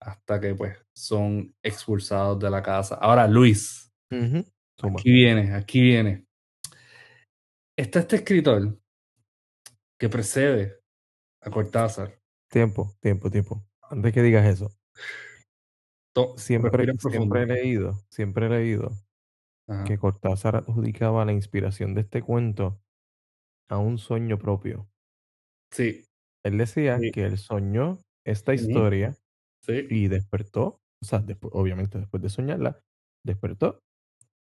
hasta 0.00 0.40
que 0.40 0.54
pues 0.56 0.76
son 0.92 1.54
expulsados 1.62 2.40
de 2.40 2.50
la 2.50 2.60
casa. 2.60 2.96
Ahora, 2.96 3.28
Luis, 3.28 3.92
aquí 4.10 5.12
viene, 5.12 5.54
aquí 5.54 5.80
viene. 5.80 6.26
Está 7.76 8.00
este 8.00 8.16
escritor 8.16 8.78
que 9.96 10.08
precede 10.08 10.80
a 11.40 11.50
Cortázar. 11.50 12.18
Tiempo, 12.50 12.96
tiempo, 13.00 13.30
tiempo. 13.30 13.64
Antes 13.92 14.14
que 14.14 14.22
digas 14.22 14.46
eso, 14.46 14.70
To- 16.14 16.36
siempre, 16.38 16.84
he 16.84 17.46
leído, 17.46 17.94
siempre 18.10 18.46
he 18.46 18.48
leído 18.48 18.90
Ajá. 19.68 19.84
que 19.84 19.98
Cortázar 19.98 20.56
adjudicaba 20.56 21.24
la 21.26 21.32
inspiración 21.32 21.94
de 21.94 22.00
este 22.02 22.22
cuento 22.22 22.80
a 23.70 23.76
un 23.78 23.98
sueño 23.98 24.38
propio. 24.38 24.88
Sí, 25.72 26.04
Él 26.44 26.58
decía 26.58 26.98
Sí. 26.98 27.12
que 27.12 27.24
él 27.26 27.38
soñó 27.38 27.98
esta 28.26 28.52
historia 28.54 29.14
sí. 29.64 29.86
y 29.90 30.08
despertó, 30.08 30.80
o 31.02 31.04
sea, 31.06 31.20
despu- 31.20 31.50
obviamente 31.52 31.98
después 31.98 32.22
de 32.22 32.30
soñarla, 32.30 32.80
despertó 33.24 33.78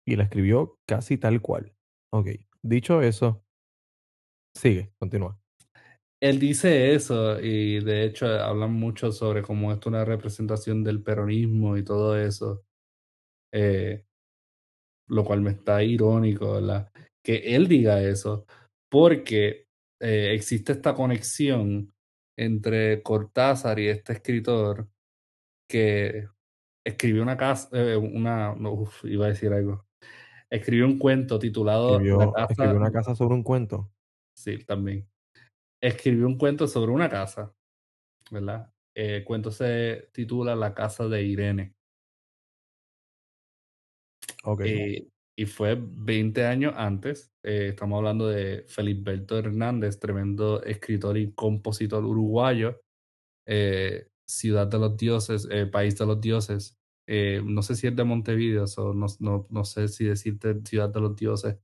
y 0.08 0.16
la 0.16 0.24
escribió 0.24 0.78
casi 0.88 1.18
tal 1.18 1.41
cual. 1.41 1.74
Ok, 2.14 2.28
dicho 2.64 3.02
eso, 3.02 3.43
sigue, 4.58 4.93
continúa. 4.97 5.41
Él 6.22 6.39
dice 6.39 6.93
eso 6.93 7.39
y 7.39 7.84
de 7.84 8.03
hecho 8.03 8.28
hablan 8.28 8.74
mucho 8.74 9.11
sobre 9.11 9.41
cómo 9.41 9.72
esto 9.72 9.89
es 9.89 9.93
una 9.93 10.05
representación 10.05 10.84
del 10.84 11.01
peronismo 11.01 11.78
y 11.78 11.84
todo 11.84 12.17
eso. 12.17 12.63
Eh, 13.53 14.05
lo 15.07 15.26
cual 15.26 15.41
me 15.41 15.51
está 15.51 15.84
irónico, 15.84 16.53
¿verdad? 16.53 16.89
Que 17.24 17.55
él 17.55 17.67
diga 17.67 18.01
eso, 18.01 18.45
porque 18.89 19.65
eh, 19.99 20.34
existe 20.34 20.72
esta 20.72 20.93
conexión 20.95 21.91
entre 22.38 23.03
Cortázar 23.03 23.80
y 23.80 23.89
este 23.89 24.13
escritor 24.13 24.88
que 25.69 26.28
escribió 26.86 27.22
una 27.24 27.36
casa, 27.38 27.69
eh, 27.74 27.97
una, 27.97 28.55
no, 28.55 28.74
uf, 28.74 29.03
iba 29.05 29.26
a 29.26 29.30
decir 29.30 29.51
algo. 29.51 29.86
Escribió 30.49 30.86
un 30.86 30.97
cuento 30.97 31.39
titulado 31.39 31.91
La 31.91 31.97
Escribió, 31.97 32.32
casa, 32.32 32.53
escribió 32.53 32.78
una 32.78 32.91
casa 32.91 33.15
sobre 33.15 33.36
un 33.36 33.43
cuento. 33.43 33.91
sí, 34.34 34.63
también. 34.65 35.11
Escribió 35.82 36.28
un 36.28 36.38
cuento 36.38 36.68
sobre 36.68 36.92
una 36.92 37.10
casa, 37.10 37.56
¿verdad? 38.32 38.74
Eh, 38.96 39.18
el 39.18 39.24
cuento 39.26 39.52
se 39.52 40.10
titula 40.14 40.56
La 40.56 40.74
casa 40.76 41.08
de 41.08 41.24
Irene. 41.24 41.76
Ok, 44.44 44.62
Eh, 44.64 45.08
y 45.36 45.46
fue 45.46 45.78
20 45.80 46.46
años 46.46 46.74
antes. 46.78 47.32
eh, 47.44 47.70
estamos 47.70 47.98
hablando 47.98 48.28
de 48.28 48.66
Feliberto 48.68 49.38
Hernández, 49.40 50.00
tremendo 50.00 50.62
escritor 50.64 51.18
y 51.18 51.34
compositor 51.34 52.04
uruguayo. 52.06 52.82
eh, 53.48 54.08
Ciudad 54.28 54.68
de 54.68 54.80
los 54.80 54.98
Dioses, 54.98 55.48
eh, 55.52 55.68
País 55.68 55.98
de 55.98 56.06
los 56.08 56.22
Dioses. 56.22 56.78
eh, 57.08 57.42
no 57.46 57.64
sé 57.64 57.76
si 57.76 57.88
es 57.88 57.96
de 57.96 58.04
Montevideo, 58.06 58.68
so 58.68 58.94
no, 58.94 59.08
no, 59.20 59.48
no 59.52 59.66
sé 59.66 59.88
si 59.90 60.06
decirte 60.06 60.62
Ciudad 60.66 60.90
de 60.90 61.02
los 61.02 61.16
Dioses, 61.18 61.58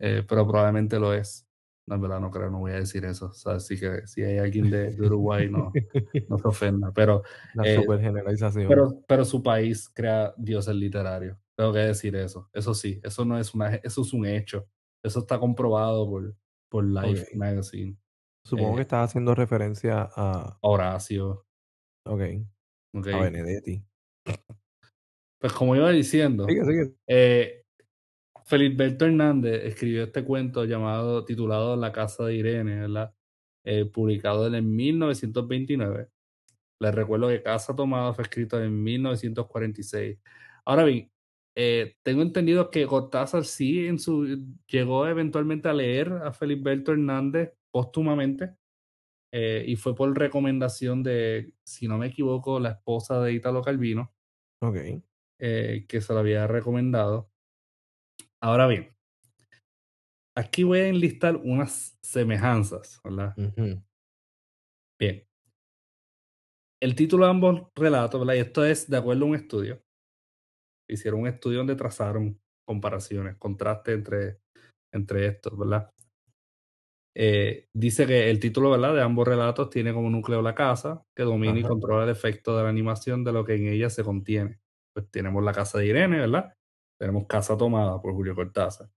eh, 0.00 0.24
pero 0.28 0.46
probablemente 0.48 0.98
lo 1.00 1.14
es. 1.14 1.48
No, 1.90 1.96
en 1.96 2.02
verdad 2.02 2.20
no 2.20 2.30
creo, 2.30 2.48
no 2.50 2.60
voy 2.60 2.70
a 2.70 2.76
decir 2.76 3.04
eso. 3.04 3.26
O 3.26 3.32
sea, 3.32 3.54
así 3.54 3.76
que 3.76 4.06
si 4.06 4.22
hay 4.22 4.38
alguien 4.38 4.70
de, 4.70 4.92
de 4.92 5.06
Uruguay, 5.06 5.50
no, 5.50 5.72
no 6.28 6.38
se 6.38 6.46
ofenda. 6.48 6.92
Pero 6.92 7.24
La 7.54 7.64
eh, 7.64 7.74
super 7.74 8.00
generalización. 8.00 8.68
pero, 8.68 9.02
pero 9.08 9.24
su 9.24 9.42
país 9.42 9.90
crea 9.92 10.32
dioses 10.36 10.76
literarios. 10.76 11.36
Tengo 11.56 11.72
que 11.72 11.80
decir 11.80 12.14
eso. 12.14 12.48
Eso 12.52 12.74
sí, 12.74 13.00
eso 13.02 13.24
no 13.24 13.36
es 13.40 13.52
una, 13.54 13.74
eso 13.74 14.02
es 14.02 14.12
un 14.12 14.24
hecho. 14.24 14.68
Eso 15.02 15.18
está 15.18 15.40
comprobado 15.40 16.08
por, 16.08 16.36
por 16.70 16.84
Life. 16.84 17.36
Magazine. 17.36 17.98
Supongo 18.46 18.74
eh, 18.74 18.76
que 18.76 18.82
estás 18.82 19.10
haciendo 19.10 19.34
referencia 19.34 20.08
a, 20.14 20.58
Horacio. 20.60 21.44
ok, 22.06 22.22
¿ok? 22.94 23.06
a 23.08 23.18
Benedetti. 23.18 23.84
Pues 25.40 25.52
como 25.54 25.74
iba 25.74 25.90
diciendo, 25.90 26.46
Sigue, 26.46 26.64
sigue. 26.64 26.94
eh, 27.08 27.59
Feliberto 28.50 29.06
Hernández 29.06 29.64
escribió 29.64 30.02
este 30.02 30.24
cuento 30.24 30.64
llamado, 30.64 31.24
titulado 31.24 31.76
La 31.76 31.92
casa 31.92 32.24
de 32.24 32.34
Irene, 32.34 32.80
¿verdad? 32.80 33.14
Eh, 33.64 33.84
publicado 33.84 34.48
en 34.48 34.56
el 34.56 34.62
1929. 34.64 36.08
Les 36.80 36.94
recuerdo 36.94 37.28
que 37.28 37.42
Casa 37.44 37.76
Tomada 37.76 38.12
fue 38.12 38.24
escrito 38.24 38.60
en 38.60 38.82
1946. 38.82 40.18
Ahora 40.64 40.82
bien, 40.82 41.12
eh, 41.56 41.94
tengo 42.02 42.22
entendido 42.22 42.70
que 42.70 42.86
Cortázar 42.86 43.44
sí 43.44 43.86
en 43.86 44.00
su, 44.00 44.26
llegó 44.66 45.06
eventualmente 45.06 45.68
a 45.68 45.72
leer 45.72 46.12
a 46.12 46.32
Feliberto 46.32 46.90
Hernández 46.90 47.52
póstumamente 47.70 48.56
eh, 49.32 49.64
y 49.64 49.76
fue 49.76 49.94
por 49.94 50.16
recomendación 50.18 51.04
de, 51.04 51.54
si 51.62 51.86
no 51.86 51.98
me 51.98 52.08
equivoco, 52.08 52.58
la 52.58 52.70
esposa 52.70 53.20
de 53.22 53.32
Italo 53.32 53.62
Calvino, 53.62 54.12
eh, 55.38 55.86
que 55.88 56.00
se 56.00 56.12
lo 56.12 56.18
había 56.18 56.48
recomendado. 56.48 57.29
Ahora 58.42 58.66
bien, 58.66 58.94
aquí 60.36 60.62
voy 60.64 60.80
a 60.80 60.88
enlistar 60.88 61.36
unas 61.36 61.98
semejanzas, 62.02 63.00
¿verdad? 63.04 63.34
Bien. 64.98 65.26
El 66.82 66.94
título 66.94 67.24
de 67.24 67.30
ambos 67.30 67.68
relatos, 67.74 68.20
¿verdad? 68.20 68.34
Y 68.34 68.38
esto 68.38 68.64
es 68.64 68.88
de 68.88 68.96
acuerdo 68.96 69.24
a 69.24 69.28
un 69.28 69.34
estudio. 69.34 69.82
Hicieron 70.88 71.20
un 71.20 71.28
estudio 71.28 71.58
donde 71.58 71.76
trazaron 71.76 72.40
comparaciones, 72.66 73.36
contrastes 73.36 73.94
entre, 73.94 74.40
entre 74.92 75.26
estos, 75.26 75.56
¿verdad? 75.58 75.92
Eh, 77.16 77.68
dice 77.74 78.06
que 78.06 78.30
el 78.30 78.40
título, 78.40 78.70
¿verdad? 78.70 78.94
De 78.94 79.02
ambos 79.02 79.26
relatos 79.26 79.68
tiene 79.68 79.92
como 79.92 80.08
núcleo 80.10 80.42
la 80.42 80.54
casa, 80.54 81.04
que 81.14 81.24
domina 81.24 81.58
y 81.58 81.62
controla 81.62 82.04
el 82.04 82.10
efecto 82.10 82.56
de 82.56 82.62
la 82.62 82.68
animación 82.70 83.24
de 83.24 83.32
lo 83.32 83.44
que 83.44 83.56
en 83.56 83.66
ella 83.66 83.90
se 83.90 84.04
contiene. 84.04 84.60
Pues 84.94 85.10
tenemos 85.10 85.42
la 85.44 85.52
casa 85.52 85.78
de 85.78 85.86
Irene, 85.86 86.18
¿verdad? 86.18 86.54
Tenemos 87.00 87.26
Casa 87.26 87.56
Tomada 87.56 88.00
por 88.00 88.12
Julio 88.12 88.34
Cortázar. 88.34 88.88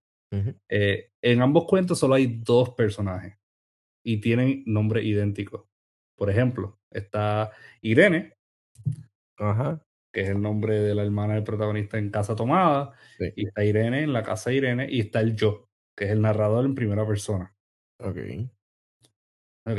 Eh, 0.68 1.12
en 1.22 1.42
ambos 1.42 1.66
cuentos 1.66 2.00
solo 2.00 2.16
hay 2.16 2.28
dos 2.44 2.72
personajes. 2.72 3.38
y 4.06 4.18
tienen 4.20 4.64
nombres 4.66 5.06
idénticos. 5.06 5.64
Por 6.18 6.30
ejemplo, 6.30 6.78
está 6.92 7.52
Irene, 7.82 8.34
Ajá. 9.38 9.82
que 10.14 10.22
es 10.24 10.30
el 10.30 10.42
nombre 10.42 10.78
de 10.82 10.94
la 10.94 11.04
hermana 11.04 11.36
del 11.36 11.46
protagonista 11.46 11.98
en 11.98 12.10
Casa 12.12 12.36
Tomada, 12.36 12.92
Sí. 13.18 13.32
y 13.38 13.48
está 13.48 13.64
Irene 13.64 14.04
en 14.04 14.12
la 14.12 14.24
casa 14.24 14.50
de 14.50 14.58
Irene, 14.58 14.88
y 14.92 15.00
está 15.00 15.22
el 15.22 15.38
yo, 15.38 15.70
que 15.98 16.04
es 16.06 16.12
el 16.12 16.20
narrador 16.22 16.66
en 16.66 16.76
primera 16.76 17.08
persona. 17.08 17.56
Ok. 18.02 18.18
Ok. 19.68 19.78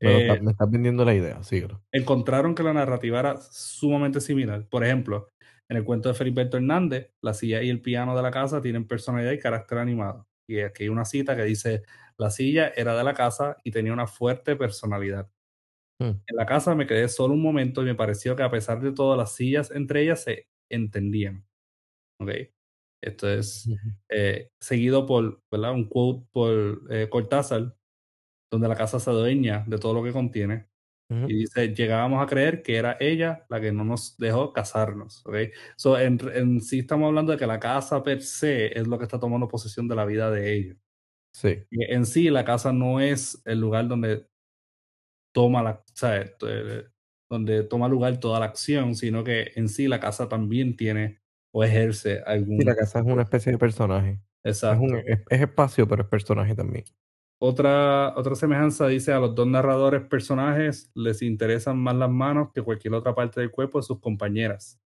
Me, 0.00 0.12
lo 0.12 0.18
Eh, 0.18 0.28
está- 0.30 0.42
me 0.42 0.50
estás 0.52 0.70
vendiendo 0.70 1.04
la 1.04 1.14
idea, 1.14 1.42
síguelo. 1.42 1.82
encontraron 1.92 2.54
que 2.54 2.62
la 2.62 2.72
narrativa 2.72 3.20
era 3.20 3.36
sumamente 3.36 4.22
similar. 4.22 4.66
Por 4.70 4.82
ejemplo, 4.82 5.28
en 5.70 5.76
el 5.76 5.84
cuento 5.84 6.08
de 6.08 6.14
Feliberto 6.14 6.56
Hernández, 6.56 7.12
la 7.22 7.34
silla 7.34 7.62
y 7.62 7.68
el 7.68 7.82
piano 7.82 8.16
de 8.16 8.22
la 8.22 8.30
casa 8.30 8.62
tienen 8.62 8.86
personalidad 8.86 9.32
y 9.32 9.38
carácter 9.38 9.78
animado. 9.78 10.26
Y 10.48 10.60
aquí 10.60 10.84
hay 10.84 10.88
una 10.88 11.04
cita 11.04 11.36
que 11.36 11.44
dice, 11.44 11.82
la 12.16 12.30
silla 12.30 12.72
era 12.74 12.96
de 12.96 13.04
la 13.04 13.14
casa 13.14 13.56
y 13.64 13.70
tenía 13.70 13.92
una 13.92 14.06
fuerte 14.06 14.56
personalidad. 14.56 15.30
Hmm. 16.00 16.20
En 16.26 16.36
la 16.36 16.46
casa 16.46 16.74
me 16.74 16.86
quedé 16.86 17.08
solo 17.08 17.34
un 17.34 17.42
momento 17.42 17.82
y 17.82 17.86
me 17.86 17.94
pareció 17.94 18.34
que 18.34 18.42
a 18.42 18.50
pesar 18.50 18.80
de 18.80 18.92
todo 18.92 19.16
las 19.16 19.34
sillas 19.34 19.70
entre 19.70 20.02
ellas 20.02 20.22
se 20.22 20.48
entendían. 20.70 21.44
¿Ok? 22.20 22.30
Esto 23.02 23.28
es 23.28 23.68
eh, 24.08 24.48
seguido 24.60 25.06
por 25.06 25.40
¿verdad? 25.52 25.72
un 25.72 25.88
quote 25.88 26.26
por 26.32 26.82
eh, 26.90 27.08
Cortázar, 27.08 27.76
donde 28.50 28.68
la 28.68 28.74
casa 28.74 28.98
se 28.98 29.10
adueña 29.10 29.64
de 29.68 29.78
todo 29.78 29.94
lo 29.94 30.02
que 30.02 30.12
contiene. 30.12 30.66
Y 31.10 31.34
dice, 31.34 31.74
llegábamos 31.74 32.22
a 32.22 32.26
creer 32.26 32.62
que 32.62 32.76
era 32.76 32.98
ella 33.00 33.46
la 33.48 33.62
que 33.62 33.72
no 33.72 33.82
nos 33.82 34.18
dejó 34.18 34.52
casarnos. 34.52 35.24
¿ok? 35.24 35.36
So, 35.76 35.98
en, 35.98 36.18
en 36.34 36.60
sí 36.60 36.80
estamos 36.80 37.08
hablando 37.08 37.32
de 37.32 37.38
que 37.38 37.46
la 37.46 37.58
casa 37.58 38.02
per 38.02 38.22
se 38.22 38.78
es 38.78 38.86
lo 38.86 38.98
que 38.98 39.04
está 39.04 39.18
tomando 39.18 39.48
posesión 39.48 39.88
de 39.88 39.96
la 39.96 40.04
vida 40.04 40.30
de 40.30 40.54
ellos. 40.54 40.76
Sí. 41.32 41.64
Y 41.70 41.84
en 41.84 42.04
sí, 42.04 42.28
la 42.28 42.44
casa 42.44 42.72
no 42.72 43.00
es 43.00 43.40
el 43.46 43.58
lugar 43.58 43.88
donde 43.88 44.26
toma 45.32 45.62
la, 45.62 45.82
¿sabes? 45.94 46.32
Eh, 46.46 46.84
donde 47.30 47.62
toma 47.62 47.88
lugar 47.88 48.18
toda 48.20 48.40
la 48.40 48.46
acción, 48.46 48.94
sino 48.94 49.24
que 49.24 49.52
en 49.54 49.68
sí 49.68 49.88
la 49.88 50.00
casa 50.00 50.28
también 50.28 50.76
tiene 50.76 51.20
o 51.52 51.64
ejerce 51.64 52.22
algún... 52.26 52.58
Sí, 52.58 52.64
la 52.66 52.76
casa 52.76 52.98
es 52.98 53.06
una 53.06 53.22
especie 53.22 53.52
de 53.52 53.58
personaje. 53.58 54.20
Es, 54.42 54.58
Exacto. 54.58 54.84
un, 54.84 54.96
es, 54.96 55.20
es 55.28 55.40
espacio, 55.40 55.88
pero 55.88 56.02
es 56.02 56.08
personaje 56.08 56.54
también. 56.54 56.84
Otra, 57.40 58.14
otra 58.16 58.34
semejanza 58.34 58.88
dice 58.88 59.12
a 59.12 59.20
los 59.20 59.34
dos 59.34 59.46
narradores 59.46 60.02
personajes 60.02 60.90
les 60.94 61.22
interesan 61.22 61.78
más 61.78 61.94
las 61.94 62.10
manos 62.10 62.48
que 62.52 62.62
cualquier 62.62 62.94
otra 62.94 63.14
parte 63.14 63.40
del 63.40 63.50
cuerpo 63.52 63.78
de 63.78 63.84
sus 63.84 64.00
compañeras. 64.00 64.80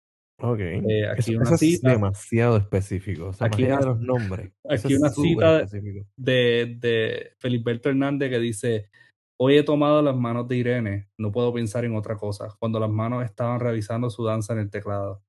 Ok. 0.41 0.60
Eh, 0.60 1.08
aquí 1.08 1.20
eso, 1.20 1.32
una 1.34 1.43
eso 1.43 1.54
es 1.56 1.60
cita. 1.60 1.89
demasiado 1.91 2.58
específico. 2.58 3.28
O 3.28 3.34
sea, 3.34 3.47
Aquí 3.47 3.66
una- 3.66 3.78
de 3.78 3.86
los 3.86 4.00
nombres. 4.00 4.52
aquí 4.68 4.95
una 4.95 5.10
cita- 5.10 5.62
específico. 5.62 6.06
de, 6.18 6.78
de 6.80 7.32
Feliberto 7.38 7.89
Hernández 7.89 8.30
que 8.32 8.39
dice, 8.39 8.89
hoy 9.39 9.58
he 9.58 9.64
tomado 9.64 10.02
las 10.02 10.16
manos 10.16 10.47
de 10.47 10.58
Irene, 10.58 11.10
no 11.20 11.32
puedo 11.32 11.54
pensar 11.54 11.86
en 11.86 11.95
otra 11.95 12.18
cosa, 12.18 12.47
cuando 12.58 12.80
las 12.80 12.89
manos 12.89 13.24
estaban 13.26 13.60
realizando 13.60 14.10
su 14.10 14.24
danza 14.24 14.54
en 14.54 14.60
el 14.60 14.70
teclado. 14.72 15.22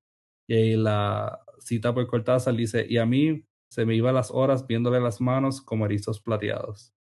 Y 0.49 0.55
ahí 0.55 0.77
la 0.77 1.41
cita 1.59 1.93
por 1.93 2.07
Cortázar 2.07 2.55
dice, 2.55 2.87
y 2.89 2.97
a 2.97 3.05
mí 3.05 3.45
se 3.71 3.85
me 3.85 3.95
iban 3.95 4.14
las 4.14 4.31
horas 4.31 4.66
viéndole 4.66 5.01
las 5.01 5.21
manos 5.21 5.61
como 5.61 5.85
erizos 5.85 6.21
plateados. 6.21 6.95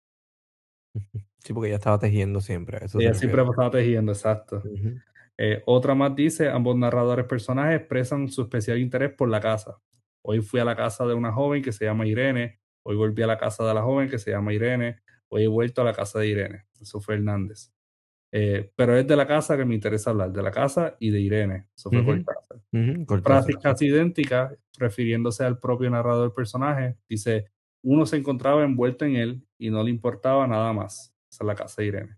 Sí, 1.37 1.53
porque 1.53 1.69
ella 1.69 1.77
estaba 1.77 1.99
tejiendo 1.99 2.41
siempre. 2.41 2.83
Eso 2.83 2.99
Ella 2.99 3.13
siempre 3.13 3.41
estaba 3.41 3.71
tejiendo, 3.71 4.11
exacto. 4.11 4.61
Eh, 5.37 5.63
otra 5.65 5.95
más 5.95 6.15
dice, 6.15 6.49
ambos 6.49 6.75
narradores 6.75 7.25
personajes 7.25 7.79
expresan 7.79 8.27
su 8.27 8.41
especial 8.41 8.77
interés 8.77 9.13
por 9.13 9.29
la 9.29 9.39
casa. 9.39 9.79
Hoy 10.21 10.41
fui 10.41 10.59
a 10.59 10.65
la 10.65 10.75
casa 10.75 11.05
de 11.05 11.13
una 11.13 11.31
joven 11.31 11.63
que 11.63 11.71
se 11.71 11.85
llama 11.85 12.05
Irene, 12.05 12.59
hoy 12.83 12.97
volví 12.97 13.23
a 13.23 13.27
la 13.27 13.37
casa 13.37 13.65
de 13.65 13.73
la 13.73 13.81
joven 13.81 14.09
que 14.09 14.19
se 14.19 14.31
llama 14.31 14.53
Irene, 14.53 14.99
hoy 15.29 15.43
he 15.43 15.47
vuelto 15.47 15.81
a 15.81 15.85
la 15.85 15.93
casa 15.93 16.19
de 16.19 16.27
Irene. 16.27 16.65
Eso 16.81 16.99
fue 16.99 17.15
Hernández. 17.15 17.71
Eh, 18.31 18.71
pero 18.75 18.95
es 18.97 19.07
de 19.07 19.15
la 19.15 19.25
casa 19.25 19.57
que 19.57 19.65
me 19.65 19.75
interesa 19.75 20.09
hablar, 20.09 20.31
de 20.31 20.43
la 20.43 20.51
casa 20.51 20.97
y 20.99 21.09
de 21.09 21.19
Irene. 21.21 21.67
Eso 21.75 21.89
fue. 21.89 22.03
Cortázar. 22.03 22.57
Ujú, 22.71 23.05
Cortázar, 23.05 23.59
casi 23.61 23.87
idénticas, 23.87 24.53
refiriéndose 24.77 25.45
al 25.45 25.57
propio 25.57 25.89
narrador 25.89 26.33
personaje, 26.33 26.97
dice, 27.07 27.45
uno 27.83 28.05
se 28.05 28.17
encontraba 28.17 28.63
envuelto 28.63 29.05
en 29.05 29.15
él 29.15 29.47
y 29.57 29.69
no 29.69 29.83
le 29.83 29.91
importaba 29.91 30.47
nada 30.47 30.73
más. 30.73 31.13
Esa 31.31 31.43
es 31.43 31.47
la 31.47 31.55
casa 31.55 31.81
de 31.81 31.87
Irene. 31.87 32.17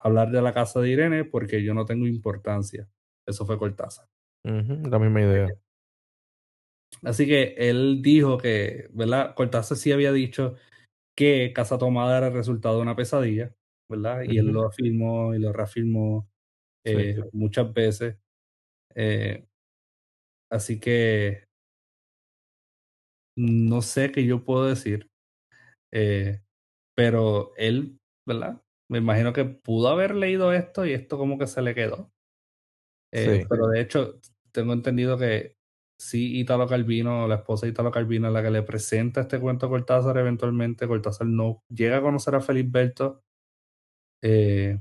Hablar 0.00 0.30
de 0.30 0.42
la 0.42 0.52
casa 0.54 0.80
de 0.80 0.90
Irene 0.90 1.24
porque 1.24 1.62
yo 1.62 1.74
no 1.74 1.84
tengo 1.84 2.06
importancia. 2.06 2.88
Eso 3.26 3.44
fue 3.46 3.58
Cortázar. 3.58 4.06
La 4.44 4.98
misma 4.98 5.20
idea. 5.22 5.48
Así 7.02 7.26
que 7.26 7.54
él 7.56 8.00
dijo 8.02 8.38
que, 8.38 8.88
¿verdad? 8.92 9.34
Cortázar 9.34 9.76
sí 9.76 9.92
había 9.92 10.12
dicho 10.12 10.56
que 11.16 11.52
Casa 11.54 11.78
Tomada 11.78 12.18
era 12.18 12.28
el 12.28 12.34
resultado 12.34 12.76
de 12.76 12.82
una 12.82 12.96
pesadilla, 12.96 13.54
¿verdad? 13.88 14.22
Y 14.22 14.38
él 14.38 14.48
lo 14.48 14.66
afirmó 14.66 15.34
y 15.34 15.38
lo 15.38 15.52
reafirmó 15.52 16.28
Sí. 16.84 16.92
eh, 16.92 17.16
muchas 17.32 17.72
veces. 17.74 18.16
Eh, 18.94 19.46
así 20.50 20.80
que 20.80 21.44
no 23.36 23.82
sé 23.82 24.12
qué 24.12 24.24
yo 24.24 24.44
puedo 24.44 24.66
decir, 24.66 25.08
eh, 25.92 26.40
pero 26.96 27.52
él, 27.56 27.98
¿verdad? 28.26 28.62
Me 28.90 28.98
imagino 28.98 29.32
que 29.32 29.44
pudo 29.44 29.88
haber 29.88 30.14
leído 30.14 30.52
esto 30.52 30.84
y 30.86 30.92
esto 30.92 31.18
como 31.18 31.38
que 31.38 31.46
se 31.46 31.62
le 31.62 31.74
quedó. 31.74 32.10
Eh, 33.12 33.40
Sí. 33.40 33.46
Pero 33.48 33.68
de 33.68 33.80
hecho, 33.80 34.20
tengo 34.52 34.72
entendido 34.72 35.16
que 35.18 35.56
sí, 35.98 36.38
Italo 36.38 36.66
Calvino, 36.66 37.26
la 37.28 37.36
esposa 37.36 37.66
de 37.66 37.72
Italo 37.72 37.90
Calvino, 37.90 38.28
es 38.28 38.34
la 38.34 38.42
que 38.42 38.50
le 38.50 38.62
presenta 38.62 39.22
este 39.22 39.38
cuento 39.40 39.66
a 39.66 39.68
Cortázar 39.68 40.16
eventualmente. 40.18 40.88
Cortázar 40.88 41.26
no 41.26 41.62
llega 41.68 41.98
a 41.98 42.02
conocer 42.02 42.34
a 42.34 42.40
Felisberto. 42.40 43.22
Eh, 44.22 44.78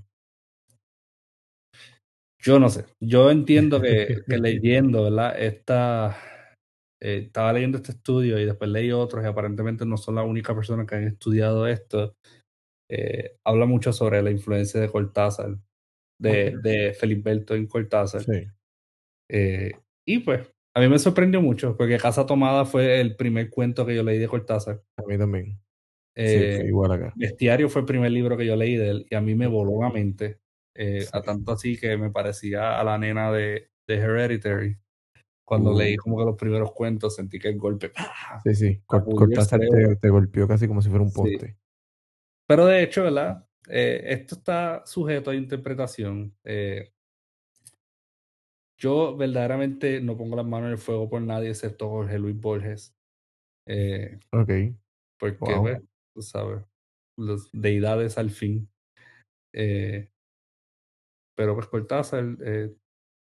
yo 2.42 2.60
no 2.60 2.70
sé. 2.70 2.86
Yo 3.00 3.32
entiendo 3.32 3.82
que, 3.82 4.22
que 4.28 4.38
leyendo, 4.38 5.04
¿verdad? 5.04 5.40
Esta, 5.40 6.18
eh, 7.02 7.24
estaba 7.28 7.54
leyendo 7.54 7.78
este 7.78 7.92
estudio 7.94 8.40
y 8.40 8.46
después 8.46 8.70
leí 8.70 8.92
otros 8.92 9.24
y 9.24 9.28
aparentemente 9.28 9.86
no 9.86 9.98
son 9.98 10.16
la 10.16 10.24
única 10.24 10.54
persona 10.56 10.86
que 10.86 10.96
han 10.96 11.04
estudiado 11.06 11.68
esto. 11.68 12.16
Eh, 12.90 13.38
habla 13.46 13.66
mucho 13.66 13.94
sobre 13.94 14.22
la 14.22 14.32
influencia 14.32 14.80
de 14.82 14.90
Cortázar, 14.90 15.58
de, 16.20 16.56
Ok. 16.56 16.62
de 16.64 16.94
Felisberto 16.94 17.56
en 17.56 17.68
Cortázar. 17.68 18.24
Sí. 18.24 18.48
Eh, 19.30 19.72
y 20.08 20.20
pues, 20.20 20.48
a 20.76 20.80
mí 20.82 20.88
me 20.88 21.00
sorprendió 21.00 21.42
mucho, 21.42 21.76
porque 21.78 21.98
Casa 21.98 22.26
Tomada 22.26 22.66
fue 22.66 23.00
el 23.00 23.16
primer 23.16 23.50
cuento 23.50 23.86
que 23.86 23.96
yo 23.96 24.04
leí 24.04 24.18
de 24.18 24.28
Cortázar. 24.28 24.82
A 24.98 25.04
mí 25.04 25.18
también. 25.18 25.60
Sí, 26.16 26.24
Eh, 26.26 26.64
igual 26.68 26.92
acá. 26.92 27.14
Bestiario 27.16 27.70
fue 27.70 27.82
el 27.82 27.86
primer 27.88 28.12
libro 28.12 28.36
que 28.36 28.46
yo 28.46 28.56
leí 28.56 28.76
de 28.76 28.90
él 28.90 29.06
y 29.10 29.16
a 29.16 29.22
mí 29.22 29.36
me 29.36 29.48
voló 29.48 29.82
la 29.82 29.90
mente. 29.92 30.40
eh, 30.76 31.02
Sí. 31.02 31.10
A 31.14 31.22
tanto 31.22 31.52
así 31.52 31.78
que 31.78 31.98
me 31.98 32.10
parecía 32.12 32.80
a 32.80 32.84
la 32.84 32.98
nena 32.98 33.32
de, 33.32 33.70
de 33.88 33.96
Hereditary. 33.96 34.78
Cuando 35.50 35.72
Uh. 35.74 35.78
leí 35.80 35.98
como 35.98 36.16
que 36.20 36.26
los 36.26 36.36
primeros 36.36 36.72
cuentos 36.74 37.16
sentí 37.16 37.40
que 37.40 37.48
el 37.48 37.58
golpe. 37.58 37.90
¡pah! 37.90 38.40
Sí, 38.44 38.54
sí. 38.54 38.84
Cortázar 38.86 39.60
te, 39.62 39.96
te 39.96 40.10
golpeó 40.10 40.48
casi 40.48 40.68
como 40.68 40.80
si 40.80 40.90
fuera 40.90 41.04
un 41.04 41.10
Sí. 41.10 41.16
poste. 41.16 41.58
Pero 42.48 42.68
de 42.68 42.84
hecho, 42.84 43.02
¿verdad? 43.02 43.48
Eh, 43.68 44.02
esto 44.06 44.36
está 44.36 44.84
sujeto 44.86 45.32
a 45.32 45.36
interpretación. 45.36 46.36
Eh, 46.44 46.94
yo 48.78 49.18
verdaderamente 49.18 50.00
no 50.02 50.16
pongo 50.16 50.36
las 50.36 50.46
manos 50.46 50.68
en 50.68 50.74
el 50.74 50.78
fuego 50.78 51.10
por 51.10 51.22
nadie 51.24 51.50
excepto 51.50 51.90
Jorge 51.90 52.20
Luis 52.20 52.40
Borges. 52.40 52.96
Eh, 53.68 54.20
Ok. 54.32 54.50
porque, 55.20 55.38
Wow. 55.40 55.62
pues, 55.64 55.82
tú 56.14 56.22
sabes, 56.22 56.64
las 57.18 57.50
deidades 57.54 58.20
al 58.20 58.30
fin. 58.30 58.70
Eh, 59.54 60.12
pero 61.36 61.56
pues 61.56 61.66
Cortázar, 61.68 62.38
eh, 62.46 62.76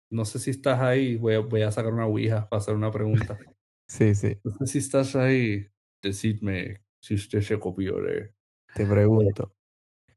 no 0.09 0.25
sé 0.25 0.39
si 0.39 0.51
estás 0.51 0.81
ahí, 0.81 1.17
voy 1.17 1.35
a, 1.35 1.39
voy 1.39 1.61
a 1.61 1.71
sacar 1.71 1.93
una 1.93 2.05
ouija 2.05 2.47
para 2.49 2.59
hacer 2.59 2.75
una 2.75 2.91
pregunta. 2.91 3.37
Sí, 3.89 4.15
sí. 4.15 4.37
No 4.43 4.51
sé 4.51 4.67
si 4.67 4.77
estás 4.79 5.15
ahí, 5.15 5.65
decidme 6.03 6.83
si 6.99 7.15
usted 7.15 7.39
se 7.39 7.57
copió 7.57 8.01
de... 8.01 8.33
Te 8.75 8.85
pregunto. 8.85 9.55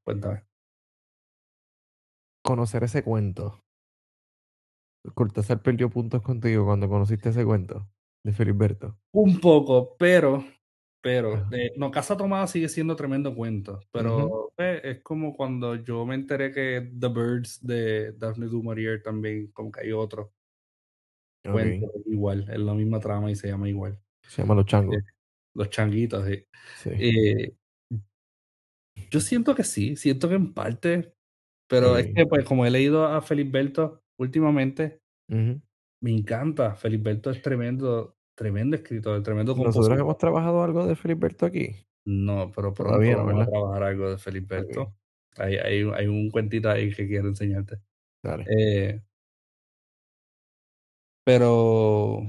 Cuéntame. 0.03 0.43
Conocer 2.43 2.83
ese 2.83 3.05
cuento. 3.05 3.63
Cortázar 5.15 5.63
perdió 5.63 5.89
puntos 5.89 6.21
contigo 6.21 6.65
cuando 6.65 6.89
conociste 6.89 7.29
ese 7.29 7.45
cuento 7.45 7.89
de 8.25 8.33
Filiberto. 8.33 8.99
Un 9.13 9.41
poco, 9.41 9.97
pero, 9.97 10.45
pero, 11.03 11.47
eh, 11.53 11.71
no, 11.77 11.91
Casa 11.91 12.17
Tomada 12.17 12.47
sigue 12.47 12.69
siendo 12.69 12.97
tremendo 12.97 13.35
cuento, 13.35 13.81
pero 13.93 14.53
eh, 14.59 14.81
es 14.85 15.01
como 15.03 15.35
cuando 15.35 15.75
yo 15.77 16.05
me 16.07 16.15
enteré 16.15 16.53
que 16.53 16.91
The 16.99 17.09
Birds 17.09 17.67
de 17.67 18.13
Daphne 18.13 18.47
du 18.47 18.63
Maurier 18.63 19.03
también, 19.03 19.49
como 19.53 19.71
que 19.73 19.81
hay 19.83 19.93
otro 19.93 20.33
cuento 21.45 21.91
igual, 22.07 22.47
es 22.51 22.59
la 22.59 22.75
misma 22.75 23.01
trama 23.01 23.31
y 23.31 23.35
se 23.37 23.49
llama 23.49 23.69
igual. 23.69 23.99
Se 24.23 24.43
llama 24.43 24.55
Los 24.55 24.67
Changos. 24.67 24.97
Eh, 24.97 25.03
Los 25.55 25.71
changuitos, 25.71 26.27
sí. 26.27 26.45
Sí. 26.77 26.91
Yo 29.11 29.21
siento 29.21 29.55
que 29.55 29.65
sí, 29.65 29.97
siento 29.97 30.29
que 30.29 30.37
en 30.37 30.53
parte, 30.55 31.15
pero 31.69 31.97
es 31.99 32.09
que 32.15 32.27
pues 32.27 32.45
como 32.45 32.67
he 32.67 32.71
leído 32.71 33.07
a 33.07 33.23
Felisberto 33.23 34.03
últimamente, 34.19 35.01
Ujú. 35.29 35.61
me 36.03 36.13
encanta. 36.13 36.77
Felisberto 36.77 37.31
es 37.31 37.43
tremendo, 37.43 38.17
tremendo 38.41 38.75
escritor, 38.75 39.23
tremendo 39.23 39.53
Nosotros 39.53 39.75
compositor. 39.75 40.01
hemos 40.01 40.17
trabajado 40.17 40.63
algo 40.63 40.87
de 40.87 40.97
Filiberto 40.97 41.45
aquí. 41.45 41.77
No, 42.07 42.51
pero 42.57 42.73
pronto 42.73 42.95
Todavía 42.95 43.17
no, 43.17 43.27
vamos 43.27 43.47
a 43.47 43.51
trabajar 43.51 43.83
algo 43.83 44.11
de 44.11 44.17
Felisberto. 44.17 44.83
Ok. 44.83 44.95
Hay, 45.37 45.57
hay, 45.57 45.91
hay 45.95 46.07
un 46.07 46.31
cuentito 46.31 46.71
ahí 46.71 46.91
que 46.91 47.07
quiero 47.07 47.29
enseñarte. 47.29 47.77
Dale. 48.23 48.47
Eh, 48.49 49.03
pero 51.23 52.23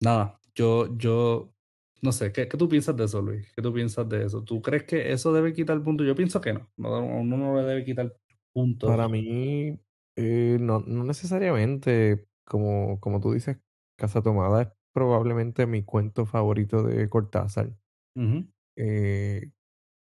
nada, 0.00 0.40
yo, 0.54 0.96
yo 0.96 1.52
no 2.00 2.10
sé, 2.10 2.32
¿qué, 2.32 2.48
¿qué, 2.48 2.56
tú 2.56 2.66
piensas 2.66 2.96
de 2.96 3.04
eso, 3.04 3.20
Luis? 3.20 3.52
¿Qué 3.54 3.60
tú 3.60 3.74
piensas 3.74 4.08
de 4.08 4.24
eso? 4.24 4.42
¿Tú 4.42 4.62
crees 4.62 4.84
que 4.84 5.12
eso 5.12 5.34
debe 5.34 5.52
quitar 5.52 5.82
puntos? 5.82 6.06
Yo 6.06 6.14
pienso 6.14 6.40
que 6.40 6.54
no. 6.54 6.66
no 6.78 7.04
uno 7.04 7.36
no 7.36 7.60
le 7.60 7.62
debe 7.64 7.84
quitar 7.84 8.16
puntos. 8.54 8.88
Para 8.88 9.06
mí, 9.06 9.78
eh, 10.16 10.56
no, 10.58 10.80
no 10.80 11.04
necesariamente, 11.04 12.26
como, 12.46 12.98
como 13.00 13.20
tú 13.20 13.34
dices, 13.34 13.58
Casa 13.98 14.22
Tomada 14.22 14.62
es 14.62 14.77
probablemente 14.98 15.66
mi 15.66 15.82
cuento 15.84 16.26
favorito 16.26 16.82
de 16.82 17.08
Cortázar. 17.08 17.70
Eh, 18.76 19.50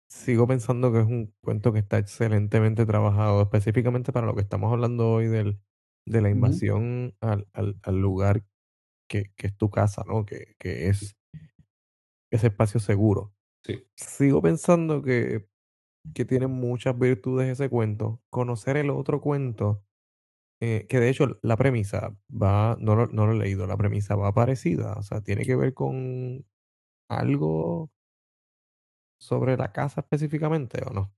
sigo 0.10 0.46
pensando 0.48 0.92
que 0.92 1.00
es 1.00 1.06
un 1.08 1.34
cuento 1.42 1.72
que 1.74 1.80
está 1.80 1.98
excelentemente 1.98 2.86
trabajado, 2.86 3.42
específicamente 3.42 4.12
para 4.12 4.28
lo 4.28 4.36
que 4.36 4.42
estamos 4.42 4.72
hablando 4.72 5.10
hoy 5.12 5.28
del, 5.28 5.60
de 6.06 6.22
la 6.22 6.30
invasión 6.30 7.16
al, 7.22 7.48
al- 7.54 7.78
al 7.84 8.00
lugar 8.00 8.44
que, 9.10 9.32
que 9.38 9.48
es 9.48 9.58
tu 9.58 9.70
casa, 9.70 10.04
¿no? 10.08 10.26
Que, 10.26 10.56
que 10.60 10.90
es 10.90 11.16
ese 12.32 12.48
espacio 12.48 12.80
seguro. 12.80 13.34
Sí. 13.66 13.84
Sigo 13.96 14.42
pensando 14.42 15.02
que, 15.02 15.48
que 16.14 16.26
tiene 16.26 16.48
muchas 16.48 16.98
virtudes 17.00 17.50
ese 17.50 17.70
cuento. 17.70 18.22
Conocer 18.30 18.76
el 18.78 18.90
otro 18.90 19.22
cuento, 19.22 19.86
eh, 20.66 20.88
que 20.88 21.02
de 21.02 21.10
hecho 21.10 21.40
la 21.42 21.58
premisa 21.58 22.16
va, 22.32 22.78
no 22.80 22.96
lo, 22.96 23.08
no 23.08 23.28
lo 23.28 23.34
he 23.34 23.38
leído, 23.38 23.68
la 23.68 23.76
premisa 23.76 24.16
va 24.16 24.34
parecida, 24.34 24.94
o 24.94 25.04
sea, 25.04 25.20
tiene 25.20 25.44
que 25.44 25.58
ver 25.58 25.74
con 25.74 26.46
algo 27.10 27.92
sobre 29.20 29.58
la 29.58 29.74
casa 29.74 30.00
específicamente, 30.00 30.82
¿o 30.86 30.94
no? 30.94 31.14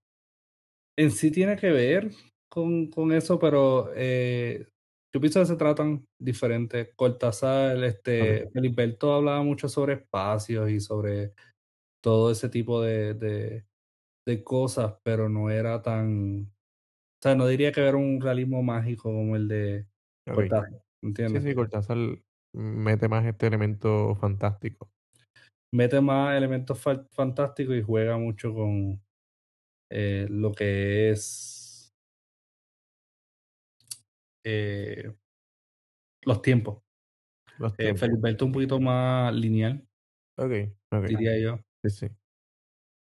En 0.97 1.11
sí 1.11 1.29
tiene 1.29 1.57
que 1.57 1.69
ver 1.69 2.09
con, 2.49 2.89
con 2.89 3.11
eso, 3.11 3.37
pero 3.37 3.91
eh, 3.93 4.65
yo 5.13 5.21
pienso 5.21 5.41
que 5.41 5.45
se 5.45 5.57
tratan 5.57 6.07
diferentes. 6.19 6.89
Cortázar, 6.95 7.83
este, 7.83 8.49
Feliberto 8.49 9.13
hablaba 9.13 9.43
mucho 9.43 9.69
sobre 9.69 9.93
espacios 9.93 10.71
y 10.71 10.79
sobre 10.79 11.33
todo 12.03 12.31
ese 12.31 12.49
tipo 12.49 12.81
de, 12.81 13.13
de, 13.13 13.67
de 14.25 14.43
cosas, 14.43 14.95
pero 15.03 15.29
no 15.29 15.51
era 15.51 15.83
tan, 15.83 16.54
sea, 17.29 17.35
no 17.35 17.47
diría 17.47 17.71
que 17.71 17.81
era 17.81 17.97
un 17.97 18.21
realismo 18.21 18.63
mágico 18.63 19.03
como 19.11 19.35
el 19.35 19.47
de. 19.47 19.87
Cortázar, 20.31 20.81
Sí, 21.25 21.39
¿entiendes? 21.39 21.41
sí, 21.41 21.55
Cortázar 21.55 21.97
mete 22.53 23.07
más 23.09 23.25
este 23.25 23.47
elemento 23.47 24.15
fantástico. 24.15 24.91
Mete 25.71 25.99
más 26.01 26.35
elementos 26.37 26.79
fa- 26.79 27.05
fantásticos 27.11 27.75
y 27.75 27.81
juega 27.81 28.17
mucho 28.17 28.53
con 28.53 29.01
eh, 29.91 30.27
lo 30.29 30.53
que 30.53 31.11
es 31.11 31.93
eh, 34.43 35.13
los 36.23 36.41
tiempos. 36.41 36.83
Los 37.57 37.77
Eh, 37.77 37.93
tiempos. 37.93 37.99
Feliberto 37.99 38.45
un 38.45 38.51
poquito 38.53 38.79
más 38.79 39.33
lineal, 39.35 39.87
Ok, 40.37 40.51
ok. 40.91 41.05
diría 41.07 41.37
yo. 41.39 41.59
Sí, 41.83 41.89
sí. 41.89 42.09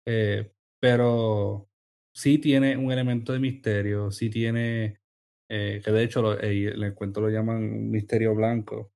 Eh, 0.07 0.53
pero 0.81 1.69
sí 2.15 2.39
tiene 2.39 2.77
un 2.79 2.93
elemento 2.93 3.33
de 3.35 3.41
misterio, 3.41 4.13
sí 4.13 4.31
tiene, 4.31 5.01
eh, 5.49 5.83
que 5.85 5.93
de 5.93 6.05
hecho 6.05 6.23
lo- 6.23 6.41
eh, 6.41 6.69
el 6.69 6.95
cuento 6.95 7.21
lo 7.23 7.31
llaman 7.31 7.91
misterio 7.91 8.35
blanco, 8.37 8.93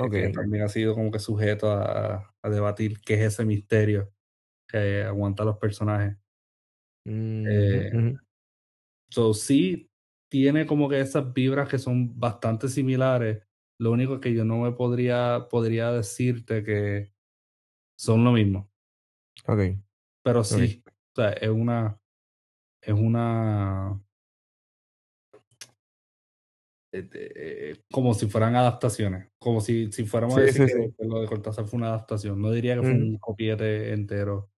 eh, 0.00 0.10
que 0.10 0.28
Ok. 0.28 0.30
también 0.30 0.64
ha 0.64 0.68
sido 0.70 0.94
como 0.94 1.10
que 1.12 1.18
sujeto 1.20 1.70
a, 1.72 2.36
a 2.42 2.50
debatir 2.50 3.00
qué 3.02 3.14
es 3.16 3.20
ese 3.34 3.44
misterio 3.46 4.12
que 4.68 5.02
aguanta 5.04 5.42
a 5.44 5.46
los 5.46 5.58
personajes. 5.58 6.16
Ujú, 7.06 7.42
Eh, 7.44 7.92
so, 9.10 9.34
sí 9.34 9.90
tiene 10.28 10.66
como 10.66 10.88
que 10.88 11.00
esas 11.00 11.32
vibras 11.32 11.68
que 11.68 11.78
son 11.78 12.18
bastante 12.18 12.68
similares. 12.68 13.42
Lo 13.78 13.92
único 13.92 14.20
que 14.20 14.34
yo 14.34 14.44
no 14.44 14.58
me 14.58 14.72
podría, 14.72 15.46
podría 15.50 15.92
decirte 15.92 16.62
que 16.64 17.12
son 17.96 18.24
lo 18.24 18.32
mismo. 18.32 18.70
Ok, 19.46 19.78
Pero 20.22 20.44
sí, 20.44 20.82
o 21.12 21.14
sea, 21.16 21.30
es 21.32 21.48
una, 21.50 22.00
es 22.86 22.94
una, 22.94 24.00
eh, 26.92 27.08
eh, 27.12 27.76
como 27.90 28.14
si 28.14 28.26
fueran 28.28 28.54
adaptaciones, 28.54 29.28
como 29.38 29.60
si, 29.60 29.90
si 29.90 30.04
fuéramos 30.04 30.38
a 30.38 30.42
decir 30.42 30.68
sí, 30.68 30.74
que, 30.74 30.82
sí. 30.84 30.94
que 30.96 31.04
lo 31.04 31.20
de 31.20 31.26
Cortázar 31.26 31.66
fue 31.66 31.78
una 31.78 31.88
adaptación. 31.88 32.40
No 32.40 32.52
diría 32.52 32.76
que 32.76 32.82
fue 32.82 32.92
Ujú. 32.92 33.02
un 33.02 33.18
copiete 33.18 33.92
entero, 33.92 34.50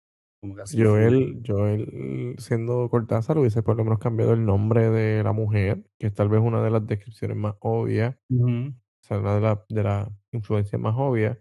como. 0.42 0.56
Joel, 0.76 1.42
Joel, 1.48 2.36
siendo 2.38 2.90
Cortázar, 2.90 3.38
hubiese 3.38 3.64
por 3.64 3.78
lo 3.78 3.86
menos 3.86 4.00
cambiado 4.00 4.34
el 4.34 4.46
nombre 4.46 4.90
de 4.90 5.24
la 5.24 5.32
mujer, 5.32 5.86
que 5.98 6.08
es 6.08 6.14
tal 6.14 6.28
vez 6.28 6.42
una 6.42 6.62
de 6.62 6.70
las 6.70 6.86
descripciones 6.86 7.38
más 7.38 7.56
obvias, 7.60 8.18
o 8.30 8.74
sea, 9.02 9.20
una 9.20 9.36
de 9.36 9.42
las 9.42 9.60
de 9.70 9.84
las 9.84 10.10
influencias 10.32 10.82
más 10.82 10.96
obvias. 10.98 11.38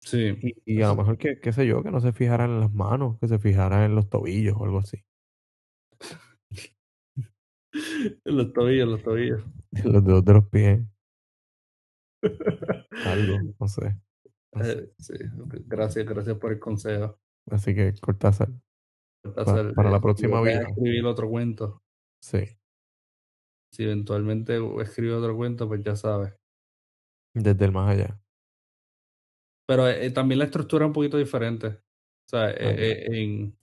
Sí, 0.00 0.36
Y, 0.40 0.76
y 0.76 0.82
a 0.82 0.88
lo 0.88 0.96
mejor 0.96 1.18
que, 1.18 1.40
qué 1.40 1.52
sé 1.52 1.66
yo, 1.66 1.82
que 1.82 1.90
no 1.90 2.00
se 2.00 2.12
fijara 2.12 2.44
en 2.44 2.60
las 2.60 2.72
manos, 2.72 3.18
que 3.18 3.26
se 3.26 3.38
fijara 3.38 3.84
en 3.86 3.94
los 3.96 4.08
tobillos 4.08 4.54
o 4.56 4.64
algo 4.64 4.78
así. 4.78 4.98
En 8.24 8.36
los 8.36 8.52
tobillos, 8.52 8.88
los 8.88 9.02
tobillos. 9.02 9.44
Los 9.84 10.04
dedos 10.04 10.24
de 10.24 10.32
los 10.32 10.48
pies, 10.48 10.80
algo, 13.04 13.38
no 13.60 13.68
sé, 13.68 13.96
no 14.54 14.64
sé. 14.64 14.72
Eh, 14.72 14.92
sí, 14.98 15.14
gracias, 15.66 16.06
gracias 16.06 16.36
por 16.38 16.52
el 16.52 16.58
consejo. 16.58 17.18
Así 17.50 17.74
que 17.74 17.94
Cortázar, 18.00 18.48
Cortázar, 19.22 19.74
para 19.74 19.88
eh, 19.88 19.92
la 19.92 19.98
si 19.98 20.02
próxima 20.02 20.38
a 20.38 20.42
vida, 20.42 20.62
escribir 20.62 21.04
otro 21.06 21.28
cuento, 21.28 21.82
sí, 22.20 22.58
si 23.72 23.84
eventualmente 23.84 24.58
escribe 24.80 25.14
otro 25.14 25.36
cuento, 25.36 25.68
pues 25.68 25.82
ya 25.82 25.96
sabes. 25.96 26.34
desde 27.34 27.64
el 27.64 27.72
más 27.72 27.90
allá. 27.90 28.20
Pero 29.66 29.86
eh, 29.86 30.10
también 30.10 30.38
la 30.38 30.46
estructura 30.46 30.84
es 30.84 30.88
un 30.88 30.94
poquito 30.94 31.18
diferente. 31.18 31.66
O 31.68 32.30
sea, 32.30 32.50
eh, 32.50 32.56
eh, 32.58 33.06
en 33.06 33.56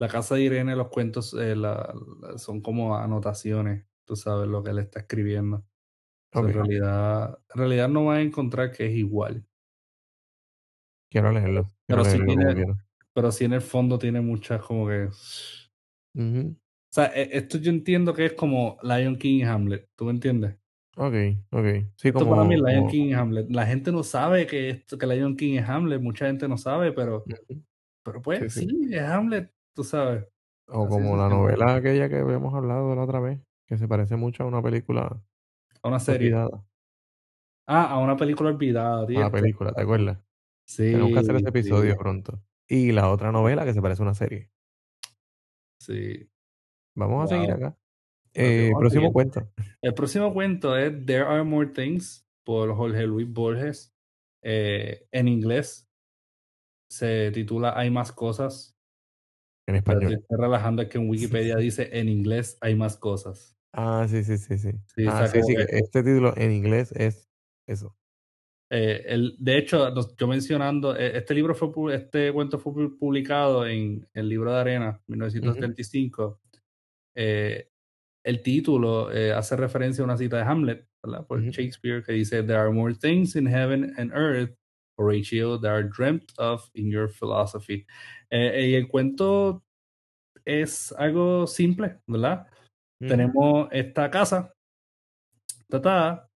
la 0.00 0.08
casa 0.08 0.36
de 0.36 0.42
Irene 0.42 0.76
los 0.76 0.88
cuentos 0.90 1.34
eh, 1.34 1.56
la- 1.56 1.94
la- 2.22 2.38
son 2.38 2.62
como 2.62 2.96
anotaciones, 2.96 3.86
tú 4.06 4.16
sabes 4.16 4.48
lo 4.48 4.64
que 4.64 4.72
él 4.72 4.80
está 4.80 5.00
escribiendo. 5.00 5.64
En 6.34 6.52
realidad, 6.52 7.38
en 7.54 7.58
realidad 7.60 7.88
no 7.90 8.06
vas 8.06 8.18
a 8.18 8.22
encontrar 8.22 8.72
que 8.72 8.86
es 8.86 8.92
igual. 8.94 9.46
quiero 11.08 11.30
leerlo, 11.32 11.68
quiero 11.86 12.02
Pero 12.02 12.04
leerlo 12.04 12.34
tiene, 12.36 12.66
pero 13.12 13.32
sí 13.32 13.44
en 13.44 13.52
el 13.54 13.60
fondo 13.62 13.98
tiene 13.98 14.20
muchas 14.20 14.62
como 14.62 14.86
que. 14.88 15.08
O 15.12 16.92
sea, 16.92 17.06
e- 17.14 17.30
esto 17.38 17.58
yo 17.58 17.70
entiendo 17.70 18.14
que 18.14 18.26
es 18.26 18.32
como 18.34 18.78
Lion 18.82 19.16
King 19.16 19.38
y 19.38 19.42
Hamlet, 19.44 19.88
¿tú 19.96 20.04
me 20.04 20.12
entiendes? 20.12 20.56
Ok, 20.96 21.14
ok, 21.50 21.66
sí, 21.96 22.08
Esto 22.08 22.28
para 22.28 22.44
mí 22.44 22.54
es 22.54 22.60
Lion 22.60 22.86
como, 22.86 22.88
King 22.88 23.04
y 23.08 23.12
Hamlet. 23.12 23.50
La 23.50 23.66
gente 23.66 23.92
no 23.92 24.02
sabe 24.02 24.46
que, 24.46 24.70
esto, 24.70 24.98
que 24.98 25.06
Lion 25.06 25.36
King 25.36 25.58
es 25.58 25.68
Hamlet, 25.68 26.00
mucha 26.00 26.26
gente 26.26 26.48
no 26.48 26.56
sabe, 26.58 26.92
pero, 26.92 27.24
pero 28.04 28.22
sí, 28.32 28.48
pues 28.48 28.50
sí. 28.50 28.60
sí, 28.68 28.88
es 28.92 29.02
Hamlet, 29.02 29.52
tú 29.74 29.84
sabes. 29.84 30.26
O 30.68 30.86
Así 30.86 30.88
como 30.88 31.16
la 31.16 31.28
novela 31.28 31.74
aquella 31.76 32.08
que 32.08 32.16
habíamos 32.18 32.54
hablado 32.54 32.94
la 32.94 33.02
otra 33.04 33.20
vez, 33.20 33.40
que 33.66 33.76
se 33.78 33.88
parece 33.88 34.16
mucho 34.16 34.44
a 34.44 34.46
una 34.46 34.62
película 34.62 35.22
A 35.82 35.88
una 35.88 36.00
serie. 36.00 36.28
olvidada. 36.28 36.64
Ah, 37.66 37.90
a 37.92 37.98
una 37.98 38.16
película 38.16 38.50
olvidada, 38.50 39.06
A 39.14 39.20
la 39.20 39.30
película, 39.30 39.70
la 39.70 39.74
¿te 39.74 39.82
acuerdas? 39.82 40.18
Tenemos 40.90 41.12
que 41.12 41.18
hacer 41.18 41.36
Sí, 41.36 41.38
ese 41.38 41.48
episodio 41.48 41.92
sí, 41.92 41.98
pronto. 41.98 42.42
Y 42.68 42.92
la 42.92 43.10
otra 43.10 43.32
novela 43.32 43.64
que 43.64 43.74
se 43.74 43.82
parece 43.82 44.02
a 44.02 44.06
una 44.06 44.14
serie. 44.14 44.50
sí. 45.78 46.28
Vamos 46.96 47.24
a 47.24 47.34
seguir 47.36 47.50
acá. 47.52 47.76
Eh, 48.34 48.70
próximo 48.78 49.10
seguir. 49.10 49.12
cuento. 49.12 49.52
El 49.82 49.94
próximo 49.94 50.32
cuento 50.34 50.76
es 50.76 51.04
There 51.06 51.24
Are 51.24 51.44
More 51.44 51.68
Things 51.68 52.26
por 52.44 52.74
Jorge 52.74 53.06
Luis 53.06 53.28
Borges. 53.32 53.94
Eh, 54.42 55.06
en 55.12 55.28
inglés 55.28 55.88
se 56.90 57.30
titula 57.32 57.78
Hay 57.78 57.90
más 57.90 58.12
cosas. 58.12 58.76
En 59.70 59.76
español. 59.76 60.12
estoy 60.14 60.38
relajando 60.38 60.88
que 60.88 60.98
en 60.98 61.08
Wikipedia 61.08 61.56
dice 61.56 61.88
en 61.92 62.08
inglés 62.08 62.58
hay 62.60 62.74
más 62.74 62.96
cosas. 62.96 63.56
Ah, 63.72 64.06
sí, 64.08 64.24
sí, 64.24 64.36
sí, 64.38 64.58
sí. 64.58 64.72
Sí, 64.96 65.04
Ah, 65.06 65.26
sí, 65.28 65.42
sí, 65.42 65.54
este 65.68 66.02
título 66.02 66.34
en 66.36 66.52
inglés 66.52 66.92
es 66.92 67.28
eso. 67.68 67.96
eh, 68.72 69.02
el, 69.06 69.36
de 69.38 69.58
hecho, 69.58 69.92
yo 70.16 70.26
mencionando, 70.28 70.96
eh, 70.96 71.16
este 71.18 71.34
libro 71.34 71.54
fue, 71.54 71.94
este 71.94 72.32
cuento 72.32 72.58
fue 72.58 72.72
pu- 72.72 72.98
publicado 72.98 73.66
en 73.66 74.06
el 74.14 74.28
libro 74.28 74.52
de 74.52 74.60
arena, 74.60 75.00
1975. 75.08 76.40
Eh, 77.16 77.68
el 78.24 78.42
título 78.42 79.10
eh, 79.12 79.32
hace 79.32 79.56
referencia 79.56 80.02
a 80.02 80.04
una 80.04 80.16
cita 80.16 80.36
de 80.36 80.42
Hamlet, 80.44 80.86
¿verdad? 81.02 81.26
Por 81.26 81.40
Ujú, 81.40 81.50
Shakespeare, 81.50 82.02
que 82.04 82.12
dice, 82.12 82.42
There 82.42 82.58
are 82.58 82.70
more 82.70 82.94
things 82.94 83.34
in 83.36 83.46
heaven 83.46 83.92
and 83.96 84.12
earth, 84.12 84.56
Horatio, 85.00 85.58
that 85.58 85.70
are 85.70 85.88
dreamt 85.88 86.30
of 86.38 86.68
in 86.74 86.90
your 86.90 87.08
philosophy. 87.08 87.86
Eh, 88.30 88.68
y 88.70 88.74
el 88.74 88.86
cuento 88.88 89.62
es 90.44 90.92
algo 90.92 91.46
simple, 91.46 91.98
¿verdad? 92.06 92.46
Tenemos 93.08 93.68
esta 93.72 94.10
casa, 94.10 94.52
tata, 95.68 96.28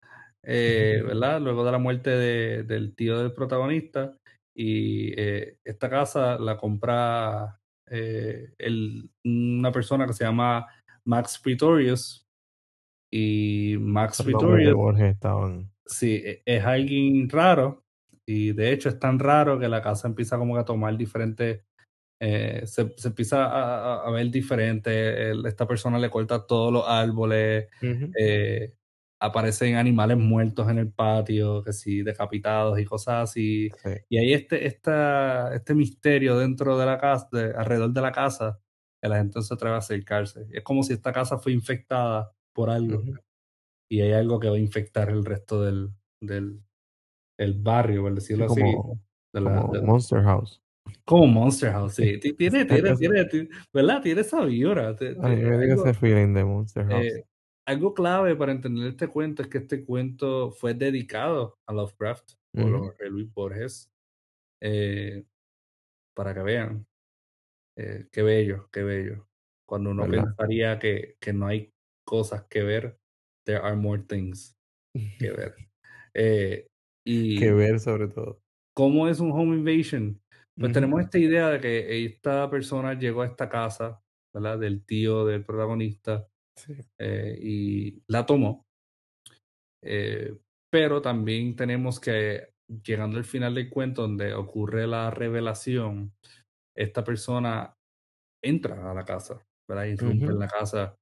eh, 0.44 1.02
¿verdad? 1.06 1.42
Luego 1.42 1.66
de 1.66 1.72
la 1.72 1.78
muerte 1.78 2.10
de- 2.10 2.64
del 2.64 2.96
tío 2.96 3.20
del 3.20 3.34
protagonista, 3.34 4.16
y 4.56 5.12
eh, 5.20 5.58
esta 5.66 5.90
casa 5.90 6.38
la 6.40 6.58
compra 6.58 7.60
el- 7.86 9.10
una 9.26 9.72
persona 9.72 10.08
que 10.08 10.14
se 10.14 10.24
llama 10.24 10.66
Max 11.06 11.38
Pretorius. 11.38 12.26
Y 13.12 13.76
Max 13.80 14.24
Pretorius, 14.24 15.00
estaban. 15.00 15.70
sí, 15.86 16.16
e- 16.26 16.42
es 16.46 16.64
alguien 16.64 17.30
raro. 17.30 17.83
Y 18.28 18.54
de 18.54 18.72
hecho 18.72 18.90
es 18.90 19.00
tan 19.00 19.20
raro 19.20 19.60
que 19.60 19.68
la 19.68 19.82
casa 19.82 20.08
empieza 20.08 20.38
como 20.38 20.54
que 20.56 20.62
a 20.62 20.66
tomar 20.66 20.98
diferentes 20.98 21.62
eh, 22.26 22.62
se, 22.66 22.94
se 22.96 23.10
empieza 23.10 24.06
a, 24.06 24.10
ver 24.12 24.30
diferente. 24.32 25.32
esta 25.46 25.68
persona 25.68 26.00
le 26.00 26.10
corta 26.10 26.48
todos 26.48 26.72
los 26.72 26.86
árboles. 26.88 27.68
Eh, 28.18 28.74
aparecen 29.20 29.76
animales 29.76 30.18
muertos 30.18 30.70
en 30.70 30.78
el 30.78 30.92
patio, 30.92 31.62
que 31.64 31.74
sí, 31.74 32.02
decapitados 32.02 32.80
y 32.80 32.86
cosas 32.86 33.30
así. 33.30 33.70
sí. 33.84 33.90
Y 34.10 34.18
hay 34.20 34.34
este, 34.34 34.68
esta, 34.68 35.54
este 35.54 35.74
misterio 35.76 36.38
dentro 36.38 36.78
de 36.78 36.86
la 36.86 36.98
casa, 36.98 37.28
de- 37.32 37.54
alrededor 37.56 37.92
de 37.92 38.02
la 38.02 38.12
casa, 38.14 38.60
que 39.02 39.10
la 39.10 39.18
gente 39.18 39.34
no 39.36 39.42
se 39.42 39.54
atreve 39.54 39.76
a 39.76 39.80
acercarse. 39.80 40.48
Es 40.52 40.64
como 40.64 40.84
si 40.84 40.94
esta 40.94 41.12
casa 41.12 41.38
fue 41.38 41.52
infectada 41.52 42.32
por 42.54 42.70
algo. 42.70 43.04
Y 43.90 44.00
hay 44.00 44.14
algo 44.14 44.40
que 44.40 44.50
va 44.50 44.56
a 44.56 44.60
infectar 44.60 45.10
el 45.10 45.26
resto 45.26 45.62
del, 45.62 45.90
del 46.22 46.62
el 47.38 47.54
barrio, 47.62 48.04
por 48.04 48.12
Sí, 48.12 48.16
decirlo 48.16 48.46
así. 48.46 48.62
como, 48.62 49.00
de 49.34 49.42
la- 49.42 49.62
como 49.62 49.74
de- 49.74 49.82
Monster 49.82 50.22
House. 50.24 50.62
como 51.06 51.28
Monster 51.28 51.72
House, 51.72 51.96
sí. 51.96 52.20
Ti- 52.20 52.34
Tiene, 52.34 52.66
tiene, 52.94 52.96
tiene, 52.96 53.26
ti- 53.26 53.50
¿verdad? 53.74 54.02
Tiene 54.02 54.22
esa 54.22 54.44
vibra. 54.46 54.96
Te- 54.96 55.10
A 55.20 55.30
mí 55.30 55.36
te- 55.36 55.42
me 55.42 55.58
dio 55.66 55.72
algo, 55.74 55.86
ese 55.86 55.94
feeling 56.00 56.34
de 56.34 56.44
Monster 56.46 56.86
House. 56.86 57.06
eh, 57.06 57.24
algo 57.66 57.94
clave 57.94 58.36
para 58.36 58.52
entender 58.52 58.88
este 58.90 59.08
cuento 59.08 59.42
es 59.42 59.48
que 59.48 59.60
este 59.60 59.86
cuento 59.86 60.52
fue 60.52 60.74
dedicado 60.74 61.58
a 61.66 61.74
Lovecraft 61.74 62.34
por 62.54 62.66
Ujú. 62.70 62.78
Jorge 62.86 63.10
Luis 63.10 63.34
Borges. 63.34 63.90
eh, 64.62 65.24
para 66.16 66.34
que 66.34 66.42
vean. 66.42 66.86
eh, 67.76 68.08
qué 68.12 68.22
bello, 68.22 68.70
qué 68.72 68.84
bello. 68.84 69.28
Cuando 69.68 69.90
uno 69.90 70.04
¿Verdad? 70.08 70.26
pensaría 70.28 70.78
que, 70.80 71.16
que 71.20 71.34
no 71.34 71.48
hay 71.48 71.74
cosas 72.06 72.44
que 72.48 72.62
ver, 72.64 73.00
there 73.46 73.58
are 73.60 73.76
more 73.76 74.02
things 74.04 74.56
que 74.94 75.32
ver. 75.52 75.56
Eh, 76.14 76.68
y 77.06 77.36
que 77.36 77.52
ver 77.52 77.80
sobre 77.80 78.08
todo. 78.08 78.44
¿Cómo 78.78 79.08
es 79.08 79.20
un 79.20 79.32
home 79.32 79.56
invasion? 79.58 80.20
Pues 80.58 80.72
Ujú. 80.72 80.72
tenemos 80.72 81.00
esta 81.02 81.20
idea 81.20 81.50
de 81.50 81.60
que 81.62 82.06
esta 82.06 82.50
persona 82.50 82.98
llegó 82.98 83.22
a 83.22 83.28
esta 83.28 83.48
casa, 83.48 84.02
¿verdad? 84.34 84.58
Del 84.60 84.84
tío 84.84 85.26
del 85.26 85.46
protagonista 85.46 86.28
Sí. 86.58 86.84
eh, 87.00 87.38
y 87.42 88.04
la 88.08 88.26
tomó. 88.26 88.64
Eh, 89.86 90.40
pero 90.72 91.02
también 91.02 91.56
tenemos 91.56 92.00
que, 92.00 92.54
llegando 92.68 93.18
al 93.18 93.26
final 93.26 93.54
del 93.56 93.70
cuento, 93.70 94.02
donde 94.04 94.34
ocurre 94.34 94.88
la 94.88 95.12
revelación, 95.12 96.14
esta 96.76 97.04
persona 97.04 97.76
entra 98.44 98.92
a 98.92 98.94
la 98.96 99.06
casa, 99.06 99.46
¿verdad? 99.70 99.86
Irrumpe 99.86 100.32
Ujú. 100.32 100.34
en 100.34 100.40
la 100.40 100.48
casa, 100.50 100.98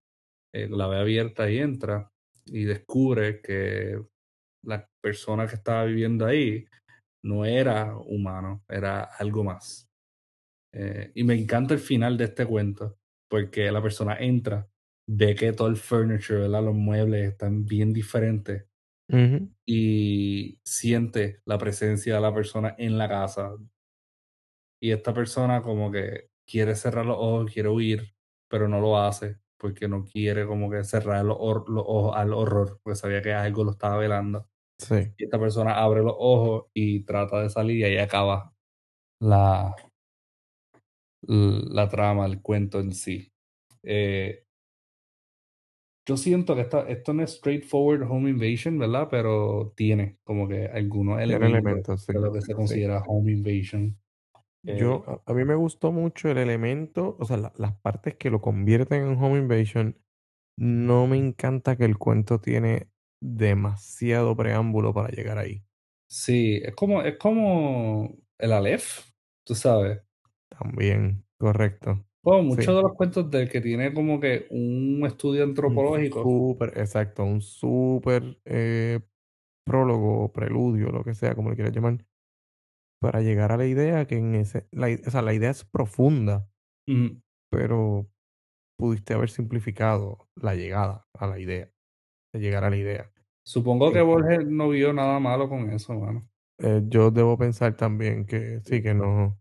eh, 0.54 0.68
la 0.70 0.88
ve 0.88 0.97
abierta 0.99 1.49
y 1.52 1.60
entra 1.60 2.10
y 2.47 2.66
descubre 2.66 3.41
que 3.41 4.02
la 4.66 4.88
persona 5.02 5.47
que 5.47 5.56
estaba 5.56 5.86
viviendo 5.86 6.26
ahí 6.26 6.66
no 7.24 7.45
era 7.45 7.95
humano, 7.97 8.64
era 8.68 9.04
algo 9.04 9.43
más. 9.43 9.89
Eh, 10.74 11.12
y 11.16 11.24
me 11.24 11.36
encanta 11.36 11.74
el 11.74 11.80
final 11.80 12.18
de 12.18 12.26
este 12.26 12.45
cuento, 12.45 12.97
porque 13.30 13.72
la 13.72 13.82
persona 13.82 14.16
entra, 14.20 14.68
ve 15.08 15.36
que 15.36 15.54
todo 15.54 15.68
el 15.68 15.78
furniture, 15.78 16.41
¿verdad? 16.41 16.64
los 16.64 16.76
muebles 16.76 17.30
están 17.32 17.66
bien 17.66 17.93
diferentes 17.93 18.66
y 19.68 20.60
siente 20.64 21.41
la 21.45 21.58
presencia 21.58 22.16
de 22.16 22.22
la 22.22 22.34
persona 22.34 22.76
en 22.78 22.97
la 22.97 23.10
casa. 23.10 23.58
Y 24.82 24.91
esta 24.91 25.14
persona 25.14 25.62
como 25.62 25.91
que 25.91 26.30
quiere 26.47 26.76
cerrar 26.76 27.06
los 27.06 27.18
ojos, 27.20 27.52
quiere 27.52 27.70
huir, 27.70 28.16
pero 28.49 28.68
no 28.68 28.80
lo 28.80 28.97
hace 28.97 29.38
porque 29.58 29.88
no 29.88 30.04
quiere 30.04 30.47
como 30.47 30.72
que 30.72 30.84
cerrar 30.84 31.24
los, 31.24 31.38
los 31.38 31.84
ojos 31.86 32.16
al 32.16 32.34
horror, 32.34 32.80
porque 32.82 32.95
sabía 32.97 33.22
que 33.22 33.32
algo 33.32 33.64
lo 33.64 33.72
estaba 33.72 33.97
velando. 33.97 34.49
Sí. 34.82 35.14
Y 35.18 35.26
esta 35.26 35.40
persona 35.40 35.76
abre 35.82 36.02
los 36.02 36.16
ojos 36.18 36.66
y 36.74 37.04
trata 37.06 37.42
de 37.42 37.50
salir 37.50 37.78
y 37.78 37.84
ahí 37.84 37.98
acaba 37.98 38.54
la, 39.22 39.76
la 41.28 41.88
trama, 41.90 42.26
el 42.26 42.42
cuento 42.42 42.80
en 42.80 42.94
sí. 42.94 43.32
Eh, 43.84 44.44
yo 46.08 46.18
siento 46.18 46.56
que 46.56 46.62
esta, 46.62 46.82
esto 46.90 47.14
no 47.14 47.24
es 47.24 47.32
straightforward 47.38 48.04
home 48.10 48.30
invasion, 48.32 48.78
¿verdad? 48.80 49.08
Pero 49.10 49.74
tiene 49.76 50.18
como 50.24 50.48
que 50.48 50.66
algunos 50.66 51.22
elementos 51.22 51.52
elementos, 51.52 52.02
sí. 52.06 52.14
de 52.14 52.20
lo 52.20 52.34
que 52.34 52.42
se 52.42 52.48
sí. 52.48 52.54
considera 52.54 53.04
home 53.08 53.32
invasion. 53.32 53.98
Eh, 54.66 54.78
Yo, 54.78 55.04
a, 55.08 55.32
a 55.32 55.34
mí 55.34 55.46
me 55.46 55.56
gustó 55.56 55.92
mucho 55.92 56.30
el 56.30 56.38
elemento, 56.38 57.16
o 57.20 57.26
sea, 57.26 57.38
la- 57.38 57.54
las 57.58 57.76
partes 57.78 58.16
que 58.16 58.30
lo 58.30 58.42
convierten 58.42 59.04
en 59.04 59.18
Home 59.24 59.40
Invasion. 59.40 59.98
No 60.58 61.08
me 61.08 61.18
encanta 61.18 61.78
que 61.78 61.86
el 61.86 61.98
cuento 61.98 62.40
tiene 62.40 62.91
demasiado 63.22 64.36
preámbulo 64.38 64.94
para 64.94 65.10
llegar 65.10 65.38
ahí. 65.40 65.64
sí, 66.08 66.58
es 66.64 66.76
como, 66.76 67.02
es 67.04 67.18
como 67.18 68.16
el 68.38 68.52
Aleph, 68.54 69.10
tú 69.44 69.56
sabes. 69.56 70.02
También, 70.50 71.26
correcto. 71.38 72.06
Como 72.24 72.42
muchos 72.44 72.76
Sí. 72.76 72.76
de 72.76 72.82
los 72.84 72.94
cuentos 72.96 73.30
del 73.32 73.48
que 73.50 73.62
tiene 73.62 73.94
como 73.94 74.20
que 74.20 74.48
un 74.52 75.04
estudio 75.06 75.44
Un 75.64 75.84
antropológico. 75.84 76.20
súper, 76.22 76.74
exacto, 76.78 77.24
un 77.24 77.42
súper 77.42 78.40
eh, 78.46 79.00
prólogo 79.66 80.24
o 80.26 80.34
preludio, 80.34 80.90
lo 80.92 81.04
que 81.04 81.14
sea, 81.16 81.36
como 81.36 81.50
le 81.52 81.56
quieras 81.56 81.74
llamar, 81.76 82.06
para 83.00 83.22
llegar 83.22 83.52
a 83.52 83.58
la 83.58 83.66
idea 83.68 84.06
que 84.08 84.18
en 84.18 84.36
ese, 84.36 84.68
la, 84.72 84.88
o 85.08 85.12
sea, 85.12 85.22
la 85.22 85.34
idea 85.34 85.52
es 85.52 85.66
profunda, 85.66 86.50
pero 87.50 88.10
pudiste 88.78 89.14
haber 89.16 89.30
simplificado 89.30 90.30
la 90.36 90.56
llegada 90.56 91.08
a 91.14 91.28
la 91.28 91.40
idea, 91.40 91.72
de 92.34 92.40
llegar 92.42 92.64
a 92.64 92.70
la 92.72 92.78
idea. 92.78 93.11
Supongo 93.44 93.92
que 93.92 94.02
Borges 94.02 94.46
no 94.48 94.70
vio 94.70 94.94
nada 94.94 95.20
malo 95.20 95.50
con 95.50 95.70
eso, 95.72 95.94
mano. 95.94 96.28
eh, 96.60 96.82
yo 96.88 97.12
debo 97.12 97.38
pensar 97.38 97.76
también 97.76 98.26
que 98.26 98.62
sí, 98.64 98.82
que 98.82 98.94
no, 98.94 99.39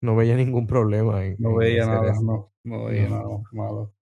no 0.00 0.16
veía 0.16 0.36
ningún 0.36 0.66
problema 0.66 1.24
en, 1.24 1.36
No 1.38 1.56
veía 1.56 1.86
nada, 1.86 2.14
no, 2.22 2.52
no 2.64 2.84
veía 2.84 3.08
No. 3.08 3.16
nada 3.16 3.42
malo. 3.52 3.94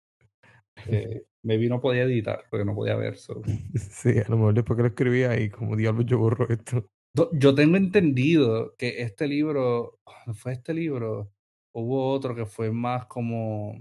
Eh, 0.87 1.23
maybe 1.41 1.67
no 1.67 1.81
podía 1.81 2.03
editar 2.03 2.43
porque 2.49 2.63
no 2.65 2.75
podía 2.75 2.95
ver. 2.95 3.17
so. 3.17 3.41
Sí, 3.75 4.09
a 4.19 4.29
lo 4.29 4.37
mejor 4.37 4.53
después 4.53 4.77
que 4.77 4.83
lo 4.83 4.87
escribía 4.89 5.39
y 5.39 5.49
como 5.49 5.75
diablos 5.75 6.05
yo 6.05 6.19
borro 6.19 6.47
esto. 6.49 6.85
Yo 7.33 7.55
tengo 7.55 7.77
entendido 7.77 8.75
que 8.77 9.01
este 9.01 9.27
libro, 9.27 9.99
fue 10.33 10.51
este 10.53 10.73
libro, 10.73 11.31
hubo 11.73 12.11
otro 12.11 12.35
que 12.35 12.45
fue 12.45 12.71
más 12.71 13.05
como 13.05 13.73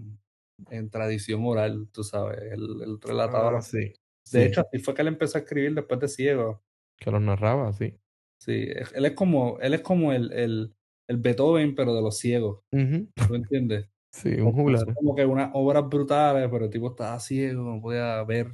en 0.71 0.89
tradición 0.89 1.45
oral, 1.45 1.89
tú 1.93 2.05
sabes, 2.05 2.39
él, 2.53 2.63
él 2.85 2.99
relataba. 3.03 3.59
Ah, 3.59 3.63
sí, 3.63 3.93
De 4.31 4.45
sí, 4.45 4.47
hecho, 4.47 4.61
así 4.63 4.79
fue 4.83 4.95
que 4.95 5.03
él 5.03 5.09
empezó 5.09 5.39
a 5.39 5.43
escribir 5.43 5.75
después 5.75 6.01
de 6.01 6.09
Ciego. 6.09 6.63
que 6.99 7.11
los 7.13 7.21
narraba, 7.23 7.73
sí. 7.73 8.01
Sí, 8.41 8.67
él 8.95 9.07
es 9.07 9.13
como, 9.15 9.59
él 9.61 9.75
es 9.75 9.81
como 9.81 10.13
el, 10.13 10.33
el, 10.33 10.75
el 11.09 11.17
Beethoven, 11.19 11.75
pero 11.75 11.95
de 11.95 12.03
los 12.03 12.19
ciegos, 12.19 12.63
Ujú. 12.73 13.09
¿tú 13.27 13.35
entiendes? 13.37 13.89
Sí, 14.13 14.31
un 14.41 14.53
Como, 14.53 14.55
juglar. 14.55 14.87
como 14.95 15.15
que 15.17 15.27
unas 15.27 15.51
obras 15.55 15.89
brutales, 15.89 16.49
pero 16.51 16.67
el 16.67 16.71
tipo 16.71 16.91
estaba 16.91 17.21
ciego, 17.21 17.63
no 17.65 17.81
podía 17.83 18.23
ver. 18.25 18.49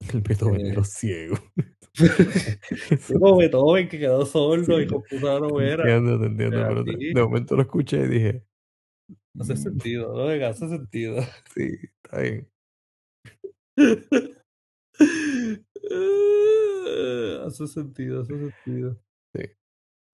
El 0.14 0.20
Beethoven 0.22 0.62
de 0.68 0.74
Eh, 0.74 0.74
los 0.74 0.88
ciegos. 0.88 1.40
Tipo 3.06 3.36
Beethoven 3.36 3.88
que 3.88 3.98
quedó 3.98 4.24
sordo 4.26 4.80
Sí, 4.80 4.82
y 4.82 4.86
compuso 4.86 5.26
la 5.26 5.40
te 5.56 5.62
novela. 5.62 5.86
entiendo, 5.86 6.18
te 6.20 6.26
entiendo, 6.26 6.66
Es 6.68 6.68
pero 6.68 6.84
de 6.84 7.22
momento 7.22 7.56
lo 7.56 7.62
escuché 7.62 8.04
y 8.04 8.08
dije, 8.08 8.46
Hace 9.38 9.56
"Mm, 9.56 9.56
sentido, 9.56 10.12
¿no? 10.14 10.46
Hace 10.46 10.68
sentido. 10.68 11.22
sí, 11.54 11.68
está 12.04 12.18
bien. 12.20 12.50
hace 17.46 17.66
sentido, 17.66 18.22
hace 18.22 18.32
sentido. 18.38 18.96
Sí. 19.34 19.42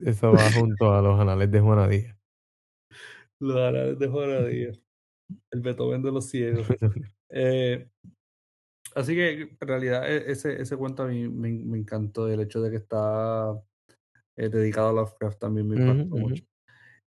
Eso 0.01 0.33
va 0.33 0.51
junto 0.51 0.93
a 0.93 1.03
los 1.03 1.19
anales 1.19 1.51
de 1.51 1.61
Juana 1.61 1.89
Díaz. 1.89 2.17
Los 3.39 3.57
árabes 3.57 3.99
de 3.99 4.09
Juana 4.09 4.45
Díaz. 4.47 4.81
El 5.51 5.61
Beethoven 5.61 6.03
de 6.03 6.13
los 6.13 6.29
ciegos. 6.29 6.67
Eh, 7.29 7.89
así 8.95 9.15
que 9.15 9.41
en 9.43 9.59
realidad 9.61 10.09
e- 10.09 10.31
ese, 10.31 10.61
ese 10.63 10.77
cuento 10.77 11.03
a 11.03 11.09
mí 11.09 11.29
me, 11.29 11.51
me 11.65 11.79
encantó. 11.79 12.29
El 12.29 12.41
hecho 12.41 12.61
de 12.61 12.71
que 12.71 12.77
está 12.77 13.53
eh, 14.37 14.49
dedicado 14.49 14.91
a 14.91 14.93
Lovecraft 14.93 15.39
también 15.41 15.69
me 15.69 15.77
impactó 15.77 16.17
mucho. 16.17 16.45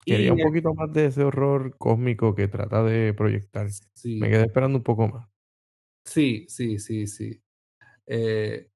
Quería 0.07 0.29
Y 0.29 0.31
un 0.31 0.41
poquito 0.41 0.75
más 0.75 0.93
de 0.93 1.07
ese 1.07 1.25
horror 1.25 1.77
cósmico 1.79 2.35
que 2.35 2.49
trata 2.49 2.83
de 2.85 3.15
proyectar. 3.15 3.69
Me 4.05 4.31
quedé 4.31 4.45
esperando 4.45 4.79
un 4.79 4.85
poco 4.85 5.09
más. 5.09 5.29
sí, 6.05 6.47
sí, 6.49 6.79
sí, 6.79 7.07
sí. 7.07 7.44
Eh, 8.07 8.71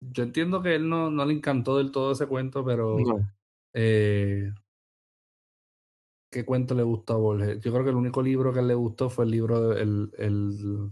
yo 0.00 0.22
entiendo 0.22 0.62
que 0.62 0.74
él 0.74 0.88
no, 0.88 1.10
no 1.10 1.24
le 1.24 1.34
encantó 1.34 1.76
del 1.78 1.90
todo 1.92 2.12
ese 2.12 2.26
cuento, 2.26 2.64
pero 2.64 2.96
No. 2.98 3.30
eh, 3.74 4.50
¿qué 6.30 6.44
cuento 6.44 6.74
le 6.74 6.82
gustó 6.82 7.14
a 7.14 7.18
Borges? 7.18 7.60
Yo 7.60 7.72
creo 7.72 7.84
que 7.84 7.90
el 7.90 7.96
único 7.96 8.22
libro 8.22 8.52
que 8.52 8.62
le 8.62 8.74
gustó 8.74 9.10
fue 9.10 9.24
el 9.24 9.30
libro, 9.30 9.68
de- 9.70 9.82
el, 9.82 10.10
el 10.18 10.90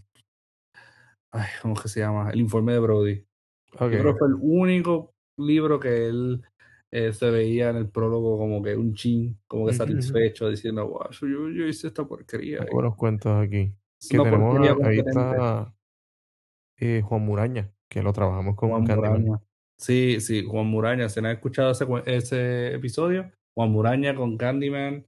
ay, 1.30 1.46
¿cómo 1.62 1.74
que 1.74 1.88
se 1.88 2.00
llama? 2.00 2.30
El 2.30 2.40
informe 2.40 2.72
de 2.72 2.78
Brody. 2.80 3.24
Yo 3.72 3.88
creo 3.88 4.12
que 4.14 4.18
fue 4.18 4.28
el 4.28 4.34
único 4.40 5.14
libro 5.36 5.78
que 5.78 6.06
él 6.08 6.42
eh, 6.90 7.12
se 7.12 7.30
veía 7.30 7.70
en 7.70 7.76
el 7.76 7.88
prólogo 7.90 8.38
como 8.38 8.62
que 8.62 8.76
un 8.76 8.94
chin, 8.94 9.38
como 9.46 9.66
que 9.66 9.72
satisfecho, 9.74 10.48
diciendo, 10.48 10.88
wow, 10.88 11.10
yo, 11.10 11.48
yo 11.50 11.66
hice 11.66 11.88
esta 11.88 12.04
porquería. 12.06 12.66
Buenos 12.72 12.96
cuentos 12.96 13.32
aquí. 13.36 13.72
Que 14.08 14.18
tenemos 14.18 14.56
ahí 14.84 14.98
está, 14.98 15.74
eh, 16.78 17.02
Juan 17.02 17.22
Muraña, 17.22 17.70
que 17.88 18.02
lo 18.02 18.12
trabajamos 18.12 18.56
con 18.56 18.70
Juan 18.70 18.84
Candyman. 18.84 19.22
Muraña. 19.22 19.42
Sí, 19.78 20.20
sí, 20.20 20.44
Juan 20.44 20.66
Muraña. 20.66 21.08
Si 21.08 21.20
no 21.20 21.28
han 21.28 21.34
escuchado 21.36 21.70
ese, 21.72 21.86
ese 22.06 22.74
episodio, 22.74 23.30
Juan 23.54 23.70
Muraña 23.70 24.14
con 24.14 24.36
Candyman. 24.36 25.06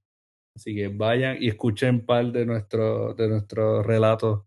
Así 0.56 0.74
que 0.74 0.88
vayan 0.88 1.38
y 1.40 1.48
escuchen 1.48 2.04
par 2.06 2.32
de 2.32 2.46
nuestros 2.46 3.16
de 3.16 3.28
nuestros 3.28 3.86
relatos. 3.86 4.44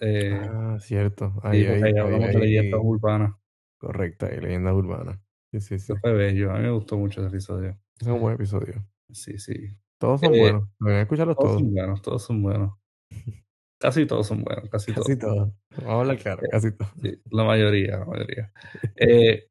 eh, 0.00 0.40
Ah, 0.50 0.78
cierto. 0.80 1.34
Ahí 1.42 1.64
ahí 1.66 1.82
ahí 1.82 1.98
hablamos 1.98 2.28
de 2.28 2.38
leyendas 2.38 2.80
urbanas. 2.82 3.34
correcto, 3.78 4.26
hay 4.26 4.40
leyendas 4.40 4.74
urbanas. 4.74 5.18
Sí, 5.52 5.60
sí, 5.60 5.78
sí. 5.78 5.92
fue 6.00 6.12
bello. 6.14 6.50
A 6.52 6.56
mí 6.58 6.64
me 6.64 6.70
gustó 6.72 6.96
mucho 6.98 7.20
ese 7.20 7.28
episodio. 7.28 7.78
Es 8.00 8.06
un 8.08 8.20
buen 8.20 8.34
episodio. 8.34 8.86
Sí, 9.12 9.38
sí. 9.38 9.54
Todos 9.98 10.20
son 10.20 10.34
Eh, 10.34 10.40
buenos, 10.40 10.68
deberían 10.80 11.02
escucharlos 11.02 11.38
todos 11.38 11.52
todos. 11.52 11.60
son 11.60 11.72
buenos, 11.74 12.02
todos 12.02 12.22
son 12.24 12.42
buenos. 12.42 12.74
Casi 13.82 14.06
todos 14.06 14.26
son 14.28 14.44
buenos, 14.44 14.68
casi 14.70 14.92
todos. 14.92 15.08
Casi 15.08 15.18
todos. 15.18 15.50
Vamos 15.78 15.90
a 15.90 16.00
hablar 16.00 16.18
claro, 16.18 16.42
casi 16.50 16.70
todos. 16.70 16.92
sí, 17.02 17.20
la 17.30 17.42
mayoría, 17.44 17.98
la 17.98 18.04
mayoría. 18.04 18.52
Eh, 18.96 19.48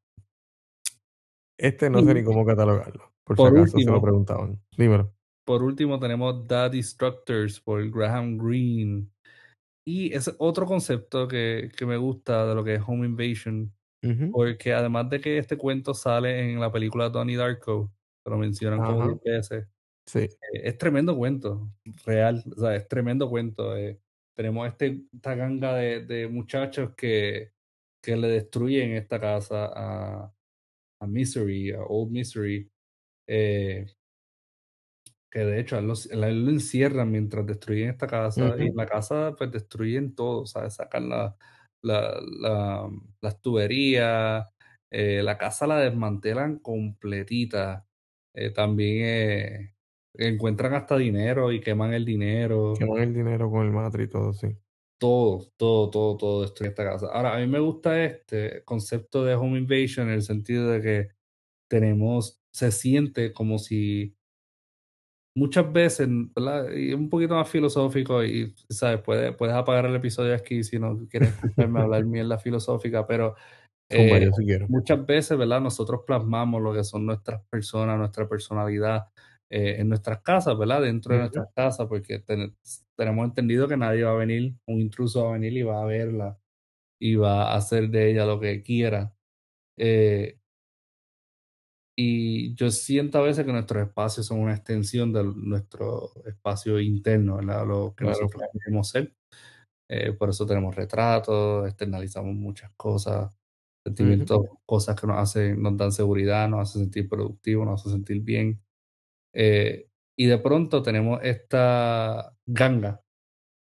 Este 1.58 1.90
no 1.90 2.02
sé 2.02 2.14
ni 2.14 2.24
cómo 2.24 2.44
catalogarlo, 2.46 3.12
por 3.24 3.36
si 3.36 3.42
acaso 3.42 3.66
se 3.66 3.72
lo 3.72 3.78
último, 3.92 4.02
preguntaban. 4.02 4.60
Dímelo. 4.76 5.12
por 5.46 5.62
último 5.62 5.98
tenemos 6.00 6.46
The 6.48 6.70
Destructors 6.70 7.60
por 7.60 7.88
Graham 7.90 8.38
Greene. 8.38 9.06
Y 9.86 10.14
es 10.14 10.32
otro 10.38 10.64
concepto 10.64 11.26
que, 11.28 11.70
que 11.76 11.84
me 11.84 11.96
gusta 11.96 12.46
de 12.46 12.54
lo 12.54 12.62
que 12.64 12.74
es 12.76 12.82
Home 12.86 13.04
Invasion, 13.06 13.72
porque 14.32 14.72
además 14.72 15.10
de 15.10 15.20
que 15.20 15.38
este 15.38 15.56
cuento 15.58 15.92
sale 15.92 16.52
en 16.52 16.58
la 16.60 16.70
película 16.72 17.08
Donnie 17.10 17.36
Darko, 17.36 17.92
que 18.24 18.30
lo 18.30 18.38
mencionan 18.38 18.78
como 18.80 19.02
Ajá. 19.02 19.08
10 19.24 19.36
veces, 19.50 19.68
Sí. 20.08 20.20
eh, 20.20 20.28
es 20.64 20.78
tremendo 20.78 21.16
cuento, 21.16 21.68
real, 22.06 22.42
o 22.56 22.60
sea, 22.60 22.74
es 22.76 22.88
tremendo 22.88 23.28
cuento. 23.28 23.76
eh. 23.76 24.00
Tenemos 24.34 24.68
este, 24.68 25.02
esta 25.12 25.34
ganga 25.34 25.74
de, 25.76 26.04
de 26.06 26.28
muchachos 26.28 26.92
que, 26.96 27.52
que 28.02 28.16
le 28.16 28.28
destruyen 28.28 28.92
esta 28.92 29.20
casa 29.20 29.70
a, 29.74 30.34
a 31.00 31.06
Misery, 31.06 31.72
a 31.72 31.82
Old 31.84 32.12
Misery, 32.12 32.70
eh, 33.28 33.86
que 35.30 35.40
de 35.40 35.60
hecho 35.60 35.78
él, 35.78 35.86
lo, 35.86 35.94
él 36.10 36.44
lo 36.44 36.50
encierran 36.50 37.10
mientras 37.10 37.46
destruyen 37.46 37.90
esta 37.90 38.06
casa 38.06 38.56
y 38.58 38.66
en 38.66 38.76
la 38.76 38.86
casa 38.86 39.34
pues 39.36 39.50
destruyen 39.50 40.14
todo, 40.14 40.46
¿sabes? 40.46 40.74
Sacan 40.74 41.08
la, 41.08 41.36
la, 41.82 42.20
la- 42.40 42.90
las 43.20 43.40
tuberías, 43.40 44.46
eh, 44.90 45.22
la 45.22 45.38
casa 45.38 45.66
la 45.66 45.78
desmantelan 45.80 46.58
completita, 46.58 47.86
eh, 48.34 48.50
también 48.50 49.71
encuentran 50.14 50.74
hasta 50.74 50.96
dinero 50.96 51.52
y 51.52 51.60
queman 51.60 51.94
el 51.94 52.04
dinero, 52.04 52.74
Queman 52.78 53.02
el 53.02 53.14
dinero 53.14 53.50
con 53.50 53.66
el 53.66 53.72
matre 53.72 54.04
y 54.04 54.08
todo, 54.08 54.32
sí. 54.32 54.48
todo, 55.00 55.48
todo, 55.56 55.90
todo, 55.90 56.16
todo 56.16 56.42
destruye 56.42 56.70
esta 56.70 56.84
casa. 56.84 57.08
Ahora, 57.12 57.34
a 57.34 57.38
mí 57.40 57.46
me 57.46 57.58
gusta 57.58 58.02
este 58.04 58.62
concepto 58.64 59.24
de 59.24 59.34
home 59.34 59.58
invasion 59.58 60.08
en 60.08 60.14
el 60.14 60.22
sentido 60.22 60.70
de 60.70 60.80
que 60.80 61.08
tenemos, 61.70 62.40
se 62.54 62.72
siente 62.72 63.32
como 63.32 63.58
si 63.58 64.16
muchas 65.36 65.72
veces, 65.72 66.08
¿verdad? 66.34 66.70
Y 66.72 66.90
es 66.90 66.94
un 66.94 67.08
poquito 67.08 67.34
más 67.34 67.48
filosófico 67.48 68.22
y, 68.24 68.54
¿sabes? 68.68 69.00
Puedes, 69.02 69.34
puedes 69.36 69.54
apagar 69.54 69.86
el 69.86 69.96
episodio 69.96 70.34
aquí 70.34 70.62
si 70.62 70.78
no 70.78 71.06
quieres 71.08 71.30
escucharme 71.30 71.80
hablar 71.80 72.04
mierda 72.04 72.38
filosófica, 72.38 73.06
pero 73.06 73.34
eh, 73.90 74.30
muchas 74.68 75.04
veces, 75.06 75.36
¿verdad? 75.38 75.60
Nosotros 75.60 76.02
plasmamos 76.06 76.62
lo 76.62 76.72
que 76.72 76.84
son 76.84 77.06
nuestras 77.06 77.42
personas, 77.50 77.98
nuestra 77.98 78.28
personalidad 78.28 79.08
eh, 79.52 79.76
en 79.80 79.88
nuestras 79.90 80.22
casas, 80.22 80.58
¿verdad? 80.58 80.82
Dentro 80.82 81.14
de 81.14 81.20
nuestras 81.22 81.48
casas, 81.54 81.86
porque 81.88 82.20
ten- 82.20 82.56
tenemos 82.96 83.26
entendido 83.26 83.68
que 83.68 83.76
nadie 83.78 84.04
va 84.04 84.12
a 84.12 84.16
venir, 84.16 84.56
un 84.66 84.80
intruso 84.80 85.24
va 85.24 85.30
a 85.30 85.32
venir 85.34 85.54
y 85.58 85.62
va 85.64 85.82
a 85.82 85.86
verla 85.86 86.38
y 87.00 87.16
va 87.16 87.52
a 87.52 87.56
hacer 87.56 87.90
de 87.90 88.10
ella 88.12 88.26
lo 88.26 88.40
que 88.40 88.62
quiera. 88.62 89.14
Eh, 89.78 90.38
y 91.96 92.54
yo 92.54 92.70
siento 92.70 93.18
a 93.18 93.22
veces 93.22 93.44
que 93.44 93.52
nuestros 93.52 93.82
espacios 93.86 94.26
son 94.26 94.40
una 94.40 94.54
extensión 94.54 95.12
de 95.12 95.24
nuestro 95.24 96.12
espacio 96.26 96.80
interno, 96.80 97.36
¿verdad? 97.36 97.66
Lo 97.66 97.94
que 97.94 98.04
Claro. 98.04 98.06
nosotros 98.06 98.44
queremos 98.52 98.88
ser. 98.90 99.14
Eh, 99.88 100.12
por 100.14 100.30
eso 100.30 100.46
tenemos 100.46 100.74
retratos, 100.76 101.66
externalizamos 101.68 102.34
muchas 102.34 102.72
cosas, 102.76 103.36
sentimientos, 103.84 104.40
cosas 104.66 105.00
que 105.00 105.06
nos 105.08 105.18
hacen, 105.18 105.62
nos 105.62 105.76
dan 105.78 105.92
seguridad, 105.92 106.48
nos 106.48 106.70
hacen 106.70 106.82
sentir 106.84 107.08
productivos, 107.08 107.66
nos 107.66 107.80
hacen 107.82 107.92
sentir 107.94 108.22
bien. 108.22 108.62
Eh, 109.34 109.88
y 110.16 110.26
de 110.26 110.38
pronto 110.38 110.82
tenemos 110.82 111.20
esta 111.22 112.36
ganga 112.46 113.02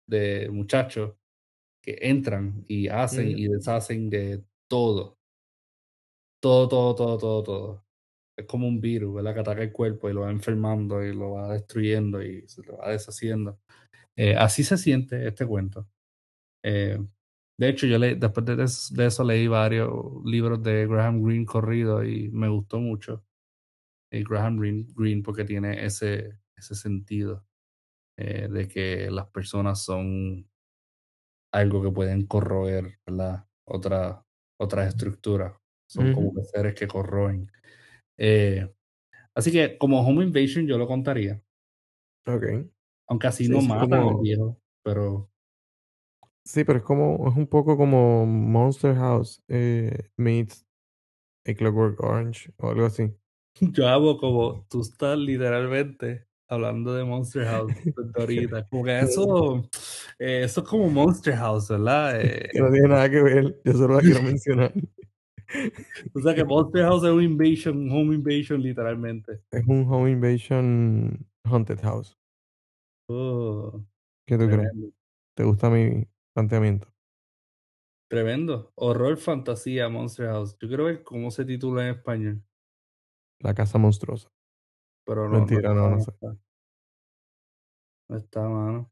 de 0.07 0.49
muchachos 0.51 1.15
que 1.83 1.97
entran 2.01 2.65
y 2.67 2.89
hacen 2.89 3.29
Ujú. 3.29 3.37
y 3.39 3.47
deshacen 3.49 4.09
de 4.09 4.43
todo. 4.69 5.17
Todo, 6.41 6.67
todo, 6.67 6.95
todo, 6.95 7.17
todo, 7.17 7.43
todo. 7.43 7.85
Es 8.37 8.45
como 8.45 8.67
un 8.67 8.79
virus, 8.79 9.15
¿verdad? 9.15 9.33
Que 9.33 9.39
ataca 9.41 9.63
el 9.63 9.71
cuerpo 9.71 10.09
y 10.09 10.13
lo 10.13 10.21
va 10.21 10.31
enfermando 10.31 11.03
y 11.03 11.13
lo 11.13 11.31
va 11.31 11.53
destruyendo 11.53 12.21
y 12.23 12.47
se 12.47 12.63
lo 12.63 12.77
va 12.77 12.91
deshaciendo. 12.91 13.59
Eh, 14.17 14.35
así 14.37 14.63
se 14.63 14.77
siente 14.77 15.27
este 15.27 15.45
cuento. 15.47 15.87
Eh, 16.63 16.99
de 17.59 17.69
hecho, 17.69 17.87
yo 17.87 17.99
le, 17.99 18.15
después 18.15 18.45
de, 18.47 18.63
es- 18.63 18.93
de 18.95 19.07
eso 19.07 19.23
leí 19.25 19.47
varios 19.47 19.91
libros 20.25 20.63
de 20.63 20.87
Graham 20.87 21.23
Greene 21.23 21.45
corrido 21.47 22.03
y 22.05 22.29
me 22.31 22.49
gustó 22.49 22.79
mucho 22.81 23.25
eh, 24.11 24.23
Graham 24.27 24.57
Greene, 24.59 25.23
porque 25.23 25.43
tiene 25.45 25.85
ese, 25.85 26.39
ese 26.55 26.75
sentido 26.75 27.45
eh, 28.17 28.47
de 28.49 28.67
que 28.67 29.11
las 29.11 29.27
personas 29.29 29.83
son 29.83 30.49
algo 31.53 31.81
que 31.83 31.91
pueden 31.91 32.25
corroer, 32.27 32.99
¿verdad? 33.05 33.45
Otra, 33.65 34.25
otras 34.59 34.87
estructuras. 34.89 35.53
Son 35.89 36.13
como 36.13 36.43
seres 36.43 36.75
que 36.75 36.87
corroen. 36.87 37.49
Eh, 38.17 38.69
así 39.33 39.51
que 39.51 39.77
como 39.77 40.05
Home 40.05 40.25
Invasion 40.25 40.67
yo 40.67 40.77
lo 40.77 40.87
contaría. 40.87 41.41
Ok. 42.25 42.43
Aunque 43.07 43.27
así 43.27 43.45
Sí, 43.45 43.51
no 43.51 43.61
matan 43.61 43.93
al 43.93 44.07
como... 44.07 44.21
viejo, 44.21 44.61
pero 44.83 45.31
Sí, 46.43 46.63
pero 46.63 46.79
es 46.79 46.85
como... 46.85 47.29
Es 47.29 47.35
un 47.35 47.47
poco 47.47 47.77
como 47.77 48.25
Monster 48.25 48.95
House 48.95 49.43
eh, 49.47 50.09
meets 50.17 50.65
A 51.45 51.53
Clockwork 51.53 52.01
Orange 52.01 52.53
o 52.57 52.69
algo 52.69 52.85
así. 52.85 53.13
yo 53.73 53.87
hago 53.87 54.17
como 54.17 54.65
tú 54.69 54.81
estás 54.81 55.17
literalmente 55.17 56.27
hablando 56.47 56.93
de 56.93 57.03
Monster 57.03 57.45
House 57.45 57.73
desde 57.83 58.11
ahorita. 58.15 58.67
Como 58.67 58.83
que 58.83 58.99
eso, 58.99 59.69
eh, 60.19 60.43
eso 60.43 60.61
es 60.61 60.67
como 60.67 60.89
Monster 60.89 61.35
House, 61.35 61.69
¿verdad? 61.69 62.21
Eh, 62.21 62.49
Que 62.51 62.59
no 62.59 62.71
tiene 62.71 62.87
nada 62.87 63.09
que 63.09 63.21
ver, 63.21 63.61
yo 63.63 63.73
solo 63.73 63.95
la 63.95 64.01
quiero 64.01 64.21
mencionar. 64.21 64.73
o 66.13 66.19
sea 66.19 66.35
que 66.35 66.43
Monster 66.43 66.83
House 66.83 67.03
es 67.03 67.11
un 67.11 67.23
invasion, 67.23 67.77
un 67.77 67.91
home 67.91 68.15
invasion 68.15 68.61
literalmente. 68.61 69.41
Es 69.51 69.65
un 69.67 69.85
Home 69.89 70.11
Invasion 70.11 71.25
Haunted 71.43 71.79
House. 71.81 72.17
Oh, 73.09 73.81
¿Qué 74.25 74.37
tú 74.37 74.47
crees? 74.47 74.69
¿Te 75.35 75.43
gusta 75.43 75.69
mi 75.69 76.05
planteamiento? 76.33 76.91
Tremendo. 78.09 78.71
Horror 78.75 79.17
fantasía 79.17 79.89
Monster 79.89 80.27
House. 80.27 80.57
Yo 80.59 80.67
quiero 80.67 80.85
ver 80.85 81.03
cómo 81.03 81.29
se 81.31 81.45
titula 81.45 81.83
en 81.83 81.95
español, 81.95 82.43
La 83.39 83.53
casa 83.53 83.77
monstruosa. 83.77 84.29
pero 85.05 85.27
no, 85.29 85.37
Mentira, 85.39 85.73
no, 85.73 85.89
no 85.89 85.89
no 85.91 85.99
sé. 85.99 86.11
está. 86.11 86.37
No 88.09 88.17
está, 88.17 88.41
mano. 88.47 88.91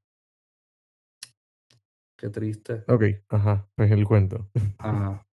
Qué 2.17 2.29
triste. 2.29 2.83
Ok, 2.87 3.03
ajá, 3.29 3.67
pues 3.75 3.91
el 3.91 4.05
cuento. 4.05 4.49
Ajá. 4.77 5.21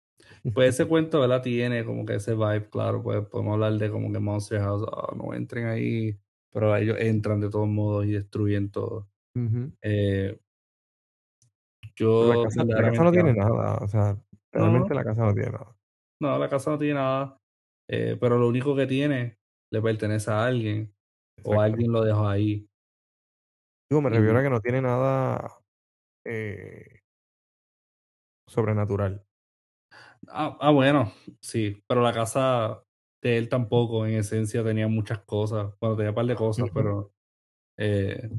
Pues 0.55 0.69
ese 0.69 0.87
cuento, 0.87 1.19
¿verdad? 1.19 1.41
Tiene 1.43 1.85
como 1.85 2.03
que 2.05 2.15
ese 2.15 2.33
vibe, 2.33 2.69
claro, 2.69 3.03
pues 3.03 3.27
podemos 3.27 3.53
hablar 3.53 3.73
de 3.73 3.91
como 3.91 4.11
que 4.11 4.19
Monster 4.19 4.59
House, 4.61 4.83
ah, 4.91 5.13
no 5.15 5.33
entren 5.35 5.67
ahí, 5.67 6.17
pero 6.51 6.75
ellos 6.75 6.97
entran 6.99 7.39
de 7.41 7.49
todos 7.49 7.67
modos 7.67 8.05
y 8.05 8.11
destruyen 8.13 8.71
todo. 8.71 9.07
Eh, 9.83 10.39
La 11.81 11.89
yo 11.95 12.43
casa, 12.43 12.63
la 12.65 12.81
casa 12.81 13.03
no 13.03 13.11
tiene 13.11 13.33
nada, 13.33 13.75
o 13.81 13.87
sea, 13.87 14.13
No, 14.13 14.21
realmente 14.51 14.93
la 14.93 15.03
casa 15.03 15.23
no 15.25 15.33
tiene 15.33 15.51
nada. 15.51 15.75
no, 16.19 16.37
la 16.39 16.49
casa 16.49 16.71
no 16.71 16.77
tiene 16.77 16.93
nada, 16.95 17.40
eh, 17.91 18.17
pero 18.21 18.39
lo 18.39 18.49
único 18.49 18.75
que 18.77 18.87
tiene 18.87 19.39
le 19.71 19.81
pertenece 19.83 20.31
a 20.31 20.45
alguien 20.45 20.95
o 21.43 21.61
alguien 21.61 21.91
lo 21.93 22.03
dejó 22.05 22.27
ahí. 22.29 22.69
Digo, 23.89 24.01
me 24.01 24.09
Y- 24.09 24.15
refiero 24.15 24.39
a 24.39 24.43
que 24.43 24.49
no 24.49 24.61
tiene 24.61 24.81
nada 24.81 25.59
eh, 26.25 27.01
sobrenatural. 28.45 29.25
Ah, 30.27 30.57
ah, 30.59 30.71
bueno, 30.71 31.11
sí, 31.41 31.83
pero 31.87 32.01
la 32.01 32.13
casa 32.13 32.83
de 33.21 33.37
él 33.37 33.49
tampoco, 33.49 34.05
en 34.05 34.15
esencia, 34.15 34.63
tenía 34.63 34.87
muchas 34.87 35.19
cosas, 35.23 35.73
bueno, 35.79 35.95
tenía 35.95 36.11
un 36.11 36.15
par 36.15 36.25
de 36.25 36.35
cosas, 36.35 36.69
pero 36.73 37.13
eh, 37.77 38.31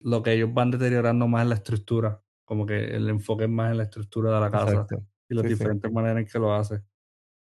lo 0.00 0.22
que 0.22 0.32
ellos 0.34 0.52
van 0.54 0.70
deteriorando 0.70 1.26
más 1.28 1.42
es 1.44 1.48
la 1.48 1.54
estructura, 1.56 2.22
como 2.44 2.66
que 2.66 2.96
el 2.96 3.08
enfoque 3.08 3.44
es 3.44 3.50
más 3.50 3.72
en 3.72 3.78
la 3.78 3.84
estructura 3.84 4.34
de 4.34 4.40
la 4.40 4.50
casa 4.50 4.90
Exacto. 4.90 5.04
y 5.28 5.34
las 5.34 5.46
Sí, 5.46 5.50
sí. 5.52 5.64
diferentes 5.64 5.90
maneras 5.92 6.18
en 6.18 6.26
que 6.26 6.38
lo 6.38 6.54
hace. 6.54 6.82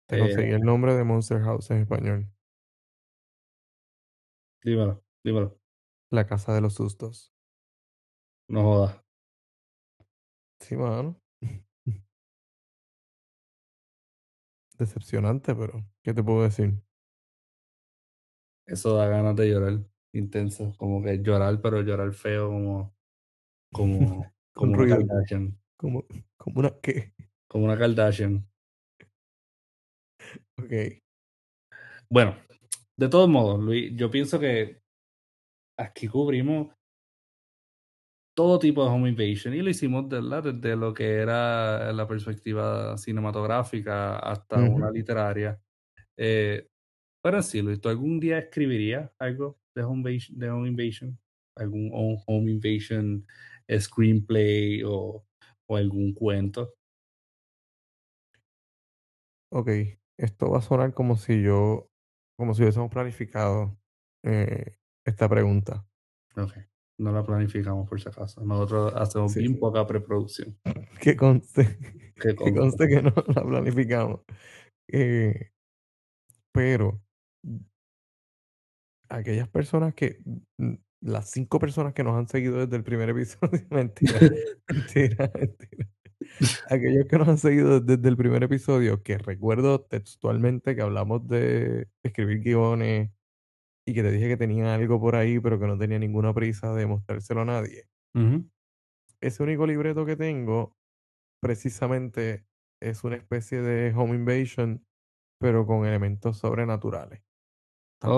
Te 0.09 0.17
Eh, 0.17 0.17
conseguí 0.17 0.49
el 0.51 0.59
nombre 0.63 0.93
de 0.93 1.05
Monster 1.05 1.39
House 1.41 1.71
en 1.71 1.77
español. 1.83 2.29
dímelo, 4.63 5.03
dímelo. 5.23 5.59
La 6.11 6.27
casa 6.27 6.53
de 6.53 6.61
los 6.61 6.75
sustos. 6.75 7.33
No 8.49 8.63
jodas. 8.63 8.99
Sí, 10.59 10.75
mano. 10.77 11.21
Decepcionante, 14.79 15.53
pero 15.53 15.85
¿qué 16.01 16.11
te 16.11 16.23
puedo 16.23 16.41
decir? 16.41 16.81
Eso 18.65 18.95
da 18.95 19.07
ganas 19.07 19.35
de 19.35 19.49
llorar. 19.49 19.85
Intenso. 20.13 20.73
Como 20.77 21.03
que 21.03 21.21
llorar, 21.21 21.61
pero 21.61 21.81
llorar 21.81 22.13
feo 22.13 22.47
como, 22.49 22.95
como, 23.71 24.33
como 24.53 24.73
una. 24.73 24.87
Kardashian. 24.87 25.59
Como, 25.77 26.05
como 26.37 26.59
una 26.61 26.79
qué. 26.81 27.15
Como 27.47 27.65
una 27.65 27.77
Kardashian. 27.77 28.48
Ok. 30.59 31.01
Bueno, 32.09 32.35
de 32.97 33.07
todos 33.07 33.29
modos, 33.29 33.59
Luis, 33.59 33.91
yo 33.95 34.09
pienso 34.09 34.39
que 34.39 34.81
aquí 35.77 36.07
cubrimos 36.07 36.73
todo 38.35 38.57
tipo 38.57 38.83
de 38.83 38.89
home 38.89 39.09
invasion 39.09 39.53
y 39.53 39.61
lo 39.61 39.69
hicimos 39.69 40.07
desde 40.09 40.75
lo 40.75 40.93
que 40.93 41.15
era 41.15 41.91
la 41.93 42.07
perspectiva 42.07 42.97
cinematográfica 42.97 44.17
hasta 44.19 44.61
una 44.63 44.89
literaria. 44.91 45.59
Eh, 46.17 46.67
pero 47.21 47.41
sí, 47.43 47.61
Luis, 47.61 47.81
¿tú 47.81 47.89
algún 47.89 48.19
día 48.19 48.39
escribirías 48.39 49.11
algo 49.19 49.59
de 49.75 49.83
home 49.83 49.97
invasion? 50.11 50.39
De 50.39 50.49
home 50.49 50.69
invasion? 50.69 51.19
¿Algún 51.55 51.91
home- 51.93 52.51
invasion 52.51 53.25
screenplay 53.79 54.83
o, 54.83 55.25
o 55.67 55.75
algún 55.75 56.13
cuento? 56.13 56.75
Ok. 59.51 59.98
Esto 60.19 60.51
va 60.51 60.57
a 60.57 60.61
sonar 60.61 60.93
como 60.93 61.15
si 61.15 61.41
yo, 61.41 61.87
como 62.37 62.53
si 62.53 62.61
hubiésemos 62.61 62.91
planificado 62.91 63.79
eh, 64.23 64.75
esta 65.05 65.29
pregunta. 65.29 65.85
Ok, 66.35 66.51
no 66.99 67.13
la 67.13 67.23
planificamos 67.23 67.87
por 67.87 68.01
si 68.01 68.09
acaso. 68.09 68.43
Nosotros 68.43 68.93
hacemos 68.97 69.31
Sí, 69.31 69.39
bien 69.39 69.57
poca 69.59 69.87
preproducción. 69.87 70.57
Que 71.01 71.15
conste, 71.15 71.77
Que 72.15 72.35
conste. 72.35 72.87
que 72.89 73.01
no 73.01 73.13
la 73.33 73.43
planificamos. 73.43 74.21
Eh, 74.91 75.51
pero 76.51 77.01
aquellas 79.09 79.47
personas 79.47 79.93
que, 79.93 80.19
mm, 80.57 80.73
las 81.01 81.31
cinco 81.31 81.59
personas 81.59 81.93
que 81.93 82.03
nos 82.03 82.17
han 82.17 82.27
seguido 82.27 82.57
desde 82.57 82.75
el 82.75 82.83
primer 82.83 83.09
episodio, 83.09 83.61
mentira, 83.69 84.19
mentira, 84.67 85.31
mentira. 85.33 85.89
Aquellos 86.69 87.05
que 87.07 87.17
nos 87.17 87.27
han 87.27 87.37
seguido 87.37 87.79
desde 87.81 88.07
el 88.09 88.17
primer 88.17 88.43
episodio, 88.43 89.03
que 89.03 89.17
recuerdo 89.17 89.81
textualmente 89.81 90.75
que 90.75 90.81
hablamos 90.81 91.27
de 91.27 91.89
escribir 92.03 92.39
guiones 92.41 93.11
y 93.85 93.93
que 93.95 94.03
te 94.03 94.11
dije 94.11 94.29
que 94.29 94.37
tenía 94.37 94.75
algo 94.75 94.99
por 95.01 95.15
ahí, 95.15 95.39
pero 95.39 95.59
que 95.59 95.67
no 95.67 95.77
tenía 95.77 95.99
ninguna 95.99 96.33
prisa 96.33 96.73
de 96.73 96.87
mostrárselo 96.87 97.41
a 97.41 97.45
nadie. 97.45 97.89
Ese 99.21 99.43
único 99.43 99.65
libreto 99.67 100.05
que 100.05 100.15
tengo, 100.15 100.77
precisamente, 101.41 102.47
es 102.81 103.03
una 103.03 103.17
especie 103.17 103.61
de 103.61 103.93
home 103.95 104.15
invasion, 104.15 104.85
pero 105.39 105.65
con 105.67 105.85
elementos 105.87 106.39
sobrenaturales. 106.39 107.23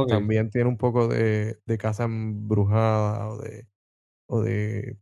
También 0.08 0.50
tiene 0.50 0.70
un 0.70 0.78
poco 0.78 1.08
de, 1.08 1.62
de 1.66 1.78
casa 1.78 2.04
embrujada 2.06 3.30
o 3.30 3.38
de, 3.38 3.70
o 4.28 4.42
de 4.42 5.00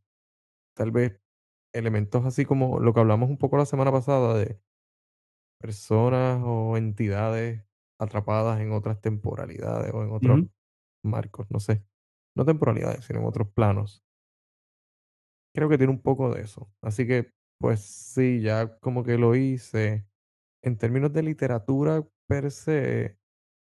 tal 0.75 0.91
vez 0.91 1.21
elementos 1.73 2.25
así 2.25 2.45
como 2.45 2.79
lo 2.79 2.93
que 2.93 2.99
hablamos 2.99 3.29
un 3.29 3.37
poco 3.37 3.57
la 3.57 3.65
semana 3.65 3.91
pasada 3.91 4.37
de 4.37 4.59
personas 5.61 6.41
o 6.43 6.77
entidades 6.77 7.63
atrapadas 7.99 8.61
en 8.61 8.71
otras 8.71 9.01
temporalidades 9.01 9.93
o 9.93 10.03
en 10.03 10.11
otros 10.11 10.45
marcos, 11.03 11.47
no 11.51 11.59
sé. 11.59 11.83
No 12.35 12.45
temporalidades, 12.45 13.05
sino 13.05 13.19
en 13.19 13.25
otros 13.25 13.49
planos. 13.49 14.05
Creo 15.53 15.67
que 15.67 15.77
tiene 15.77 15.91
un 15.91 16.01
poco 16.01 16.33
de 16.33 16.41
eso. 16.41 16.71
Así 16.81 17.05
que, 17.05 17.33
pues 17.59 17.81
sí, 17.81 18.41
ya 18.41 18.79
como 18.79 19.03
que 19.03 19.17
lo 19.17 19.35
hice. 19.35 20.07
En 20.63 20.77
términos 20.77 21.11
de 21.11 21.23
literatura 21.23 22.07
per 22.27 22.51
se, 22.51 23.17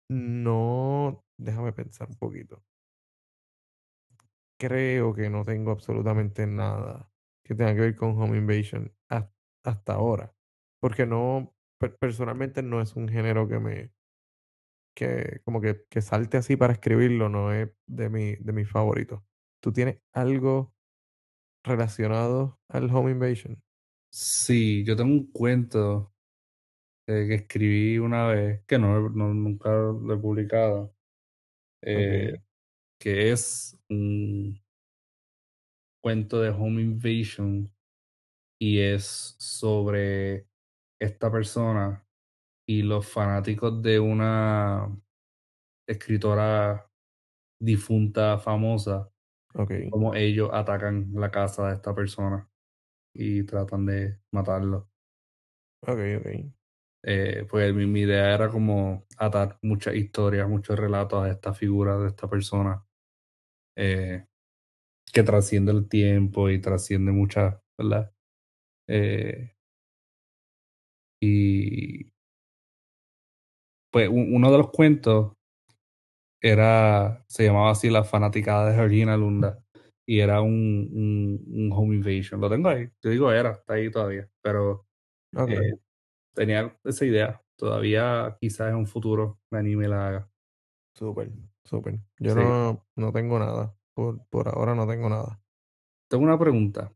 no, 0.09 1.23
déjame 1.37 1.73
pensar 1.73 2.09
un 2.09 2.17
poquito. 2.17 2.63
Creo 4.59 5.13
que 5.13 5.29
no 5.29 5.45
tengo 5.45 5.71
absolutamente 5.71 6.45
nada 6.45 7.08
que 7.49 7.55
tenga 7.55 7.75
que 7.75 7.81
ver 7.81 7.97
con 7.97 8.11
Home 8.21 8.37
Invasion 8.39 8.95
has- 9.09 9.29
hasta 9.65 9.95
ahora. 9.95 10.35
Porque 10.81 11.07
no, 11.07 11.55
per- 11.79 11.97
personalmente 11.99 12.63
no 12.63 12.81
es 12.81 12.95
un 12.97 13.09
género 13.09 13.49
que 13.49 13.59
me, 13.59 13.93
que 14.95 15.41
como 15.43 15.61
que, 15.61 15.85
que 15.89 16.01
salte 16.01 16.37
así 16.37 16.55
para 16.57 16.73
escribirlo, 16.73 17.29
no 17.29 17.53
es 17.53 17.69
de 17.87 18.09
mi, 18.09 18.35
de 18.35 18.53
mis 18.53 18.69
favoritos. 18.69 19.21
¿Tú 19.61 19.71
tienes 19.73 19.99
algo 20.13 20.73
relacionado 21.63 22.61
al 22.69 22.93
Home 22.95 23.11
Invasion? 23.11 23.63
Sí, 24.11 24.83
yo 24.85 24.95
tengo 24.95 25.11
un 25.13 25.31
cuento 25.31 26.13
eh, 27.07 27.25
que 27.27 27.35
escribí 27.35 27.99
una 27.99 28.27
vez, 28.27 28.63
que 28.67 28.79
no, 28.79 29.09
no- 29.09 29.33
nunca 29.33 29.69
lo 29.71 30.13
he 30.13 30.17
publicado, 30.17 30.95
eh, 31.81 32.41
que 32.99 33.31
es 33.31 33.77
un 33.89 34.61
cuento 36.01 36.41
de 36.41 36.49
home 36.49 36.81
invasion 36.81 37.73
y 38.59 38.79
es 38.79 39.35
sobre 39.39 40.47
esta 41.01 41.31
persona 41.31 42.07
y 42.67 42.83
los 42.83 43.07
fanáticos 43.07 43.81
de 43.83 43.99
una 43.99 44.89
escritora 45.87 46.91
difunta 47.61 48.39
famosa 48.39 49.11
ok, 49.53 49.71
y 49.75 49.83
cómo 49.89 50.15
ellos 50.15 50.49
atacan 50.53 51.13
la 51.15 51.31
casa 51.31 51.69
de 51.69 51.75
esta 51.75 51.95
persona 51.95 52.49
y 53.15 53.43
tratan 53.45 53.85
de 53.87 54.21
matarlo. 54.31 54.91
ok, 55.81 55.99
ok. 56.19 56.27
Eh, 57.03 57.45
pues 57.49 57.73
mi, 57.73 57.85
mi 57.85 58.01
idea 58.01 58.33
era 58.33 58.49
como 58.49 59.05
atar 59.17 59.57
muchas 59.61 59.95
historias, 59.95 60.49
muchos 60.49 60.77
relatos 60.77 61.23
a 61.23 61.29
esta 61.31 61.53
figura 61.53 61.97
de 61.97 62.09
esta 62.09 62.29
persona 62.29 62.85
eh, 63.77 64.27
que 65.13 65.23
trasciende 65.23 65.71
el 65.71 65.87
tiempo 65.87 66.49
y 66.49 66.59
trasciende 66.61 67.11
muchas, 67.11 67.57
¿verdad? 67.77 68.11
Eh, 68.87 69.53
y 71.21 72.11
pues 73.91 74.09
uno 74.11 74.51
de 74.51 74.57
los 74.57 74.69
cuentos 74.71 75.33
era, 76.41 77.23
se 77.27 77.45
llamaba 77.45 77.71
así 77.71 77.89
La 77.89 78.03
fanaticada 78.03 78.69
de 78.69 78.75
Georgina 78.75 79.17
Lunda 79.17 79.63
y 80.05 80.19
era 80.21 80.41
un, 80.41 80.89
un, 80.91 81.43
un 81.47 81.71
home 81.71 81.95
invasion. 81.95 82.41
Lo 82.41 82.49
tengo 82.49 82.69
ahí, 82.69 82.89
te 82.99 83.09
digo 83.09 83.31
era, 83.31 83.51
está 83.51 83.73
ahí 83.75 83.91
todavía, 83.91 84.27
pero 84.41 84.87
Ok, 85.35 85.49
eh, 85.51 85.73
tenía 86.33 86.77
esa 86.83 87.05
idea. 87.05 87.41
Todavía 87.57 88.37
quizás 88.41 88.69
en 88.69 88.75
un 88.77 88.87
futuro 88.87 89.39
me 89.51 89.59
anime 89.59 89.87
la 89.87 90.07
haga. 90.07 90.31
súper, 90.93 91.31
súper. 91.63 91.99
Yo 92.19 92.33
Sí. 92.33 92.41
no, 92.41 92.85
no 92.95 93.11
tengo 93.11 93.39
nada. 93.39 93.75
Por, 93.99 94.25
por 94.29 94.47
ahora 94.47 94.73
no 94.75 94.87
tengo 94.87 95.09
nada. 95.09 95.41
Tengo 96.09 96.23
una 96.23 96.39
pregunta. 96.39 96.89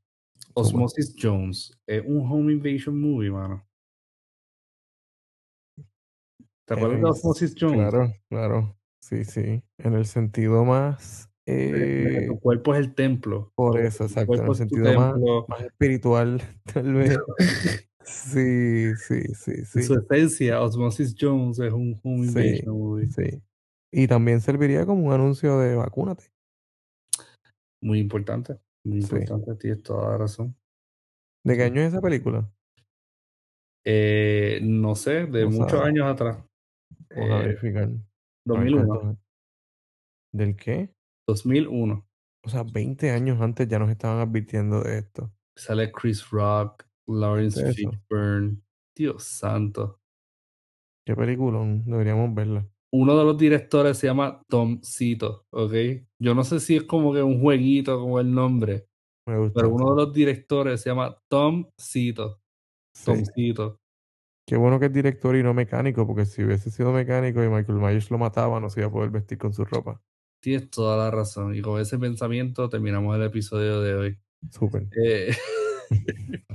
Osmosis 0.54 1.14
Jones 1.22 1.78
es 1.86 2.01
un 2.06 2.26
home 2.32 2.54
invasion 2.54 2.97
movie, 2.97 3.30
mano. 3.30 3.68
¿Te 6.66 6.76
acuerdas 6.76 7.01
de 7.01 7.10
Osmosis 7.10 7.56
Jones? 7.60 7.76
claro, 7.76 8.14
claro. 8.30 8.78
Sí, 9.01 9.26
sí. 9.26 9.62
En 9.80 9.93
el 9.95 10.06
sentido 10.06 10.64
más, 10.64 11.30
eh, 11.45 12.28
tu 12.30 12.39
cuerpo 12.39 12.74
es 12.74 12.80
el 12.80 12.95
templo. 12.95 13.51
por 13.54 13.78
eso, 13.82 14.06
exacto. 14.06 14.36
En 14.36 14.47
el 14.47 14.56
sentido 14.56 14.93
más, 14.93 15.62
espiritual, 15.66 16.41
tal 16.74 16.93
vez. 16.93 17.18
Sí, 18.06 18.93
sí, 18.97 19.22
sí, 19.34 19.51
En 19.51 19.66
su 19.66 19.93
sí. 19.95 19.99
esencia, 20.10 20.62
Osmosis 20.62 21.16
Jones 21.18 21.58
es 21.60 21.72
un 21.72 21.97
home 22.04 22.28
Sí, 22.28 22.39
invasion 22.39 22.78
movie. 22.78 23.08
sí. 23.08 23.41
Y 23.93 24.08
también 24.08 24.41
serviría 24.41 24.86
como 24.86 25.06
un 25.08 25.14
anuncio 25.14 25.58
de 25.60 25.76
vacúnate. 25.76 26.33
Muy 27.84 28.00
importante. 28.00 28.60
Muy 28.86 29.02
Sí. 29.02 29.16
importante. 29.16 29.56
Tienes 29.56 29.84
toda 29.84 30.12
la 30.12 30.18
razón. 30.18 30.56
¿De 31.46 31.56
qué 31.58 31.64
Sí. 31.64 31.68
año 31.72 31.82
es 31.82 31.88
esa 31.90 32.02
película? 32.02 32.50
Eh, 33.86 34.60
no 34.64 34.96
sé, 34.96 35.26
de 35.26 35.44
Vamos 35.44 35.60
muchos 35.60 35.80
a, 35.82 35.86
años 35.86 36.06
atrás. 36.08 36.38
vamos 37.16 37.32
a 37.32 37.42
Eh, 37.42 37.48
verificar. 37.48 37.84
A 37.84 37.88
ver 37.88 38.00
2001. 38.46 38.88
cuántos. 38.88 39.18
¿Del 40.34 40.56
qué? 40.56 40.94
2001. 41.28 42.08
O 42.46 42.50
sea, 42.50 42.64
20 42.64 43.12
años 43.12 43.40
antes 43.42 43.68
ya 43.68 43.80
nos 43.80 43.90
estaban 43.90 44.20
advirtiendo 44.20 44.82
de 44.82 45.00
esto. 45.00 45.32
Sale 45.56 45.92
Chris 45.92 46.30
Rock, 46.32 46.86
Lawrence. 47.08 47.74
Fishburne. 47.74 48.62
Dios 48.96 49.24
santo. 49.24 50.00
Qué 51.06 51.16
peliculón. 51.16 51.84
Deberíamos 51.86 52.34
verla. 52.34 52.68
Uno 52.94 53.18
de 53.18 53.24
los 53.26 53.38
directores 53.38 53.98
se 53.98 54.08
llama 54.08 54.41
Tomcito, 54.48 55.46
¿ok? 55.52 55.74
Yo 56.22 56.36
no 56.36 56.44
sé 56.44 56.60
si 56.60 56.76
es 56.76 56.84
como 56.84 57.12
que 57.14 57.24
un 57.24 57.41
jueguito 57.41 58.00
como 58.00 58.20
el 58.20 58.32
nombre, 58.34 58.86
Me 59.28 59.34
pero 59.34 59.41
gusta. 59.44 59.68
uno 59.68 59.96
de 59.96 60.06
los 60.06 60.14
directores 60.14 60.82
se 60.82 60.89
llama 60.91 61.18
Tomcito, 61.30 62.39
Sí. 62.96 63.06
Tomcito. 63.06 63.78
Qué 64.48 64.58
bueno 64.58 64.80
que 64.80 64.88
es 64.88 64.94
director 64.94 65.36
y 65.36 65.41
no 65.41 65.54
mecánico, 65.54 66.06
porque 66.06 66.26
si 66.26 66.44
hubiese 66.44 66.70
sido 66.70 66.91
mecánico 66.91 67.41
y 67.44 67.48
Michael 67.50 67.80
Myers 67.80 68.12
lo 68.12 68.18
mataba, 68.18 68.60
no 68.60 68.70
se 68.70 68.82
iba 68.82 68.89
a 68.89 68.91
poder 68.91 69.10
vestir 69.10 69.38
con 69.38 69.54
su 69.54 69.64
ropa. 69.66 70.02
Tienes 70.41 70.70
toda 70.70 70.98
la 70.98 71.10
razón. 71.10 71.56
Y 71.56 71.62
con 71.62 71.80
ese 71.80 71.98
pensamiento 71.98 72.68
terminamos 72.68 73.16
el 73.16 73.24
episodio 73.24 73.80
de 73.82 73.94
hoy. 73.96 74.20
Súper. 74.52 74.88
Eh, 75.02 75.32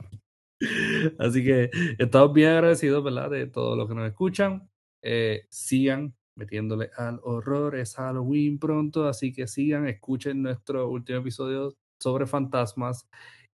Así 1.18 1.44
que 1.44 1.70
estamos 1.98 2.32
bien 2.32 2.50
agradecidos, 2.50 3.02
¿verdad? 3.02 3.30
De 3.30 3.46
todos 3.46 3.76
los 3.76 3.88
que 3.88 3.94
nos 3.94 4.06
escuchan. 4.06 4.68
Eh, 5.02 5.46
sigan 5.50 6.14
metiéndole 6.38 6.90
al 6.96 7.20
horror. 7.22 7.76
Es 7.76 7.96
Halloween 7.96 8.58
pronto, 8.58 9.06
así 9.08 9.32
que 9.32 9.46
sigan, 9.46 9.86
escuchen 9.88 10.42
nuestro 10.42 10.88
último 10.88 11.18
episodio 11.18 11.74
sobre 12.00 12.26
fantasmas 12.26 13.08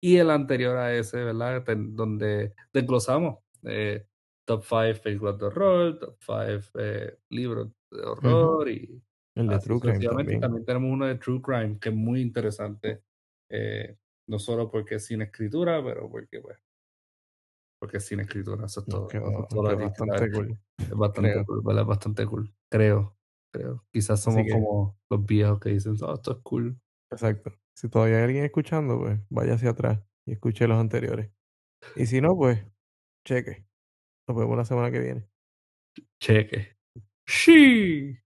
y 0.01 0.17
el 0.17 0.31
anterior 0.31 0.77
a 0.79 0.95
ese, 0.95 1.23
¿verdad? 1.23 1.63
Ten- 1.65 1.95
Donde 1.95 2.55
desglosamos 2.73 3.39
eh, 3.65 4.07
top 4.47 4.65
5 4.65 5.03
películas 5.03 5.39
de 5.39 5.45
horror, 5.47 5.99
top 5.99 6.17
5 6.21 7.19
libros 7.29 7.69
de 7.91 8.03
horror 8.03 8.69
y 8.71 9.03
El 9.37 9.49
de 9.49 9.59
True 9.61 9.81
Crime 9.81 9.99
también. 10.01 10.41
También 10.41 10.65
tenemos 10.65 10.91
uno 10.93 11.07
de 11.07 11.15
True 11.17 11.43
Crime 11.43 11.79
que 11.79 11.91
es 11.91 11.95
muy 11.95 12.21
interesante. 12.23 13.03
eh, 13.51 13.97
no 14.27 14.39
solo 14.39 14.71
porque 14.71 14.95
es 14.95 15.07
sin 15.07 15.23
escritura, 15.23 15.83
pero 15.85 16.09
porque, 16.09 16.41
pues, 16.41 16.57
porque 17.81 17.97
es 17.97 18.05
sin 18.07 18.21
escritura. 18.21 18.67
Eso 18.67 18.81
es 18.81 18.87
todo. 18.87 19.09
Eso 19.09 19.43
es 19.43 19.49
todo 19.49 19.63
bastante 19.77 20.31
cool. 20.33 20.59
Es 20.79 20.91
bastante 20.91 21.31
creo. 21.33 21.45
cool. 21.47 21.79
Es 21.81 21.87
bastante 21.87 22.27
cool. 22.27 22.55
Creo, 22.71 23.17
creo. 23.53 23.85
Quizás 23.93 24.23
somos 24.23 24.45
que- 24.45 24.53
como 24.53 24.99
los 25.11 25.27
viejos 25.27 25.59
que 25.61 25.71
dicen, 25.71 25.95
oh, 26.03 26.15
esto 26.15 26.33
es 26.33 26.39
cool. 26.43 26.81
Exacto. 27.13 27.53
Si 27.77 27.89
todavía 27.89 28.19
hay 28.19 28.25
alguien 28.25 28.45
escuchando, 28.45 28.99
pues 28.99 29.21
vaya 29.31 29.55
hacia 29.55 29.71
atrás 29.71 30.01
y 30.27 30.33
escuche 30.33 30.67
los 30.69 30.79
anteriores. 30.79 31.31
Y 31.97 32.07
si 32.07 32.21
no, 32.21 32.37
pues 32.37 32.65
cheque. 33.27 33.67
Nos 34.29 34.37
vemos 34.39 34.57
la 34.57 34.65
semana 34.65 34.91
que 34.91 35.01
viene. 35.01 35.29
Cheque. 36.23 36.77
Sí. 37.27 38.17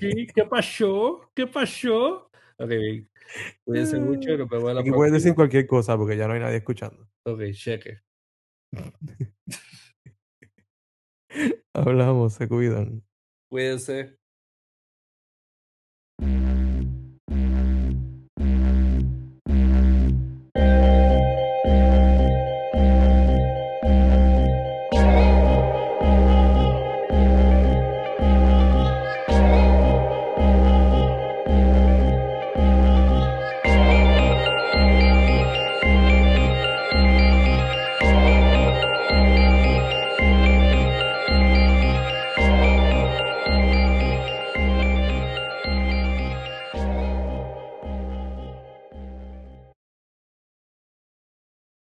Sí, 0.00 0.26
¿qué 0.34 0.44
pasó? 0.44 1.30
¿Qué 1.34 1.46
pasó? 1.46 2.30
Ok, 2.58 2.68
bien. 2.68 3.10
Cuídense 3.64 4.00
mucho 4.00 4.32
y 4.32 4.38
nos 4.38 4.48
vemos 4.48 4.72
la 4.74 4.80
Aquí 4.80 4.90
puedes 4.90 5.12
decir 5.12 5.34
cualquier 5.34 5.66
cosa 5.66 5.96
porque 5.96 6.16
ya 6.16 6.26
no 6.26 6.34
hay 6.34 6.40
nadie 6.40 6.56
escuchando. 6.56 7.08
Ok, 7.26 7.40
cheque. 7.52 8.00
Hablamos, 11.74 12.34
se 12.34 12.48
cuidan. 12.48 13.02
Cuídense. 13.50 14.16